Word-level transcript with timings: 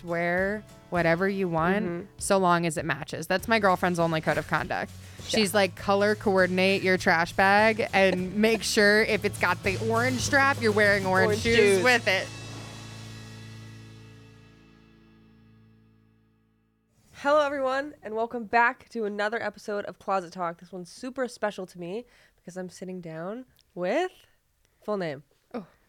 just 0.00 0.08
wear 0.08 0.62
whatever 0.88 1.28
you 1.28 1.46
want 1.48 1.84
Mhm. 1.84 2.06
so 2.18 2.38
long 2.38 2.64
as 2.66 2.76
it 2.78 2.84
matches. 2.86 3.26
That's 3.26 3.46
my 3.46 3.58
girlfriend's 3.58 3.98
only 3.98 4.20
code 4.22 4.38
of 4.38 4.48
conduct. 4.48 4.90
She's 5.26 5.52
like 5.54 5.76
color 5.76 6.14
coordinate 6.14 6.82
your 6.82 6.96
trash 6.96 7.32
bag 7.34 7.86
and 7.92 8.34
make 8.36 8.62
sure 8.62 9.02
if 9.02 9.24
it's 9.24 9.38
got 9.38 9.62
the 9.62 9.76
orange 9.90 10.20
strap, 10.20 10.60
you're 10.60 10.72
wearing 10.72 11.04
orange, 11.06 11.26
Orange 11.28 11.42
shoes, 11.42 11.56
shoes. 11.56 11.84
with 11.84 12.08
it. 12.08 12.26
Hello, 17.12 17.44
everyone, 17.44 17.94
and 18.02 18.14
welcome 18.14 18.44
back 18.44 18.88
to 18.88 19.04
another 19.04 19.40
episode 19.42 19.84
of 19.84 19.98
Closet 19.98 20.32
Talk. 20.32 20.58
This 20.58 20.72
one's 20.72 20.90
super 20.90 21.28
special 21.28 21.66
to 21.66 21.78
me 21.78 22.06
because 22.36 22.56
I'm 22.56 22.70
sitting 22.70 23.02
down 23.02 23.44
with 23.74 24.10
full 24.82 24.96
name. 24.96 25.22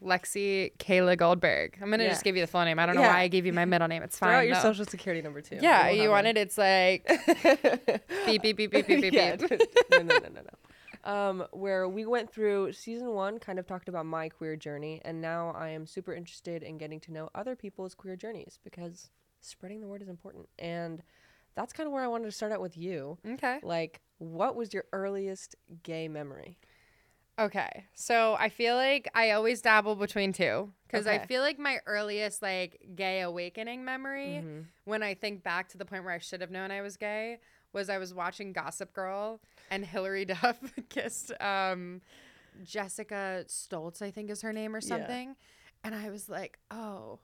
Lexi 0.02 0.76
Kayla 0.78 1.16
Goldberg. 1.16 1.78
I'm 1.80 1.90
gonna 1.90 2.04
Yeah. 2.04 2.10
just 2.10 2.24
give 2.24 2.36
you 2.36 2.42
the 2.42 2.46
full 2.46 2.64
name. 2.64 2.78
I 2.78 2.86
don't 2.86 2.94
know 2.96 3.02
Yeah. 3.02 3.14
why 3.14 3.20
I 3.22 3.28
gave 3.28 3.46
you 3.46 3.52
my 3.52 3.64
middle 3.64 3.88
name. 3.88 4.02
It's 4.02 4.18
fine. 4.18 4.30
Throw 4.30 4.38
out 4.38 4.46
your 4.46 4.54
though. 4.56 4.62
social 4.62 4.84
security 4.84 5.22
number 5.22 5.40
too. 5.40 5.58
Yeah, 5.60 5.88
you 5.90 6.02
have 6.02 6.10
wanted 6.10 6.36
it's 6.36 6.58
like 6.58 7.06
beep 8.26 8.42
beep 8.42 8.56
beep 8.56 8.70
beep 8.70 8.86
beep 8.86 9.00
beep 9.00 9.12
yeah. 9.14 9.36
beep. 9.36 9.50
no, 9.92 9.98
no, 9.98 10.18
no, 10.18 10.28
no, 10.28 10.40
no. 10.42 11.10
Um, 11.10 11.46
where 11.50 11.88
we 11.88 12.06
went 12.06 12.32
through 12.32 12.72
season 12.72 13.08
one, 13.12 13.38
kind 13.38 13.58
of 13.58 13.66
talked 13.66 13.88
about 13.88 14.06
my 14.06 14.28
queer 14.28 14.54
journey, 14.56 15.00
and 15.04 15.20
now 15.20 15.50
I 15.50 15.70
am 15.70 15.84
super 15.86 16.14
interested 16.14 16.62
in 16.62 16.78
getting 16.78 17.00
to 17.00 17.12
know 17.12 17.28
other 17.34 17.56
people's 17.56 17.94
queer 17.94 18.14
journeys 18.14 18.60
because 18.62 19.10
spreading 19.40 19.80
the 19.80 19.88
word 19.88 20.02
is 20.02 20.08
important. 20.08 20.48
And 20.60 21.02
that's 21.56 21.72
kind 21.72 21.88
of 21.88 21.92
where 21.92 22.04
I 22.04 22.06
wanted 22.06 22.26
to 22.26 22.32
start 22.32 22.52
out 22.52 22.60
with 22.60 22.76
you. 22.78 23.18
Okay. 23.26 23.58
Like, 23.64 24.00
what 24.18 24.54
was 24.54 24.72
your 24.72 24.84
earliest 24.92 25.56
gay 25.82 26.06
memory? 26.06 26.56
Okay. 27.38 27.86
So 27.94 28.36
I 28.38 28.48
feel 28.50 28.76
like 28.76 29.10
I 29.14 29.30
always 29.30 29.62
dabble 29.62 29.96
between 29.96 30.32
two 30.32 30.70
because 30.86 31.06
I 31.06 31.20
feel 31.26 31.40
like 31.40 31.58
my 31.58 31.78
earliest 31.86 32.42
like 32.42 32.80
gay 32.94 33.22
awakening 33.22 33.84
memory 33.84 34.42
Mhm. 34.44 34.66
when 34.84 35.02
I 35.02 35.14
think 35.14 35.42
back 35.42 35.68
to 35.70 35.78
the 35.78 35.84
point 35.86 36.04
where 36.04 36.12
I 36.12 36.18
should 36.18 36.40
have 36.42 36.50
known 36.50 36.70
I 36.70 36.82
was 36.82 36.96
gay 36.98 37.38
was 37.72 37.88
I 37.88 37.96
was 37.96 38.12
watching 38.12 38.52
Gossip 38.52 38.92
Girl 38.92 39.40
and 39.70 39.84
Hilary 39.86 40.24
Duff 40.26 40.58
kissed 40.90 41.32
um, 41.40 42.02
Jessica 42.62 43.44
Stoltz, 43.48 44.02
I 44.02 44.10
think 44.10 44.30
is 44.30 44.42
her 44.42 44.52
name 44.52 44.74
or 44.74 44.80
Yeah. 44.80 44.88
something. 44.88 45.36
And 45.84 45.94
I 45.94 46.10
was 46.10 46.28
like, 46.28 46.58
oh, 46.70 47.18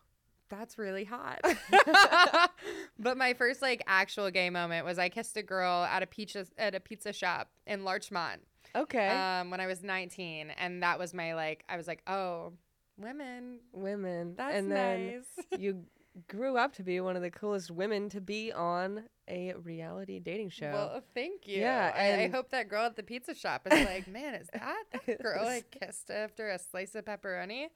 that's 0.48 0.78
really 0.78 1.05
hot. 1.05 1.41
but 2.98 3.17
my 3.19 3.34
first 3.34 3.61
like 3.62 3.83
actual 3.87 4.31
gay 4.31 4.48
moment 4.50 4.84
was 4.87 4.98
I 4.98 5.11
kissed 5.11 5.37
a 5.37 5.43
girl 5.43 5.84
at 5.84 6.03
a 6.03 6.06
pizza 6.06 6.47
at 6.56 6.75
a 6.75 6.81
pizza 6.81 7.12
shop 7.12 7.50
in 7.67 7.84
Larchmont 7.84 8.41
Okay. 8.83 9.09
um, 9.09 9.51
when 9.51 9.61
I 9.61 9.67
was 9.67 9.83
19, 9.83 10.51
and 10.51 10.83
that 10.83 10.98
was 10.98 11.12
my 11.15 11.34
like. 11.34 11.65
I 11.69 11.77
was 11.77 11.87
like, 11.87 12.03
oh, 12.07 12.53
women. 12.98 13.61
women. 13.73 14.34
That's 14.37 14.57
and 14.57 14.71
then 14.71 15.07
nice. 15.07 15.47
you 15.61 15.84
grew 16.27 16.57
up 16.57 16.73
to 16.75 16.83
be 16.83 17.01
one 17.01 17.17
of 17.17 17.23
the 17.23 17.31
coolest 17.31 17.71
women 17.71 18.09
to 18.11 18.21
be 18.21 18.53
on 18.53 19.05
a 19.29 19.55
reality 19.62 20.19
dating 20.19 20.51
show. 20.51 20.73
Well, 20.73 21.03
thank 21.15 21.47
you. 21.47 21.61
Yeah, 21.61 21.93
I, 21.95 22.25
I 22.25 22.29
hope 22.29 22.51
that 22.51 22.69
girl 22.69 22.87
at 22.87 22.97
the 22.97 23.03
pizza 23.03 23.34
shop 23.34 23.67
is 23.71 23.87
like, 23.87 24.09
man, 24.09 24.34
is 24.34 24.49
that 24.53 24.84
that 24.93 25.23
girl 25.23 25.47
I 25.47 25.62
kissed 25.71 26.11
after 26.11 26.49
a 26.49 26.59
slice 26.59 26.95
of 26.95 27.05
pepperoni? 27.05 27.67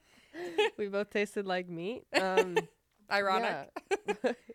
we 0.77 0.87
both 0.87 1.09
tasted 1.09 1.45
like 1.45 1.69
meat. 1.69 2.03
Um, 2.19 2.57
Ironic. 3.11 3.69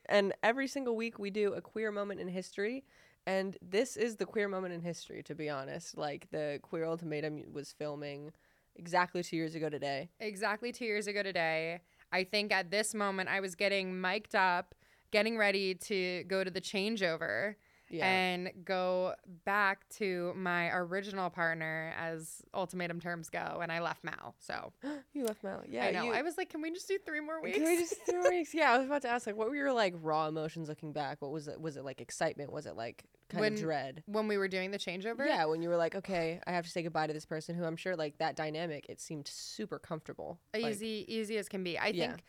and 0.06 0.34
every 0.42 0.66
single 0.66 0.96
week 0.96 1.18
we 1.18 1.30
do 1.30 1.54
a 1.54 1.60
queer 1.60 1.92
moment 1.92 2.20
in 2.20 2.28
history. 2.28 2.84
And 3.28 3.58
this 3.60 3.98
is 3.98 4.16
the 4.16 4.24
queer 4.24 4.48
moment 4.48 4.72
in 4.72 4.80
history, 4.80 5.22
to 5.24 5.34
be 5.34 5.50
honest. 5.50 5.98
Like 5.98 6.30
the 6.30 6.60
Queer 6.62 6.86
Ultimatum 6.86 7.52
was 7.52 7.72
filming 7.72 8.32
exactly 8.74 9.22
two 9.22 9.36
years 9.36 9.54
ago 9.54 9.68
today. 9.68 10.08
Exactly 10.18 10.72
two 10.72 10.86
years 10.86 11.06
ago 11.06 11.22
today. 11.22 11.80
I 12.10 12.24
think 12.24 12.52
at 12.52 12.70
this 12.70 12.94
moment 12.94 13.28
I 13.28 13.40
was 13.40 13.54
getting 13.54 14.00
mic'd 14.00 14.34
up, 14.34 14.74
getting 15.10 15.36
ready 15.36 15.74
to 15.74 16.24
go 16.24 16.42
to 16.42 16.50
the 16.50 16.60
changeover. 16.62 17.56
Yeah. 17.90 18.06
and 18.06 18.50
go 18.64 19.14
back 19.44 19.88
to 19.96 20.32
my 20.36 20.68
original 20.70 21.30
partner 21.30 21.92
as 21.98 22.42
ultimatum 22.52 23.00
terms 23.00 23.30
go 23.30 23.60
and 23.62 23.72
I 23.72 23.80
left 23.80 24.04
Mal. 24.04 24.34
So 24.38 24.72
you 25.12 25.24
left 25.24 25.42
Mal. 25.42 25.62
Yeah, 25.68 25.86
I 25.86 25.90
know. 25.92 26.04
you- 26.04 26.12
I 26.12 26.22
was 26.22 26.36
like, 26.36 26.50
can 26.50 26.60
we 26.60 26.70
just 26.70 26.86
do 26.88 26.98
three 26.98 27.20
more 27.20 27.40
weeks? 27.42 27.56
Can 27.56 27.66
we 27.66 27.76
just 27.78 27.94
three 28.04 28.28
weeks? 28.28 28.52
Yeah, 28.54 28.72
I 28.72 28.78
was 28.78 28.86
about 28.86 29.02
to 29.02 29.08
ask, 29.08 29.26
like, 29.26 29.36
what 29.36 29.48
were 29.48 29.56
your 29.56 29.72
like 29.72 29.94
raw 30.02 30.26
emotions 30.28 30.68
looking 30.68 30.92
back? 30.92 31.22
What 31.22 31.30
was 31.30 31.48
it? 31.48 31.60
Was 31.60 31.76
it 31.76 31.84
like 31.84 32.00
excitement? 32.00 32.52
Was 32.52 32.66
it 32.66 32.76
like 32.76 33.04
kind 33.30 33.40
When- 33.40 33.52
of 33.54 33.60
dread? 33.60 34.02
when 34.06 34.28
we 34.28 34.36
were 34.38 34.48
doing 34.48 34.70
the 34.70 34.78
changeover? 34.78 35.26
Yeah, 35.26 35.46
when 35.46 35.62
you 35.62 35.68
were 35.68 35.76
like, 35.76 35.94
okay, 35.94 36.40
I 36.46 36.52
have 36.52 36.64
to 36.64 36.70
say 36.70 36.82
goodbye 36.82 37.06
to 37.06 37.12
this 37.12 37.26
person 37.26 37.54
who 37.54 37.64
I'm 37.64 37.76
sure 37.76 37.96
like 37.96 38.18
that 38.18 38.36
dynamic, 38.36 38.86
it 38.88 39.00
seemed 39.00 39.28
super 39.28 39.78
comfortable. 39.78 40.38
Like, 40.54 40.64
Easy 40.66 41.04
easy 41.08 41.38
as 41.38 41.48
can 41.48 41.64
be. 41.64 41.78
I 41.78 41.86
Yeah. 41.88 42.08
think 42.08 42.24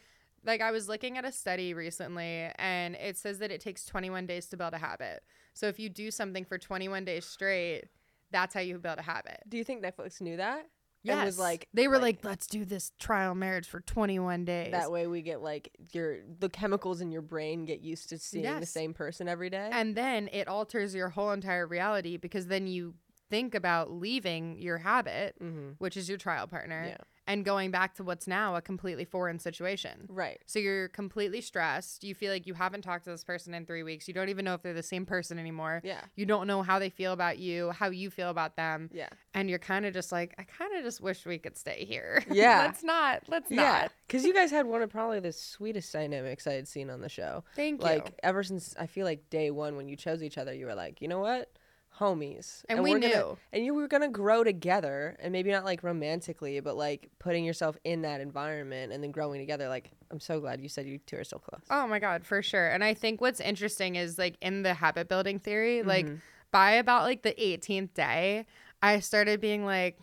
like 0.45 0.61
I 0.61 0.71
was 0.71 0.87
looking 0.87 1.17
at 1.17 1.25
a 1.25 1.33
study 1.33 1.73
recently 1.73 2.49
and 2.57 2.95
it 2.95 3.17
says 3.17 3.39
that 3.39 3.51
it 3.51 3.59
takes 3.59 3.83
21 3.85 4.25
days 4.25 4.45
to 4.47 4.57
build 4.57 4.73
a 4.73 4.77
habit. 4.77 5.21
So 5.53 5.67
if 5.67 5.79
you 5.79 5.89
do 5.89 6.11
something 6.11 6.45
for 6.45 6.57
21 6.57 7.05
days 7.05 7.25
straight, 7.25 7.85
that's 8.31 8.53
how 8.53 8.59
you 8.61 8.77
build 8.77 8.99
a 8.99 9.03
habit. 9.03 9.41
do 9.47 9.57
you 9.57 9.63
think 9.63 9.83
Netflix 9.83 10.21
knew 10.21 10.37
that? 10.37 10.67
Yes. 11.01 11.15
And 11.17 11.25
was 11.25 11.39
like, 11.39 11.67
they 11.73 11.87
were 11.87 11.95
like- 11.95 12.17
like, 12.17 12.25
let's 12.25 12.45
do 12.47 12.65
this 12.65 12.91
trial 12.99 13.33
marriage 13.33 13.67
for 13.67 13.79
21 13.79 14.43
days. 14.45 14.71
That 14.71 14.91
way 14.91 15.07
we 15.07 15.21
get 15.21 15.41
like 15.41 15.71
your 15.93 16.19
the 16.39 16.49
chemicals 16.49 16.99
in 16.99 17.09
your 17.11 17.21
brain 17.21 17.63
get 17.65 17.79
used 17.79 18.09
to 18.09 18.17
seeing 18.17 18.59
the 18.59 18.65
same 18.65 18.93
person 18.93 19.27
every 19.29 19.49
day. 19.49 19.69
And 19.71 19.95
then 19.95 20.29
it 20.33 20.47
alters 20.47 20.93
your 20.93 21.09
whole 21.09 21.31
entire 21.31 21.65
reality 21.65 22.17
because 22.17 22.47
then 22.47 22.67
you 22.67 22.95
think 23.29 23.55
about 23.55 23.91
leaving 23.91 24.57
your 24.59 24.79
habit, 24.79 25.35
mm-hmm. 25.41 25.71
which 25.77 25.95
is 25.95 26.09
your 26.09 26.17
trial 26.17 26.47
partner, 26.47 26.87
Yeah. 26.89 26.97
And 27.29 27.45
going 27.45 27.71
back 27.71 27.93
to 27.95 28.03
what's 28.03 28.27
now 28.27 28.55
a 28.55 28.61
completely 28.61 29.05
foreign 29.05 29.39
situation. 29.39 30.07
Right. 30.09 30.41
So 30.47 30.59
you're 30.59 30.89
completely 30.89 31.39
stressed. 31.41 32.03
You 32.03 32.13
feel 32.15 32.33
like 32.33 32.47
you 32.47 32.55
haven't 32.55 32.81
talked 32.81 33.05
to 33.05 33.11
this 33.11 33.23
person 33.23 33.53
in 33.53 33.65
three 33.65 33.83
weeks. 33.83 34.07
You 34.07 34.13
don't 34.13 34.29
even 34.29 34.43
know 34.43 34.55
if 34.55 34.63
they're 34.63 34.73
the 34.73 34.83
same 34.83 35.05
person 35.05 35.39
anymore. 35.39 35.81
Yeah. 35.83 36.01
You 36.15 36.25
don't 36.25 36.47
know 36.47 36.63
how 36.63 36.79
they 36.79 36.89
feel 36.89 37.13
about 37.13 37.37
you, 37.37 37.69
how 37.71 37.89
you 37.89 38.09
feel 38.09 38.29
about 38.31 38.55
them. 38.57 38.89
Yeah. 38.91 39.09
And 39.33 39.49
you're 39.49 39.59
kind 39.59 39.85
of 39.85 39.93
just 39.93 40.11
like, 40.11 40.33
I 40.39 40.43
kind 40.43 40.75
of 40.75 40.83
just 40.83 40.99
wish 41.01 41.25
we 41.25 41.37
could 41.37 41.57
stay 41.57 41.85
here. 41.87 42.23
Yeah. 42.31 42.63
let's 42.63 42.83
not. 42.83 43.23
Let's 43.27 43.51
Yeah. 43.51 43.57
not. 43.63 43.91
Because 44.07 44.25
you 44.25 44.33
guys 44.33 44.49
had 44.51 44.65
one 44.65 44.81
of 44.81 44.89
probably 44.89 45.19
the 45.19 45.31
sweetest 45.31 45.93
dynamics 45.93 46.47
I 46.47 46.53
had 46.53 46.67
seen 46.67 46.89
on 46.89 46.99
the 47.01 47.09
show. 47.09 47.43
Thank 47.55 47.83
like 47.83 48.07
you. 48.07 48.13
ever 48.23 48.43
since 48.43 48.75
I 48.79 48.87
feel 48.87 49.05
like 49.05 49.29
day 49.29 49.51
one 49.51 49.77
when 49.77 49.87
you 49.87 49.95
chose 49.95 50.23
each 50.23 50.37
other, 50.39 50.53
you 50.53 50.65
were 50.65 50.73
like, 50.75 50.99
you 51.01 51.07
know 51.07 51.19
what, 51.19 51.51
homies, 51.99 52.63
And 52.69 52.81
we 52.83 52.91
we're 52.93 52.99
gonna- 52.99 53.13
knew. 53.15 53.37
and 53.51 53.65
you 53.65 53.73
were 53.73 53.87
gonna 53.87 54.07
grow 54.09 54.43
together, 54.43 55.17
and 55.19 55.31
maybe 55.33 55.51
not 55.51 55.65
like 55.65 55.83
romantically, 55.83 56.59
but 56.61 56.75
like 56.77 57.09
putting 57.19 57.43
yourself 57.45 57.77
in 57.83 58.01
that 58.03 58.21
environment 58.21 58.91
and 58.93 59.03
then 59.03 59.11
growing 59.11 59.39
together. 59.41 59.67
Like 59.67 59.91
I'm 60.11 60.19
so 60.19 60.39
glad 60.39 60.61
you 60.61 60.69
said 60.69 60.85
you 60.87 60.97
two 60.99 61.17
are 61.17 61.23
still 61.23 61.39
close. 61.39 61.61
Oh 61.69 61.87
my 61.87 61.99
God, 61.99 62.25
for 62.25 62.41
sure. 62.41 62.69
And 62.69 62.83
I 62.83 62.93
think 62.93 63.21
what's 63.21 63.39
interesting 63.39 63.95
is 63.95 64.17
like 64.17 64.35
in 64.41 64.63
the 64.63 64.73
habit 64.73 65.07
building 65.09 65.39
theory, 65.39 65.83
like 65.83 66.05
Mhm. 66.05 66.21
by 66.51 66.71
about 66.71 67.03
like 67.03 67.21
the 67.21 67.33
18th 67.43 67.93
day, 67.93 68.45
I 68.81 68.99
started 69.01 69.41
being 69.41 69.65
like, 69.65 69.99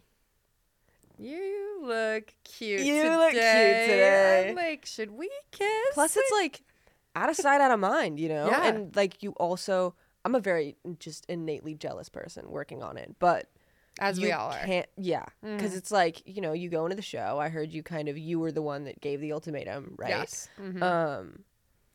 you 1.19 1.81
look 1.83 2.35
cute 2.45 2.81
You 2.81 3.03
today. 3.03 3.17
look 3.17 3.31
cute 3.31 3.43
today. 3.43 4.47
I'm 4.51 4.55
like, 4.57 4.85
should 4.85 5.11
we 5.13 5.31
kiss? 5.51 5.69
Plus, 5.95 6.17
it's 6.17 6.31
like 6.33 6.63
out 7.15 7.31
of 7.31 7.37
sight, 7.37 7.61
out 7.63 7.71
of 7.71 7.81
mind, 7.81 8.21
you 8.21 8.29
know. 8.29 8.47
Yeah. 8.49 8.67
And 8.67 8.95
like 8.95 9.23
you 9.23 9.31
also, 9.33 9.95
I'm 10.27 10.35
a 10.35 10.41
very 10.41 10.77
just 10.99 11.25
innately 11.29 11.75
jealous 11.75 12.09
person 12.09 12.51
working 12.51 12.83
on 12.83 12.97
it, 12.97 13.15
but 13.21 13.49
as 14.01 14.21
we 14.21 14.33
all 14.33 14.51
are. 14.51 14.65
Can't, 14.67 14.89
yeah, 14.97 15.25
because 15.41 15.73
Mhm. 15.73 15.77
it's 15.79 15.93
like 15.93 16.21
you 16.27 16.41
know, 16.43 16.53
you 16.53 16.69
go 16.69 16.85
into 16.85 16.97
the 16.97 17.01
show. 17.03 17.39
I 17.39 17.49
heard 17.49 17.71
you 17.73 17.85
kind 17.85 18.09
of 18.09 18.19
you 18.19 18.41
were 18.41 18.51
the 18.51 18.61
one 18.61 18.83
that 18.87 19.01
gave 19.01 19.21
the 19.21 19.33
ultimatum, 19.33 19.95
right? 19.97 20.11
Yes. 20.11 20.49
Mhm. 20.61 20.83
Um, 20.83 21.45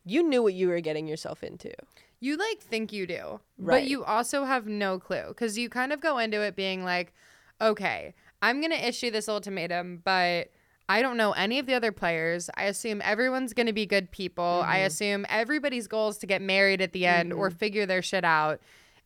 you 0.06 0.24
knew 0.24 0.41
what 0.41 0.53
you 0.53 0.70
were 0.70 0.80
getting 0.80 1.08
yourself 1.09 1.44
into. 1.44 1.74
you 2.22 2.38
like 2.38 2.59
think 2.62 2.94
you 2.94 3.06
do, 3.06 3.41
right. 3.58 3.81
but 3.81 3.84
you 3.84 4.06
also 4.06 4.46
have 4.46 4.66
no 4.66 4.97
clue 4.97 5.25
because 5.28 5.58
you 5.58 5.68
kind 5.68 5.91
of 5.91 6.00
go 6.00 6.18
into 6.18 6.40
it 6.41 6.56
being 6.56 6.86
like, 6.86 7.14
okay, 7.59 8.14
I'm 8.41 8.62
gonna 8.62 8.75
issue 8.75 9.12
this 9.12 9.28
ultimatum, 9.28 10.02
but 10.06 10.52
I 10.91 11.02
don't 11.02 11.16
know 11.16 11.31
any 11.31 11.57
of 11.57 11.66
the 11.68 11.74
other 11.74 11.91
players. 11.94 12.50
I 12.57 12.66
assume 12.66 13.02
everyone's 13.03 13.53
gonna 13.53 13.72
be 13.72 13.85
good 13.85 14.12
people. 14.12 14.62
I 14.66 14.79
Mhm. 14.79 14.85
assume 14.88 15.25
everybody's 15.29 15.88
goal 15.88 16.09
is 16.09 16.18
to 16.18 16.28
get 16.28 16.41
married 16.41 16.82
at 16.82 16.91
the 16.91 17.05
end 17.05 17.32
or 17.32 17.49
figure 17.49 17.85
their 17.85 18.02
shit 18.02 18.26
out. 18.26 18.59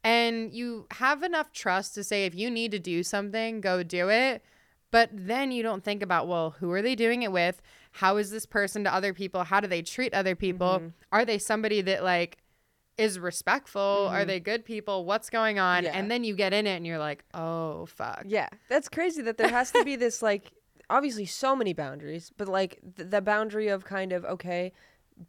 And 0.04 0.52
you 0.54 0.88
have 0.92 1.22
enough 1.22 1.52
trust 1.52 1.94
to 1.96 2.04
say 2.04 2.26
if 2.26 2.34
you 2.34 2.50
need 2.50 2.72
to 2.72 2.80
do 2.80 3.04
something, 3.04 3.62
go 3.62 3.84
do 3.84 4.10
it. 4.10 4.44
But 4.90 5.10
then 5.14 5.52
you 5.52 5.62
don't 5.62 5.84
think 5.84 6.02
about, 6.02 6.28
well, 6.28 6.52
who 6.60 6.72
are 6.72 6.82
they 6.82 6.96
doing 6.96 7.22
it 7.22 7.32
with? 7.32 7.62
How 7.92 8.18
is 8.18 8.32
this 8.32 8.46
person 8.46 8.84
to 8.86 8.94
other 8.94 9.14
people? 9.14 9.44
How 9.44 9.60
do 9.60 9.68
they 9.68 9.82
treat 9.84 10.14
other 10.14 10.36
people? 10.36 10.80
Mhm. 10.80 10.94
Are 11.12 11.24
they 11.26 11.38
somebody 11.38 11.82
that 11.82 12.04
like 12.04 12.38
is 12.98 13.20
respectful? 13.20 14.08
Are 14.10 14.24
Mhm. 14.24 14.28
they 14.28 14.40
good 14.40 14.64
people? 14.66 15.06
What's 15.06 15.30
going 15.30 15.60
on? 15.60 15.84
Yeah. 15.84 15.92
And 15.98 16.10
then 16.10 16.24
you 16.24 16.34
get 16.36 16.52
in 16.54 16.66
it 16.66 16.78
and 16.78 16.86
you're 16.88 16.98
like, 17.10 17.24
oh 17.34 17.86
fuck. 17.88 18.24
Yeah, 18.26 18.50
that's 18.70 18.90
crazy 18.90 19.22
that 19.24 19.38
there 19.38 19.50
has 19.50 19.72
to 19.72 19.84
be 19.84 19.96
this 19.96 20.22
like 20.22 20.52
obviously 20.90 21.26
so 21.26 21.56
many 21.56 21.74
boundaries, 21.74 22.32
but 22.38 22.48
like 22.48 22.80
th- 22.96 23.10
the 23.10 23.22
boundary 23.22 23.68
of 23.68 23.86
kind 23.86 24.12
of 24.12 24.24
okay, 24.26 24.72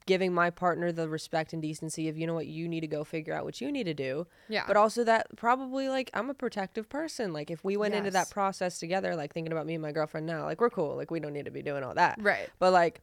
giving 0.04 0.32
my 0.34 0.50
partner 0.50 0.90
the 0.90 1.08
respect 1.08 1.52
and 1.52 1.62
decency 1.62 2.08
of 2.08 2.18
you 2.18 2.26
know 2.26 2.34
what 2.34 2.46
you 2.48 2.68
need 2.68 2.80
to 2.80 2.86
go 2.88 3.04
figure 3.04 3.32
out 3.32 3.44
what 3.44 3.60
you 3.60 3.70
need 3.70 3.84
to 3.84 3.94
do, 3.94 4.26
Yeah. 4.48 4.64
but 4.66 4.76
also 4.76 5.04
that 5.04 5.28
probably 5.36 5.88
like 5.88 6.10
I'm 6.14 6.28
a 6.30 6.34
protective 6.34 6.88
person. 6.88 7.32
Like 7.32 7.50
if 7.50 7.62
we 7.64 7.76
went 7.76 7.94
into 7.94 8.10
that 8.10 8.30
process 8.30 8.78
together, 8.80 9.14
like 9.14 9.32
thinking 9.32 9.52
about 9.52 9.66
me 9.66 9.74
and 9.74 9.82
my 9.82 9.92
girlfriend 9.92 10.26
now, 10.26 10.44
like 10.44 10.60
we're 10.60 10.70
cool, 10.70 10.96
like 10.96 11.10
we 11.10 11.20
don't 11.20 11.32
need 11.32 11.44
to 11.44 11.50
be 11.52 11.62
doing 11.62 11.84
all 11.84 11.94
that. 11.94 12.18
right. 12.20 12.48
But 12.58 12.72
like 12.72 13.00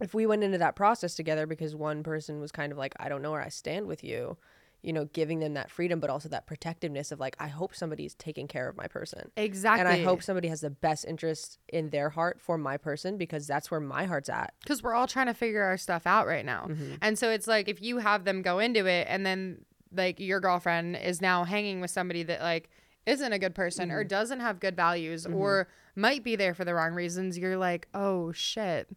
if 0.00 0.14
we 0.14 0.26
went 0.26 0.42
into 0.42 0.58
that 0.58 0.74
process 0.74 1.14
together 1.14 1.46
because 1.46 1.74
one 1.76 2.02
person 2.02 2.40
was 2.40 2.50
kind 2.50 2.72
of 2.72 2.78
like, 2.78 2.94
I 2.98 3.08
don't 3.08 3.20
know 3.22 3.30
where 3.32 3.42
I 3.42 3.48
stand 3.50 3.86
with 3.86 4.02
you, 4.02 4.36
you 4.82 4.92
know, 4.92 5.04
giving 5.12 5.38
them 5.38 5.54
that 5.54 5.70
freedom, 5.70 6.00
but 6.00 6.10
also 6.10 6.28
that 6.28 6.46
protectiveness 6.46 7.12
of 7.12 7.20
like, 7.20 7.36
I 7.38 7.46
hope 7.48 7.74
somebody's 7.74 8.14
taking 8.14 8.48
care 8.48 8.68
of 8.68 8.76
my 8.76 8.88
person. 8.88 9.30
Exactly. 9.36 9.80
And 9.80 9.88
I 9.88 10.02
hope 10.04 10.22
somebody 10.22 10.48
has 10.48 10.60
the 10.60 10.70
best 10.70 11.04
interest 11.04 11.58
in 11.68 11.90
their 11.90 12.10
heart 12.10 12.40
for 12.40 12.58
my 12.58 12.76
person 12.76 13.16
because 13.16 13.46
that's 13.46 13.70
where 13.70 13.80
my 13.80 14.04
heart's 14.06 14.28
at. 14.28 14.54
because 14.60 14.82
we're 14.82 14.94
all 14.94 15.06
trying 15.06 15.26
to 15.26 15.34
figure 15.34 15.62
our 15.62 15.76
stuff 15.76 16.06
out 16.06 16.26
right 16.26 16.44
now. 16.44 16.66
Mm-hmm. 16.68 16.94
And 17.00 17.18
so 17.18 17.30
it's 17.30 17.46
like 17.46 17.68
if 17.68 17.80
you 17.80 17.98
have 17.98 18.24
them 18.24 18.42
go 18.42 18.58
into 18.58 18.86
it 18.86 19.06
and 19.08 19.24
then 19.24 19.64
like 19.94 20.18
your 20.18 20.40
girlfriend 20.40 20.96
is 20.96 21.20
now 21.20 21.44
hanging 21.44 21.80
with 21.80 21.90
somebody 21.90 22.22
that 22.24 22.40
like 22.40 22.68
isn't 23.06 23.32
a 23.32 23.38
good 23.38 23.54
person 23.54 23.88
Mm-hmm. 23.88 23.96
or 23.98 24.04
doesn't 24.04 24.40
have 24.40 24.58
good 24.60 24.74
values 24.76 25.26
or 25.26 25.68
might 25.94 26.24
be 26.24 26.34
there 26.36 26.54
for 26.54 26.64
the 26.64 26.74
wrong 26.74 26.94
reasons, 26.94 27.36
you're 27.38 27.56
like, 27.56 27.86
"Oh 27.94 28.32
shit. 28.32 28.88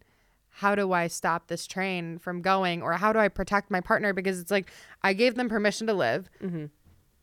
How 0.60 0.74
do 0.76 0.94
I 0.94 1.08
stop 1.08 1.48
this 1.48 1.68
train 1.68 2.18
from 2.20 2.42
going 2.42 2.82
or 2.82 2.94
how 2.94 3.12
do 3.14 3.20
I 3.20 3.28
protect 3.28 3.70
my 3.70 3.82
partner 3.82 4.14
because 4.14 4.40
it's 4.40 4.52
like 4.52 4.72
I 5.04 5.14
gave 5.14 5.36
them 5.36 5.50
permission 5.50 5.86
to 5.88 5.94
live." 5.94 6.30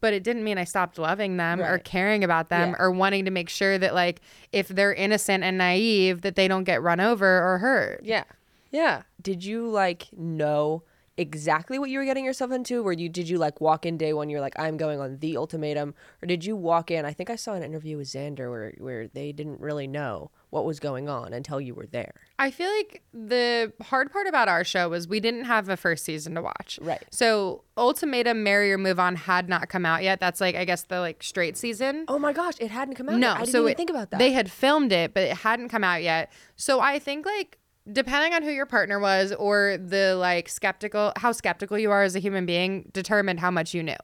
But 0.00 0.12
it 0.14 0.25
didn't 0.25 0.43
mean 0.43 0.58
I 0.58 0.64
stopped 0.64 0.99
loving 0.99 1.37
them 1.37 1.61
or 1.61 1.79
Mm-hmm. 1.79 1.82
Caring 1.84 2.25
about 2.25 2.49
them 2.49 2.70
Yeah. 2.70 2.76
or 2.81 2.90
wanting 2.90 3.25
to 3.25 3.31
make 3.31 3.49
sure 3.49 3.79
that 3.79 3.94
like 3.94 4.20
if 4.52 4.67
they're 4.67 4.93
innocent 4.93 5.44
and 5.44 5.56
naive 5.58 6.23
that 6.23 6.34
they 6.34 6.49
don't 6.49 6.64
get 6.64 6.82
run 6.82 6.99
over 7.00 7.40
or 7.55 7.58
hurt. 7.58 8.00
Yeah. 8.02 8.25
Yeah. 8.73 9.02
Did 9.20 9.44
you 9.44 9.69
like 9.69 10.08
know 10.17 10.82
exactly 11.17 11.78
what 11.78 11.88
you 11.90 11.99
were 12.00 12.05
getting 12.05 12.25
yourself 12.25 12.50
into? 12.50 12.82
where 12.82 12.93
you 12.94 13.08
did 13.08 13.28
you 13.28 13.38
like 13.38 13.61
walk 13.61 13.87
in 13.87 13.96
day 13.96 14.12
one, 14.12 14.28
you're 14.28 14.40
like, 14.40 14.58
I'm 14.58 14.76
going 14.76 14.99
on 15.00 15.19
the 15.20 15.37
ultimatum? 15.37 15.94
Or 16.23 16.26
did 16.26 16.44
you 16.44 16.56
walk 16.56 16.90
in? 16.90 17.05
I 17.05 17.12
think 17.12 17.31
I 17.31 17.37
saw 17.37 17.52
an 17.55 17.62
interview 17.62 17.96
with 17.99 18.08
Xander 18.08 18.50
where 18.50 18.73
where 18.78 19.06
they 19.08 19.31
didn't 19.31 19.61
really 19.61 19.87
know 19.87 20.32
what 20.52 20.66
was 20.66 20.78
going 20.78 21.08
on 21.08 21.32
until 21.32 21.62
you 21.62 21.75
were 21.75 21.87
there. 21.87 22.12
I 22.38 22.50
feel 22.50 22.69
like 22.69 23.00
the 23.14 23.72
hard 23.81 24.12
part 24.12 24.26
about 24.26 24.49
our 24.49 24.64
show 24.64 24.90
was 24.90 25.08
we 25.08 25.19
didn't 25.19 25.46
have 25.46 25.70
a 25.70 25.78
first 25.78 26.04
season 26.04 26.34
to 26.34 26.43
watch. 26.43 26.78
Right. 26.82 27.02
So 27.10 27.64
Ultimatum 27.78 28.43
Marry 28.43 28.70
or 28.70 28.76
Move 28.76 29.00
On 29.00 29.16
had 29.16 29.49
not 29.49 29.70
come 29.70 29.87
out 29.87 30.02
yet. 30.02 30.20
That's 30.20 30.43
like 30.43 30.54
I 30.54 30.66
guess 30.66 30.82
the 30.82 31.00
like 31.00 31.22
straight 31.22 31.56
season. 31.56 32.04
Oh 32.06 32.19
my 32.19 32.34
gosh, 32.34 32.52
it 32.60 32.70
hadn't 32.70 32.96
come 32.96 33.08
out. 33.08 33.19
no, 33.19 33.28
yet. 33.28 33.37
I 33.37 33.38
didn't 33.40 33.52
so 33.52 33.60
even 33.60 33.70
it- 33.72 33.76
think 33.78 33.88
about 33.90 34.10
that. 34.10 34.19
They 34.19 34.32
had 34.32 34.50
filmed 34.50 34.93
it, 34.93 35.14
but 35.14 35.22
it 35.22 35.38
hadn't 35.38 35.70
come 35.70 35.84
out 35.84 36.02
yet. 36.02 36.31
So 36.56 36.81
I 36.81 36.99
think 36.99 37.25
like 37.25 37.58
depending 37.90 38.34
on 38.34 38.43
who 38.43 38.50
your 38.50 38.66
partner 38.66 39.00
was 39.00 39.32
or 39.32 39.78
the 39.78 40.16
like 40.16 40.50
skeptical 40.50 41.14
how 41.16 41.32
skeptical 41.32 41.78
you 41.78 41.90
are 41.90 42.02
as 42.02 42.14
a 42.14 42.19
human 42.19 42.44
being 42.44 42.90
determined 42.93 43.40
how 43.40 43.50
much 43.50 43.72
you 43.72 43.82
knew. 43.82 43.96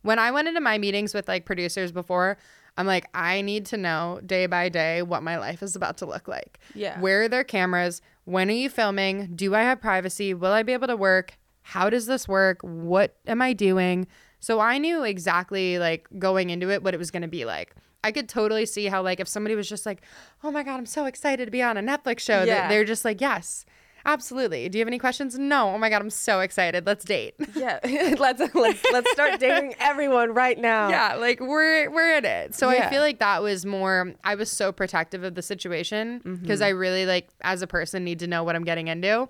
When 0.00 0.18
I 0.18 0.30
went 0.30 0.48
into 0.48 0.62
my 0.62 0.78
meetings 0.78 1.12
with 1.12 1.28
like 1.28 1.44
producers 1.44 1.92
before, 1.92 2.38
I'm 2.76 2.86
like 2.86 3.08
I 3.14 3.40
need 3.42 3.66
to 3.66 3.76
know 3.76 4.20
day 4.24 4.46
by 4.46 4.68
day 4.68 5.02
what 5.02 5.22
my 5.22 5.38
life 5.38 5.62
is 5.62 5.76
about 5.76 5.98
to 5.98 6.06
look 6.06 6.28
like. 6.28 6.58
Yeah. 6.74 7.00
Where 7.00 7.22
are 7.22 7.28
their 7.28 7.44
cameras? 7.44 8.00
When 8.24 8.48
are 8.48 8.54
you 8.54 8.70
filming? 8.70 9.34
Do 9.34 9.54
I 9.54 9.62
have 9.62 9.80
privacy? 9.80 10.34
Will 10.34 10.52
I 10.52 10.62
be 10.62 10.72
able 10.72 10.86
to 10.86 10.96
work? 10.96 11.38
How 11.62 11.90
does 11.90 12.06
this 12.06 12.26
work? 12.26 12.60
What 12.62 13.16
am 13.26 13.42
I 13.42 13.52
doing? 13.52 14.06
So 14.40 14.60
I 14.60 14.78
knew 14.78 15.04
exactly 15.04 15.78
like 15.78 16.08
going 16.18 16.50
into 16.50 16.70
it 16.70 16.82
what 16.82 16.94
it 16.94 16.98
was 16.98 17.10
going 17.10 17.22
to 17.22 17.28
be 17.28 17.44
like. 17.44 17.74
I 18.02 18.12
could 18.12 18.28
totally 18.28 18.64
see 18.66 18.86
how 18.86 19.02
like 19.02 19.20
if 19.20 19.28
somebody 19.28 19.54
was 19.54 19.68
just 19.68 19.84
like, 19.84 20.00
"Oh 20.42 20.50
my 20.50 20.62
god, 20.62 20.78
I'm 20.78 20.86
so 20.86 21.04
excited 21.04 21.44
to 21.44 21.50
be 21.50 21.62
on 21.62 21.76
a 21.76 21.82
Netflix 21.82 22.20
show." 22.20 22.44
Yeah. 22.44 22.62
that 22.62 22.68
they're 22.68 22.84
just 22.84 23.04
like, 23.04 23.20
"Yes." 23.20 23.66
Absolutely. 24.04 24.68
Do 24.68 24.78
you 24.78 24.82
have 24.82 24.88
any 24.88 24.98
questions? 24.98 25.38
No. 25.38 25.74
Oh 25.74 25.78
my 25.78 25.90
god, 25.90 26.02
I'm 26.02 26.10
so 26.10 26.40
excited. 26.40 26.86
Let's 26.86 27.04
date. 27.04 27.34
yeah. 27.54 27.78
let's 28.18 28.40
let's 28.54 28.82
let's 28.92 29.10
start 29.12 29.40
dating 29.40 29.74
everyone 29.78 30.32
right 30.34 30.58
now. 30.58 30.88
yeah, 30.88 31.14
like 31.14 31.40
we're 31.40 31.90
we're 31.90 32.16
in 32.16 32.24
it. 32.24 32.54
So 32.54 32.68
I 32.68 32.88
feel 32.90 33.02
like 33.02 33.18
that 33.18 33.42
was 33.42 33.66
more 33.66 34.14
I 34.24 34.34
was 34.34 34.50
so 34.50 34.72
protective 34.72 35.24
of 35.24 35.34
the 35.34 35.42
situation 35.42 36.38
because 36.42 36.60
I 36.60 36.68
really 36.70 37.06
like 37.06 37.28
as 37.42 37.62
a 37.62 37.66
person 37.66 38.04
need 38.04 38.18
to 38.20 38.26
know 38.26 38.44
what 38.44 38.56
I'm 38.56 38.64
getting 38.64 38.88
into. 38.88 39.28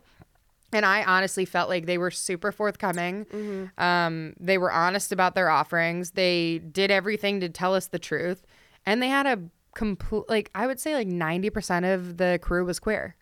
And 0.73 0.87
I 0.87 1.03
honestly 1.03 1.45
felt 1.45 1.69
like 1.69 1.87
they 1.87 1.99
were 1.99 2.13
super 2.13 2.53
forthcoming. 2.53 3.27
Um, 3.77 4.35
they 4.39 4.57
were 4.57 4.71
honest 4.71 5.11
about 5.11 5.35
their 5.35 5.51
offerings. 5.51 6.13
They 6.13 6.59
did 6.59 6.93
everything 6.93 7.41
to 7.41 7.49
tell 7.49 7.75
us 7.75 7.89
the 7.89 7.99
truth. 7.99 8.47
And 8.87 9.03
they 9.03 9.09
had 9.09 9.27
a 9.27 9.41
complete 9.75 10.25
like 10.29 10.51
I 10.55 10.67
would 10.67 10.79
say 10.81 10.95
like 10.95 11.09
90% 11.09 11.93
of 11.95 12.17
the 12.19 12.39
crew 12.43 12.65
was 12.65 12.79
queer, 12.79 13.17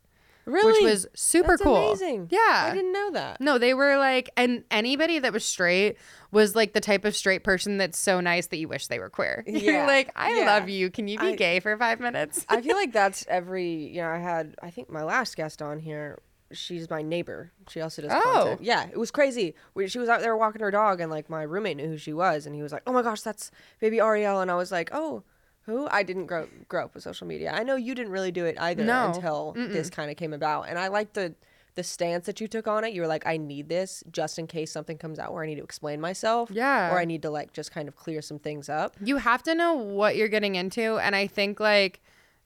Really? 0.49 0.85
which 0.85 0.91
was 0.93 1.07
super 1.15 1.49
That's 1.53 1.63
cool. 1.63 1.77
amazing. 1.77 2.29
Yeah. 2.31 2.69
I 2.71 2.75
didn't 2.75 2.93
know 2.93 3.11
that. 3.13 3.41
No, 3.41 3.59
they 3.59 3.75
were 3.75 3.97
like, 3.99 4.31
and 4.37 4.65
anybody 4.71 5.19
that 5.19 5.33
was 5.33 5.45
straight 5.45 5.97
was 6.31 6.57
like 6.57 6.73
the 6.73 6.81
type 6.81 7.05
of 7.05 7.15
straight 7.15 7.45
person 7.45 7.77
that's 7.79 7.99
so 7.99 8.21
nice 8.21 8.47
that 8.49 8.57
you 8.57 8.67
wish 8.69 8.87
they 8.89 8.99
were 8.99 9.11
queer. 9.11 9.45
You're 9.47 9.75
Yeah. 9.75 9.87
like, 9.87 10.11
I 10.17 10.39
Yeah. 10.41 10.47
love 10.47 10.69
you. 10.69 10.91
Can 10.91 11.07
you 11.09 11.19
be 11.19 11.27
I- 11.29 11.35
gay 11.37 11.61
for 11.61 11.77
five 11.77 12.01
minutes? 12.01 12.45
I 12.49 12.61
feel 12.63 12.77
like 12.83 12.93
that's 12.93 13.25
every 13.29 13.69
you 13.71 14.01
know, 14.01 14.09
I 14.09 14.19
had 14.19 14.55
I 14.63 14.71
think 14.71 14.91
my 14.91 15.03
last 15.05 15.37
guest 15.37 15.61
on 15.63 15.79
here, 15.79 16.19
she's 16.51 16.89
my 16.89 17.03
neighbor. 17.03 17.53
She 17.69 17.81
also 17.83 18.01
does 18.03 18.11
Oh. 18.15 18.21
content. 18.33 18.63
Yeah, 18.63 18.87
it 18.91 18.97
was 18.99 19.11
crazy. 19.11 19.55
She 19.87 19.99
was 19.99 20.09
out 20.09 20.21
there 20.23 20.37
walking 20.37 20.63
her 20.63 20.71
dog 20.71 21.01
and 21.01 21.11
like 21.11 21.29
my 21.29 21.43
roommate 21.43 21.77
knew 21.77 21.89
who 21.89 21.99
she 21.99 22.13
was 22.15 22.47
and 22.47 22.55
he 22.55 22.63
was 22.63 22.73
like, 22.73 22.83
"Oh 22.87 22.93
my 22.93 23.03
gosh, 23.03 23.21
that's 23.21 23.51
baby 23.81 24.01
Ariel." 24.01 24.41
And 24.41 24.51
I 24.51 24.55
was 24.55 24.73
like, 24.73 24.89
"Oh, 24.93 25.25
who? 25.69 25.87
I 25.91 26.03
didn't 26.03 26.27
grow 26.27 26.49
grow 26.69 26.85
up 26.87 26.95
with 26.95 27.05
social 27.05 27.27
media. 27.27 27.53
I 27.53 27.63
know 27.63 27.77
you 27.77 27.95
didn't 27.95 28.11
really 28.13 28.33
do 28.33 28.45
it 28.45 28.57
either 28.59 28.85
No. 28.85 29.13
until 29.15 29.53
this 29.57 29.89
kind 29.91 30.11
of 30.11 30.17
came 30.17 30.33
about." 30.33 30.63
And 30.69 30.79
I 30.79 30.89
like 30.89 31.13
the 31.13 31.35
the 31.75 31.85
stance 31.85 32.27
that 32.27 32.41
you 32.41 32.49
took 32.49 32.67
on 32.67 32.83
it. 32.83 32.93
You 32.93 33.03
were 33.03 33.07
like, 33.07 33.25
"I 33.25 33.37
need 33.37 33.69
this 33.69 34.03
just 34.11 34.37
in 34.39 34.49
case 34.49 34.73
something 34.73 34.99
comes 34.99 35.21
out 35.21 35.33
where 35.33 35.45
I 35.45 35.47
need 35.47 35.57
to 35.57 35.63
explain 35.63 36.01
myself." 36.01 36.51
Yeah. 36.51 36.93
Or 36.93 36.99
I 36.99 37.05
need 37.05 37.23
to 37.23 37.31
like 37.31 37.53
just 37.53 37.71
kind 37.71 37.87
of 37.87 37.95
clear 37.95 38.21
some 38.21 38.41
things 38.41 38.69
up. 38.69 38.97
you 39.01 39.19
have 39.19 39.43
to 39.45 39.55
know 39.55 39.75
what 39.75 40.17
you're 40.17 40.27
getting 40.37 40.57
into. 40.57 40.99
And 40.99 41.15
I 41.15 41.29
think 41.29 41.61
like 41.61 42.01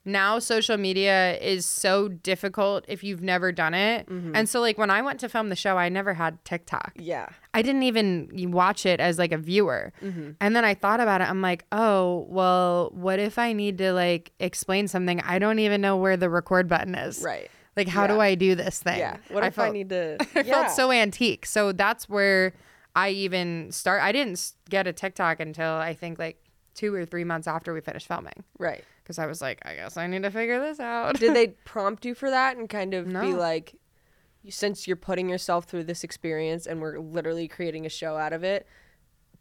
now 0.04 0.38
social 0.38 0.76
media 0.76 1.38
is 1.38 1.64
so 1.64 2.08
difficult 2.08 2.84
if 2.88 3.04
you've 3.04 3.22
never 3.22 3.52
done 3.52 3.74
it. 3.74 4.08
Mm-hmm. 4.08 4.34
And 4.34 4.48
so 4.48 4.60
like 4.60 4.78
when 4.78 4.90
I 4.90 5.02
went 5.02 5.20
to 5.20 5.28
film 5.28 5.48
the 5.48 5.56
show, 5.56 5.76
I 5.78 5.88
never 5.88 6.14
had 6.14 6.44
TikTok. 6.44 6.92
Yeah. 6.96 7.28
I 7.54 7.62
didn't 7.62 7.84
even 7.84 8.50
watch 8.50 8.84
it 8.84 8.98
as 8.98 9.18
like 9.18 9.32
a 9.32 9.38
viewer. 9.38 9.92
Mm-hmm. 10.02 10.32
And 10.40 10.56
then 10.56 10.64
I 10.64 10.74
thought 10.74 11.00
about 11.00 11.20
it. 11.20 11.30
I'm 11.30 11.40
like, 11.40 11.64
oh, 11.70 12.26
well, 12.28 12.90
what 12.94 13.18
if 13.18 13.38
I 13.38 13.52
need 13.52 13.78
to 13.78 13.92
like 13.92 14.32
explain 14.40 14.88
something? 14.88 15.20
I 15.20 15.38
don't 15.38 15.60
even 15.60 15.80
know 15.80 15.96
where 15.96 16.16
the 16.16 16.28
record 16.30 16.68
button 16.68 16.94
is. 16.94 17.22
Right. 17.22 17.50
Like, 17.76 17.88
how 17.88 18.06
do 18.06 18.20
I 18.20 18.34
do 18.34 18.54
this 18.54 18.82
thing? 18.82 18.98
Yeah. 18.98 19.16
What 19.30 19.44
if 19.44 19.58
I 19.58 19.70
need 19.70 19.88
to 19.90 20.18
I 20.34 20.40
yeah. 20.40 20.42
felt 20.42 20.70
so 20.72 20.90
antique. 20.90 21.46
So 21.46 21.72
that's 21.72 22.08
where 22.08 22.52
I 22.94 23.10
even 23.10 23.72
start. 23.72 24.02
I 24.02 24.12
didn't 24.12 24.52
get 24.68 24.86
a 24.86 24.92
TikTok 24.92 25.40
until 25.40 25.72
I 25.72 25.94
think 25.94 26.18
like 26.18 26.42
two 26.74 26.94
or 26.94 27.06
three 27.06 27.24
months 27.24 27.46
after 27.46 27.72
we 27.72 27.80
finished 27.80 28.08
filming. 28.08 28.44
Right. 28.58 28.84
Because 29.02 29.18
I 29.18 29.26
was 29.26 29.40
like, 29.40 29.60
I 29.64 29.74
guess 29.74 29.96
I 29.96 30.06
need 30.06 30.22
to 30.22 30.30
figure 30.30 30.60
this 30.60 30.78
out. 30.78 31.18
Did 31.18 31.34
they 31.34 31.48
prompt 31.64 32.04
you 32.04 32.14
for 32.14 32.30
that 32.30 32.56
and 32.56 32.68
kind 32.68 32.94
of 32.94 33.06
be 33.06 33.34
like, 33.34 33.74
since 34.48 34.86
you're 34.86 34.96
putting 34.96 35.28
yourself 35.28 35.64
through 35.64 35.84
this 35.84 36.04
experience 36.04 36.66
and 36.66 36.80
we're 36.80 36.98
literally 36.98 37.48
creating 37.48 37.86
a 37.86 37.88
show 37.88 38.16
out 38.16 38.32
of 38.32 38.44
it, 38.44 38.66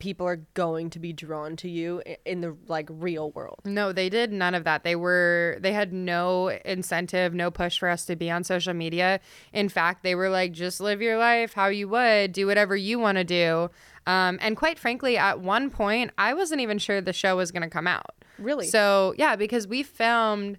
people 0.02 0.28
are 0.28 0.44
going 0.56 0.90
to 0.90 1.00
be 1.00 1.14
drawn 1.14 1.56
to 1.56 1.70
you 1.70 2.02
in 2.26 2.42
the 2.42 2.58
like 2.68 2.90
real 2.92 3.32
world. 3.32 3.60
No, 3.64 3.94
they 3.94 4.10
did 4.10 4.34
none 4.34 4.56
of 4.56 4.64
that. 4.66 4.84
They 4.84 4.96
were 4.96 5.58
they 5.62 5.72
had 5.72 5.94
no 5.94 6.50
incentive, 6.66 7.34
no 7.34 7.52
push 7.52 7.80
for 7.80 7.88
us 7.88 8.06
to 8.08 8.16
be 8.16 8.30
on 8.30 8.44
social 8.44 8.74
media. 8.74 9.20
In 9.54 9.70
fact, 9.70 10.04
they 10.04 10.16
were 10.16 10.30
like 10.30 10.52
just 10.52 10.82
live 10.82 11.02
your 11.02 11.18
life 11.18 11.54
how 11.54 11.68
you 11.68 11.88
would, 11.88 12.34
do 12.34 12.48
whatever 12.48 12.76
you 12.76 13.00
want 13.00 13.20
to 13.20 13.24
do. 13.24 13.70
Um, 14.08 14.40
and 14.42 14.58
quite 14.58 14.80
frankly, 14.80 15.16
at 15.16 15.40
one 15.40 15.70
point, 15.70 16.12
I 16.18 16.34
wasn't 16.34 16.62
even 16.62 16.80
sure 16.80 17.00
the 17.00 17.14
show 17.14 17.38
was 17.38 17.52
going 17.52 17.62
to 17.62 17.70
come 17.70 17.86
out. 17.86 18.16
Really? 18.40 18.68
So, 18.68 19.14
yeah, 19.18 19.36
because 19.36 19.68
we 19.68 19.84
filmed 19.84 20.58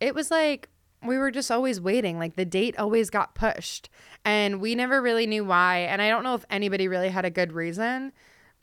it 0.00 0.14
was 0.14 0.30
like 0.30 0.68
we 1.04 1.18
were 1.18 1.30
just 1.30 1.50
always 1.50 1.80
waiting. 1.80 2.18
Like 2.18 2.36
the 2.36 2.44
date 2.44 2.78
always 2.78 3.10
got 3.10 3.34
pushed, 3.34 3.88
and 4.24 4.60
we 4.60 4.74
never 4.74 5.02
really 5.02 5.26
knew 5.26 5.44
why. 5.44 5.78
And 5.78 6.00
I 6.00 6.08
don't 6.08 6.22
know 6.22 6.34
if 6.34 6.44
anybody 6.50 6.88
really 6.88 7.08
had 7.08 7.24
a 7.24 7.30
good 7.30 7.52
reason. 7.52 8.12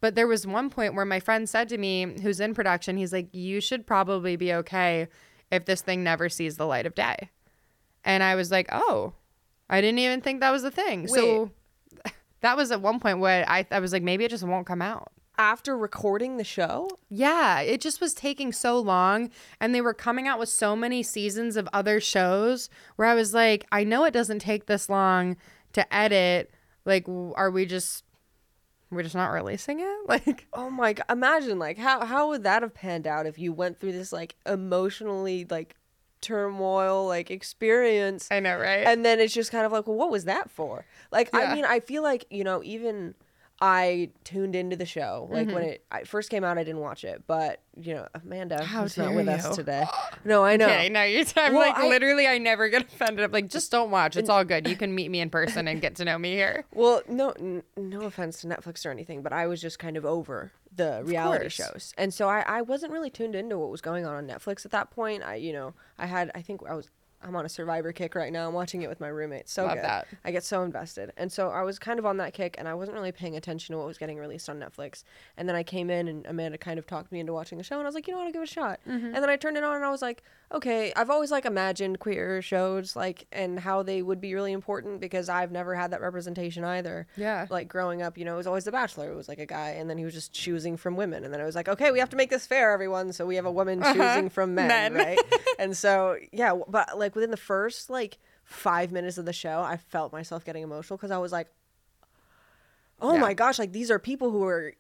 But 0.05 0.13
there 0.13 0.27
was 0.27 0.45
one 0.45 0.69
point 0.69 0.93
where 0.93 1.03
my 1.03 1.19
friend 1.19 1.49
said 1.49 1.67
to 1.69 1.79
me, 1.79 2.03
who's 2.21 2.39
in 2.39 2.53
production, 2.53 2.95
he's 2.95 3.11
like, 3.11 3.27
You 3.31 3.59
should 3.59 3.87
probably 3.87 4.35
be 4.35 4.53
okay 4.53 5.07
if 5.49 5.65
this 5.65 5.81
thing 5.81 6.03
never 6.03 6.29
sees 6.29 6.57
the 6.57 6.67
light 6.67 6.85
of 6.85 6.93
day. 6.93 7.31
And 8.03 8.21
I 8.21 8.35
was 8.35 8.51
like, 8.51 8.69
Oh, 8.71 9.13
I 9.67 9.81
didn't 9.81 9.97
even 9.97 10.21
think 10.21 10.41
that 10.41 10.51
was 10.51 10.63
a 10.63 10.69
thing. 10.69 11.07
So 11.07 11.49
that 12.41 12.55
was 12.55 12.71
at 12.71 12.81
one 12.81 12.99
point 12.99 13.17
where 13.17 13.49
I, 13.49 13.65
I 13.71 13.79
was 13.79 13.93
like, 13.93 14.03
Maybe 14.03 14.23
it 14.23 14.29
just 14.29 14.43
won't 14.43 14.67
come 14.67 14.79
out. 14.79 15.11
After 15.39 15.75
recording 15.75 16.37
the 16.37 16.43
show, 16.43 16.87
Yeah, 17.09 17.61
it 17.61 17.81
just 17.81 17.99
was 17.99 18.13
taking 18.13 18.51
so 18.51 18.77
long 18.77 19.31
and 19.59 19.73
they 19.73 19.81
were 19.81 19.95
coming 19.95 20.27
out 20.27 20.37
with 20.37 20.49
so 20.49 20.75
many 20.75 21.01
seasons 21.01 21.57
of 21.57 21.67
other 21.73 21.99
shows 21.99 22.69
where 22.95 23.07
I 23.07 23.15
was 23.15 23.33
like, 23.33 23.65
I 23.71 23.83
know 23.83 24.05
it 24.05 24.13
doesn't 24.13 24.37
take 24.37 24.67
this 24.67 24.87
long 24.87 25.35
to 25.73 25.91
edit. 25.91 26.51
Like 26.85 27.07
are 27.07 27.49
we 27.49 27.65
just 27.65 28.04
we're 28.91 29.03
just 29.03 29.15
not 29.15 29.31
releasing 29.31 29.79
it? 29.79 29.97
Like 30.07 30.47
oh 30.53 30.69
my 30.69 30.93
god, 30.93 31.05
imagine 31.09 31.57
like 31.59 31.77
how 31.77 32.05
how 32.05 32.29
would 32.29 32.43
that 32.43 32.61
have 32.61 32.73
panned 32.73 33.07
out 33.07 33.25
if 33.25 33.37
you 33.39 33.51
went 33.53 33.79
through 33.79 33.91
this 33.93 34.11
like 34.13 34.35
emotionally 34.45 35.45
like 35.49 35.75
turmoil 36.21 37.05
like 37.07 37.29
experience 37.29 38.27
I 38.31 38.39
know, 38.39 38.57
right? 38.57 38.87
and 38.87 39.05
then 39.05 39.19
it's 39.19 39.33
just 39.33 39.51
kind 39.51 39.65
of 39.65 39.71
like 39.71 39.85
well 39.87 39.95
what 39.95 40.09
was 40.11 40.25
that 40.25 40.49
for 40.49 40.85
like 41.11 41.29
Yeah. 41.33 41.39
i 41.41 41.53
mean 41.53 41.65
i 41.65 41.79
feel 41.79 42.01
like 42.01 42.25
you 42.31 42.43
know 42.43 42.63
even 42.63 43.13
I 43.61 44.09
tuned 44.25 44.53
into 44.55 44.75
the 44.75 44.85
show. 44.85 45.27
Like 45.31 45.47
when 45.47 45.55
mm-hmm. 45.55 45.63
it 45.63 45.85
I 45.89 46.03
first 46.03 46.29
came 46.29 46.43
out, 46.43 46.57
I 46.57 46.63
didn't 46.63 46.81
watch 46.81 47.05
it, 47.05 47.23
but 47.25 47.61
you 47.79 47.93
know, 47.93 48.07
Amanda, 48.13 48.63
How 48.63 48.83
who's 48.83 48.97
not 48.97 49.13
with 49.13 49.27
you. 49.27 49.31
us 49.31 49.55
today. 49.55 49.85
No, 50.25 50.43
I 50.43 50.57
know. 50.57 50.65
Okay, 50.65 50.89
no, 50.89 51.03
you're. 51.03 51.23
I'm 51.37 51.53
Well, 51.53 51.67
like 51.67 51.77
I- 51.77 51.87
literally, 51.87 52.27
I 52.27 52.37
never 52.37 52.67
get 52.67 52.81
offended. 52.83 53.23
I'm 53.23 53.31
like, 53.31 53.49
just 53.49 53.71
don't 53.71 53.91
watch. 53.91 54.17
It's 54.17 54.29
all 54.29 54.43
good. 54.43 54.67
You 54.67 54.75
can 54.75 54.93
meet 54.93 55.09
me 55.09 55.19
in 55.19 55.29
person 55.29 55.67
and 55.67 55.79
get 55.81 55.95
to 55.97 56.05
know 56.05 56.17
me 56.17 56.33
here. 56.33 56.65
Well, 56.73 57.01
no, 57.07 57.31
n- 57.31 57.63
no 57.77 58.01
offense 58.01 58.41
to 58.41 58.47
Netflix 58.47 58.85
or 58.85 58.91
anything, 58.91 59.21
but 59.21 59.31
I 59.31 59.47
was 59.47 59.61
just 59.61 59.79
kind 59.79 59.97
of 59.97 60.05
over 60.05 60.51
the 60.75 61.01
reality 61.05 61.47
shows, 61.49 61.93
and 61.97 62.13
so 62.13 62.27
I, 62.27 62.41
I 62.41 62.61
wasn't 62.61 62.91
really 62.91 63.09
tuned 63.09 63.35
into 63.35 63.57
what 63.57 63.69
was 63.69 63.81
going 63.81 64.05
on 64.05 64.15
on 64.15 64.27
Netflix 64.27 64.65
at 64.65 64.71
that 64.71 64.91
point. 64.91 65.23
I, 65.23 65.35
you 65.35 65.53
know, 65.53 65.73
I 65.97 66.07
had, 66.07 66.31
I 66.35 66.41
think 66.41 66.61
I 66.67 66.73
was, 66.73 66.89
I'm 67.25 67.35
on 67.35 67.45
a 67.45 67.49
Survivor 67.49 67.91
kick 67.91 68.15
right 68.15 68.31
now. 68.31 68.47
I'm 68.47 68.53
watching 68.53 68.81
it 68.81 68.89
with 68.89 68.99
my 68.99 69.07
roommate. 69.07 69.49
So 69.49 69.63
Love 69.65 69.75
good. 69.75 69.83
that. 69.83 70.07
I 70.23 70.31
get 70.31 70.43
so 70.43 70.63
invested, 70.63 71.11
and 71.17 71.31
so 71.31 71.49
I 71.49 71.61
was 71.63 71.79
kind 71.79 71.99
of 71.99 72.05
on 72.05 72.17
that 72.17 72.33
kick, 72.33 72.55
and 72.57 72.67
I 72.67 72.73
wasn't 72.73 72.95
really 72.95 73.11
paying 73.11 73.35
attention 73.35 73.73
to 73.73 73.77
what 73.79 73.87
was 73.87 73.97
getting 73.97 74.17
released 74.17 74.49
on 74.49 74.59
Netflix. 74.59 75.03
And 75.37 75.47
then 75.49 75.55
I 75.55 75.63
came 75.63 75.89
in, 75.89 76.07
and 76.07 76.25
Amanda 76.25 76.57
kind 76.57 76.77
of 76.79 76.85
talked 76.87 77.11
me 77.11 77.19
into 77.19 77.33
watching 77.33 77.57
the 77.57 77.63
show, 77.63 77.75
and 77.77 77.83
I 77.83 77.87
was 77.87 77.95
like, 77.95 78.07
you 78.07 78.13
know 78.13 78.19
what, 78.19 78.27
I'll 78.27 78.33
give 78.33 78.41
it 78.41 78.49
a 78.49 78.53
shot. 78.53 78.79
Mm-hmm. 78.87 79.05
And 79.07 79.15
then 79.15 79.29
I 79.29 79.35
turned 79.35 79.57
it 79.57 79.63
on, 79.63 79.75
and 79.75 79.85
I 79.85 79.89
was 79.91 80.01
like, 80.01 80.23
okay, 80.53 80.93
I've 80.95 81.09
always 81.09 81.31
like 81.31 81.45
imagined 81.45 81.99
queer 81.99 82.41
shows 82.41 82.95
like 82.95 83.25
and 83.31 83.59
how 83.59 83.81
they 83.81 84.01
would 84.03 84.21
be 84.21 84.35
really 84.35 84.51
important 84.53 85.01
because 85.01 85.27
I've 85.27 85.51
never 85.51 85.73
had 85.73 85.89
that 85.91 86.01
representation 86.01 86.63
either 86.63 87.07
Yeah. 87.17 87.47
like 87.49 87.67
growing 87.67 88.03
up, 88.03 88.15
you 88.17 88.25
know, 88.25 88.35
it 88.35 88.37
was 88.37 88.47
always 88.47 88.63
The 88.63 88.71
Bachelor. 88.71 89.11
It 89.11 89.15
was 89.15 89.27
like 89.27 89.39
a 89.39 89.45
guy, 89.47 89.69
and 89.71 89.89
then 89.89 89.97
he 89.97 90.05
was 90.05 90.13
just 90.13 90.31
choosing 90.33 90.77
from 90.77 90.95
women, 90.95 91.23
and 91.23 91.33
then 91.33 91.41
it 91.41 91.45
was 91.45 91.55
like, 91.55 91.67
okay, 91.67 91.91
we 91.91 91.99
have 91.99 92.09
to 92.09 92.15
make 92.15 92.29
this 92.29 92.45
fair, 92.45 92.71
everyone. 92.71 93.11
So 93.11 93.25
we 93.25 93.35
have 93.37 93.45
a 93.45 93.51
woman 93.51 93.81
choosing 93.81 94.29
from 94.29 94.53
men, 94.55 94.67
Men. 94.67 94.93
right? 94.93 95.19
and 95.59 95.75
so 95.75 96.17
yeah, 96.31 96.53
but 96.67 96.97
like 96.97 97.14
within 97.15 97.31
the 97.31 97.37
first 97.37 97.89
like 97.89 98.19
five 98.43 98.91
minutes 98.91 99.17
of 99.17 99.25
the 99.25 99.33
show, 99.33 99.61
I 99.61 99.77
felt 99.77 100.11
myself 100.11 100.45
getting 100.45 100.63
emotional 100.63 100.97
because 100.97 101.11
I 101.11 101.17
was 101.17 101.31
like, 101.31 101.47
oh 103.01 103.13
Yeah. 103.15 103.19
my 103.21 103.33
gosh, 103.33 103.59
like 103.59 103.71
these 103.73 103.91
are 103.91 103.99
people 103.99 104.31
who 104.31 104.43
are 104.45 104.73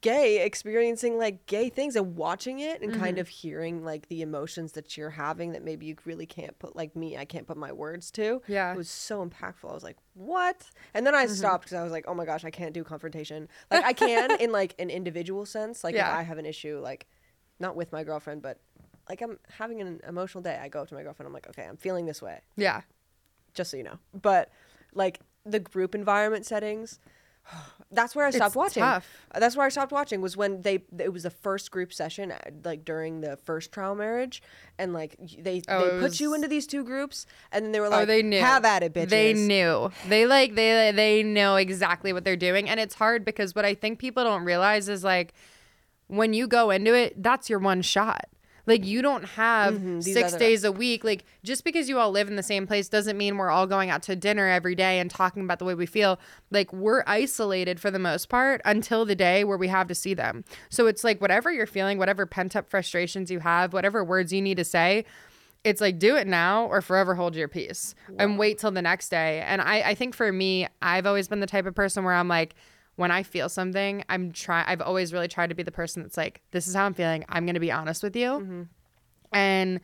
gay 0.00 0.44
experiencing 0.44 1.16
like 1.16 1.46
gay 1.46 1.68
things 1.68 1.94
and 1.94 2.16
watching 2.16 2.58
it 2.58 2.82
and 2.82 2.90
Mm-hmm. 2.90 3.00
kind 3.00 3.18
of 3.18 3.28
hearing 3.28 3.84
like 3.84 4.08
the 4.08 4.20
emotions 4.20 4.72
that 4.72 4.96
you're 4.96 5.10
having 5.10 5.52
that 5.52 5.62
maybe 5.62 5.86
you 5.86 5.94
really 6.04 6.26
can't 6.26 6.58
put 6.58 6.74
like 6.74 6.96
me 6.96 7.16
i 7.16 7.24
can't 7.24 7.46
put 7.46 7.56
my 7.56 7.70
words 7.70 8.10
to 8.10 8.42
Yeah. 8.48 8.72
it 8.72 8.76
was 8.76 8.88
so 8.90 9.24
impactful 9.24 9.70
i 9.70 9.72
was 9.74 9.84
like 9.84 9.96
what 10.14 10.70
and 10.92 11.06
then 11.06 11.14
i 11.14 11.24
Mm-hmm. 11.26 11.34
stopped 11.34 11.66
because 11.66 11.76
i 11.78 11.84
was 11.84 11.92
like 11.92 12.04
oh 12.08 12.14
my 12.14 12.24
gosh 12.24 12.44
i 12.44 12.50
can't 12.50 12.74
do 12.74 12.82
confrontation 12.82 13.46
like 13.70 13.84
i 13.84 13.92
can 13.92 14.32
in 14.40 14.50
like 14.50 14.74
an 14.80 14.90
individual 14.90 15.46
sense 15.46 15.84
like 15.84 15.94
Yeah. 15.94 16.08
if 16.10 16.16
i 16.18 16.22
have 16.22 16.38
an 16.38 16.46
issue 16.46 16.80
like 16.82 17.06
not 17.60 17.76
with 17.76 17.92
my 17.92 18.02
girlfriend 18.02 18.42
but 18.42 18.58
like 19.08 19.20
i'm 19.22 19.38
having 19.58 19.80
an 19.80 20.00
emotional 20.06 20.42
day 20.42 20.58
i 20.62 20.68
go 20.68 20.82
up 20.82 20.88
to 20.88 20.94
my 20.94 21.02
girlfriend 21.02 21.26
i'm 21.26 21.32
like 21.32 21.48
okay 21.48 21.64
i'm 21.64 21.76
feeling 21.76 22.06
this 22.06 22.20
way 22.22 22.40
Yeah. 22.56 22.82
just 23.54 23.70
so 23.70 23.76
you 23.76 23.82
know 23.84 23.98
but 24.20 24.50
like 24.94 25.20
the 25.44 25.60
group 25.60 25.94
environment 25.94 26.44
settings 26.46 26.98
that's 27.92 28.16
where 28.16 28.26
i 28.26 28.30
stopped 28.30 28.48
It's 28.48 28.56
watching 28.56 28.82
tough. 28.82 29.06
that's 29.38 29.56
where 29.56 29.64
I 29.66 29.68
stopped 29.68 29.92
watching 29.92 30.20
was 30.20 30.36
when 30.36 30.62
they 30.62 30.82
it 30.98 31.12
was 31.12 31.22
the 31.22 31.30
first 31.30 31.70
group 31.70 31.92
session 31.92 32.32
uh, 32.32 32.38
like 32.64 32.84
during 32.84 33.20
the 33.20 33.36
first 33.36 33.70
trial 33.70 33.94
marriage 33.94 34.42
and 34.78 34.92
like 34.92 35.14
they 35.38 35.62
Oh, 35.68 35.88
they 36.00 36.00
put 36.00 36.18
you 36.18 36.34
into 36.34 36.48
these 36.48 36.66
two 36.66 36.82
groups 36.82 37.24
and 37.52 37.64
then 37.64 37.70
they 37.72 37.78
were 37.78 37.88
like 37.88 38.02
oh, 38.02 38.04
they 38.06 38.22
knew. 38.22 38.40
have 38.40 38.64
at 38.64 38.82
it 38.82 38.92
bitches 38.92 39.10
They 39.10 39.32
knew. 39.34 39.92
They 40.08 40.26
like 40.26 40.56
they 40.56 40.90
they 40.90 41.22
know 41.22 41.54
exactly 41.54 42.12
what 42.12 42.24
they're 42.24 42.34
doing, 42.36 42.68
and 42.68 42.80
it's 42.80 42.94
hard 42.96 43.24
because 43.24 43.54
what 43.54 43.64
I 43.64 43.74
think 43.74 44.00
people 44.00 44.24
don't 44.24 44.42
realize 44.44 44.88
is 44.88 45.04
like 45.04 45.32
when 46.08 46.32
you 46.32 46.46
go 46.48 46.70
into 46.70 46.94
it, 46.94 47.22
that's 47.22 47.48
your 47.48 47.58
one 47.60 47.82
shot. 47.82 48.26
Like 48.66 48.84
you 48.84 49.00
don't 49.00 49.24
have 49.24 49.74
Mhm, 49.74 50.02
six 50.02 50.32
days 50.38 50.64
a 50.64 50.72
week. 50.72 51.04
Like 51.04 51.24
just 51.44 51.64
because 51.64 51.88
you 51.88 51.98
all 51.98 52.10
live 52.10 52.28
in 52.28 52.36
the 52.36 52.42
same 52.42 52.66
place 52.66 52.88
doesn't 52.88 53.16
mean 53.16 53.36
we're 53.36 53.50
all 53.50 53.66
going 53.66 53.90
out 53.90 54.02
to 54.04 54.16
dinner 54.16 54.48
every 54.48 54.74
day 54.74 54.98
and 54.98 55.10
talking 55.10 55.42
about 55.44 55.58
the 55.58 55.64
way 55.64 55.74
we 55.74 55.86
feel. 55.86 56.18
Like 56.50 56.72
we're 56.72 57.04
isolated 57.06 57.78
for 57.80 57.90
the 57.90 57.98
most 57.98 58.28
part 58.28 58.60
until 58.64 59.04
the 59.04 59.14
day 59.14 59.44
where 59.44 59.56
we 59.56 59.68
have 59.68 59.86
to 59.88 59.94
see 59.94 60.14
them. 60.14 60.44
So 60.68 60.86
it's 60.86 61.04
like 61.04 61.20
whatever 61.20 61.52
you're 61.52 61.66
feeling, 61.66 61.98
whatever 61.98 62.26
pent 62.26 62.56
up 62.56 62.68
frustrations 62.68 63.30
you 63.30 63.40
have, 63.40 63.72
whatever 63.72 64.02
words 64.04 64.32
you 64.32 64.42
need 64.42 64.56
to 64.56 64.64
say, 64.64 65.04
it's 65.64 65.80
like 65.80 65.98
do 65.98 66.14
it 66.16 66.26
now 66.28 66.66
or 66.66 66.80
forever 66.80 67.14
hold 67.16 67.34
your 67.34 67.48
peace 67.48 67.94
and 68.20 68.38
wait 68.38 68.58
till 68.58 68.70
the 68.70 68.82
next 68.82 69.08
day. 69.08 69.40
And 69.40 69.60
I, 69.60 69.80
I 69.80 69.94
think 69.94 70.14
for 70.14 70.30
me, 70.32 70.68
I've 70.80 71.06
always 71.06 71.26
been 71.28 71.40
the 71.40 71.46
type 71.46 71.66
of 71.66 71.74
person 71.74 72.04
where 72.04 72.14
I'm 72.14 72.28
like, 72.28 72.54
when 72.96 73.10
I 73.10 73.22
feel 73.22 73.48
something, 73.48 74.04
I'm 74.08 74.32
try 74.32 74.64
I've 74.66 74.80
always 74.80 75.12
really 75.12 75.28
tried 75.28 75.48
to 75.50 75.54
be 75.54 75.62
the 75.62 75.72
person 75.72 76.02
that's 76.02 76.16
like, 76.16 76.42
this 76.50 76.66
is 76.66 76.74
how 76.74 76.84
I'm 76.86 76.94
feeling. 76.94 77.24
I'm 77.28 77.46
gonna 77.46 77.60
be 77.60 77.72
honest 77.72 78.02
with 78.02 78.16
you. 78.16 78.28
Mm-hmm. 78.28 78.62
And 79.32 79.80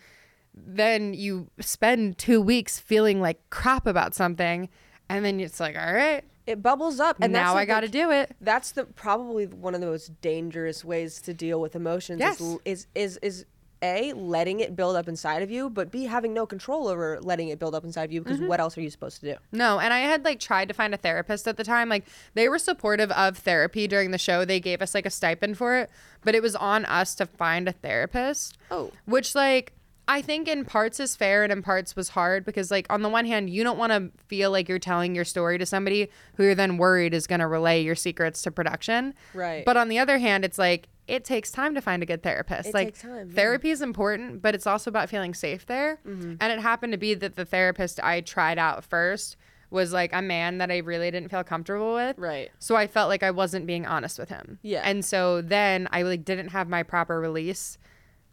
then 0.54 1.14
you 1.14 1.48
spend 1.60 2.18
two 2.18 2.40
weeks 2.40 2.78
feeling 2.78 3.20
like 3.20 3.38
crap 3.50 3.86
about 3.86 4.14
something, 4.14 4.68
and 5.08 5.24
then 5.24 5.40
it's 5.40 5.60
like, 5.60 5.76
all 5.76 5.92
right, 5.92 6.24
it 6.46 6.62
bubbles 6.62 7.00
up 7.00 7.16
and 7.20 7.32
now 7.32 7.54
I 7.54 7.64
got 7.64 7.80
to 7.80 7.88
do 7.88 8.10
it. 8.10 8.34
that's 8.40 8.72
the 8.72 8.84
probably 8.84 9.46
one 9.46 9.74
of 9.74 9.80
the 9.80 9.86
most 9.86 10.20
dangerous 10.20 10.84
ways 10.84 11.20
to 11.22 11.32
deal 11.32 11.60
with 11.60 11.76
emotions 11.76 12.18
Yes. 12.20 12.40
is, 12.40 12.58
is 12.64 12.86
is 12.94 13.18
is 13.22 13.44
a 13.82 14.12
letting 14.14 14.60
it 14.60 14.74
build 14.76 14.94
up 14.96 15.08
inside 15.08 15.42
of 15.42 15.50
you 15.50 15.68
but 15.68 15.90
b 15.90 16.04
having 16.04 16.32
no 16.32 16.46
control 16.46 16.88
over 16.88 17.18
letting 17.20 17.48
it 17.48 17.58
build 17.58 17.74
up 17.74 17.84
inside 17.84 18.04
of 18.04 18.12
you 18.12 18.20
Mm-hmm. 18.22 18.32
because 18.34 18.48
what 18.48 18.60
else 18.60 18.78
are 18.78 18.80
you 18.80 18.90
supposed 18.90 19.20
to 19.20 19.32
do 19.32 19.36
No, 19.50 19.78
and 19.80 19.92
I 19.92 19.98
had 20.00 20.24
like 20.24 20.38
tried 20.40 20.68
to 20.68 20.74
find 20.74 20.94
a 20.94 20.96
therapist 20.96 21.48
at 21.48 21.56
the 21.56 21.64
time. 21.64 21.88
Like 21.88 22.04
they 22.34 22.48
were 22.48 22.58
supportive 22.58 23.10
of 23.12 23.38
therapy 23.38 23.86
during 23.88 24.10
the 24.12 24.18
show. 24.18 24.44
They 24.44 24.60
gave 24.60 24.80
us 24.80 24.94
like 24.94 25.06
a 25.06 25.10
stipend 25.10 25.58
for 25.58 25.76
it, 25.78 25.90
but 26.24 26.34
it 26.34 26.42
was 26.42 26.54
on 26.54 26.84
us 26.84 27.14
to 27.16 27.26
find 27.26 27.68
a 27.68 27.72
therapist. 27.72 28.56
Oh. 28.70 28.92
Which 29.06 29.34
like 29.34 29.72
I 30.08 30.20
think 30.20 30.48
in 30.48 30.64
parts 30.64 30.98
is 31.00 31.14
fair 31.16 31.42
and 31.44 31.52
in 31.52 31.62
parts 31.62 31.94
was 31.96 32.10
hard 32.10 32.44
because 32.44 32.70
like 32.70 32.86
on 32.90 33.02
the 33.02 33.08
one 33.08 33.24
hand, 33.24 33.50
you 33.50 33.62
don't 33.64 33.78
want 33.78 33.92
to 33.92 34.10
feel 34.26 34.50
like 34.50 34.68
you're 34.68 34.78
telling 34.78 35.14
your 35.14 35.24
story 35.24 35.58
to 35.58 35.66
somebody 35.66 36.08
who 36.36 36.44
you're 36.44 36.54
then 36.54 36.76
worried 36.76 37.14
is 37.14 37.26
going 37.26 37.40
to 37.40 37.46
relay 37.46 37.82
your 37.82 37.94
secrets 37.94 38.42
to 38.42 38.50
production. 38.50 39.14
Right. 39.32 39.64
But 39.64 39.76
on 39.76 39.88
the 39.88 39.98
other 39.98 40.18
hand, 40.18 40.44
it's 40.44 40.58
like 40.58 40.88
it 41.08 41.24
takes 41.24 41.50
time 41.50 41.74
to 41.74 41.80
find 41.80 42.02
a 42.02 42.06
good 42.06 42.22
therapist. 42.22 42.68
It 42.68 42.74
like 42.74 42.88
takes 42.88 43.02
time, 43.02 43.28
yeah. 43.28 43.34
therapy 43.34 43.70
is 43.70 43.82
important, 43.82 44.40
but 44.42 44.54
it's 44.54 44.66
also 44.66 44.90
about 44.90 45.08
feeling 45.08 45.34
safe 45.34 45.66
there. 45.66 45.98
Mm-hmm. 46.06 46.34
And 46.40 46.52
it 46.52 46.60
happened 46.60 46.92
to 46.92 46.98
be 46.98 47.14
that 47.14 47.36
the 47.36 47.44
therapist 47.44 48.00
I 48.02 48.20
tried 48.20 48.58
out 48.58 48.84
first 48.84 49.36
was 49.70 49.92
like 49.92 50.12
a 50.12 50.20
man 50.22 50.58
that 50.58 50.70
I 50.70 50.78
really 50.78 51.10
didn't 51.10 51.30
feel 51.30 51.42
comfortable 51.42 51.94
with. 51.94 52.18
right 52.18 52.50
So 52.58 52.76
I 52.76 52.86
felt 52.86 53.08
like 53.08 53.22
I 53.22 53.30
wasn't 53.30 53.66
being 53.66 53.86
honest 53.86 54.18
with 54.18 54.28
him. 54.28 54.58
Yeah. 54.62 54.82
And 54.84 55.04
so 55.04 55.40
then 55.40 55.88
I 55.90 56.02
like 56.02 56.24
didn't 56.24 56.48
have 56.48 56.68
my 56.68 56.82
proper 56.82 57.18
release 57.18 57.78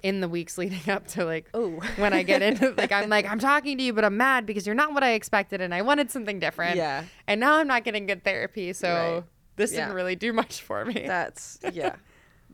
in 0.04 0.20
the 0.22 0.28
weeks 0.30 0.58
leading 0.58 0.90
up 0.90 1.08
to 1.08 1.26
like 1.26 1.50
Ooh. 1.56 1.80
when 1.96 2.14
I 2.14 2.24
get 2.24 2.42
into 2.42 2.72
like 2.78 2.92
I'm 2.92 3.10
like 3.10 3.26
I'm 3.26 3.40
talking 3.40 3.78
to 3.78 3.84
you 3.84 3.94
but 3.94 4.04
I'm 4.06 4.18
mad 4.18 4.46
because 4.46 4.66
you're 4.66 4.76
not 4.76 4.94
what 4.94 5.04
I 5.04 5.12
expected 5.12 5.62
and 5.62 5.74
I 5.74 5.82
wanted 5.82 6.12
something 6.12 6.40
different. 6.40 6.76
Yeah. 6.76 7.06
And 7.26 7.40
now 7.40 7.58
I'm 7.58 7.68
not 7.68 7.84
getting 7.86 8.06
good 8.06 8.24
therapy, 8.24 8.74
so 8.74 8.94
Right. 8.94 9.24
this 9.56 9.72
Yeah. 9.72 9.86
didn't 9.86 9.96
really 9.96 10.16
do 10.18 10.34
much 10.34 10.62
for 10.62 10.84
me. 10.86 11.04
That's 11.08 11.58
yeah. 11.72 11.96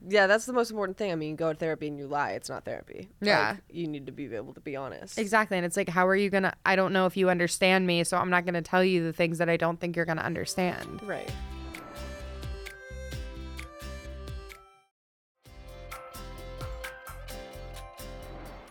Yeah, 0.08 0.28
that's 0.28 0.46
the 0.46 0.54
most 0.54 0.70
important 0.70 0.98
thing. 0.98 1.12
I 1.12 1.16
mean, 1.16 1.32
you 1.32 1.36
go 1.36 1.52
to 1.52 1.58
therapy 1.58 1.88
and 1.88 1.98
you 1.98 2.06
lie, 2.06 2.32
it's 2.32 2.50
not 2.50 2.64
therapy. 2.64 3.10
Yeah. 3.22 3.52
Like, 3.52 3.58
you 3.70 3.88
need 3.88 4.06
to 4.06 4.12
be 4.12 4.34
able 4.36 4.54
to 4.54 4.60
be 4.60 4.76
honest. 4.76 5.18
Exactly. 5.18 5.58
And 5.58 5.66
it's 5.66 5.76
like, 5.76 5.90
how 5.90 6.06
are 6.08 6.16
you 6.16 6.30
going 6.30 6.44
to? 6.44 6.54
I 6.66 6.76
don't 6.76 6.94
know 6.94 7.08
if 7.08 7.18
you 7.18 7.30
understand 7.30 7.88
me, 7.88 8.04
so 8.04 8.18
I'm 8.18 8.30
not 8.30 8.46
going 8.46 8.54
to 8.54 8.62
tell 8.62 8.84
you 8.84 9.04
the 9.04 9.14
things 9.14 9.40
that 9.40 9.50
I 9.50 9.58
don't 9.58 9.80
think 9.80 9.96
you're 9.96 10.06
going 10.06 10.18
to 10.18 10.26
understand. 10.26 11.02
Right. 11.04 11.32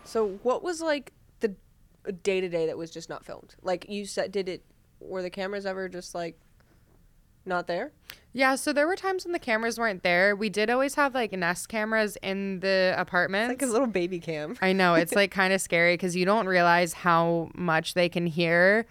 So, 0.05 0.39
what 0.45 0.63
was 0.63 0.81
like 0.81 1.13
the 1.41 2.13
day 2.23 2.41
to 2.41 2.49
day 2.49 2.67
that 2.67 2.79
was 2.79 2.93
just 2.93 3.09
not 3.09 3.25
filmed? 3.25 3.57
Like 3.63 3.87
you 3.89 4.07
said, 4.07 4.31
did 4.31 4.49
it? 4.49 4.63
Were 5.01 5.23
the 5.23 5.31
cameras 5.31 5.67
ever 5.67 5.89
just 5.89 6.15
like 6.15 6.39
not 7.47 7.67
there? 7.67 7.93
Yeah. 8.33 8.57
So 8.57 8.73
there 8.73 8.87
were 8.87 8.97
times 8.97 9.25
when 9.25 9.33
the 9.33 9.39
cameras 9.39 9.79
weren't 9.79 10.03
there. 10.03 10.35
We 10.35 10.49
did 10.49 10.71
always 10.71 10.97
have 10.97 11.15
like 11.15 11.33
Nest 11.33 11.69
cameras 11.69 12.17
in 12.23 12.61
the 12.61 12.95
apartment. 12.97 13.49
Like 13.49 13.63
a 13.63 13.67
little 13.67 13.87
baby 13.87 14.19
cam. 14.19 14.57
I 14.61 14.73
know. 14.73 14.95
It's 14.95 15.13
like 15.17 15.31
kind 15.31 15.53
of 15.53 15.61
scary 15.61 15.95
because 15.95 16.17
you 16.17 16.25
don't 16.25 16.47
realize 16.47 16.93
how 16.93 17.51
much 17.55 17.95
they 17.95 18.09
can 18.09 18.27
hear 18.27 18.87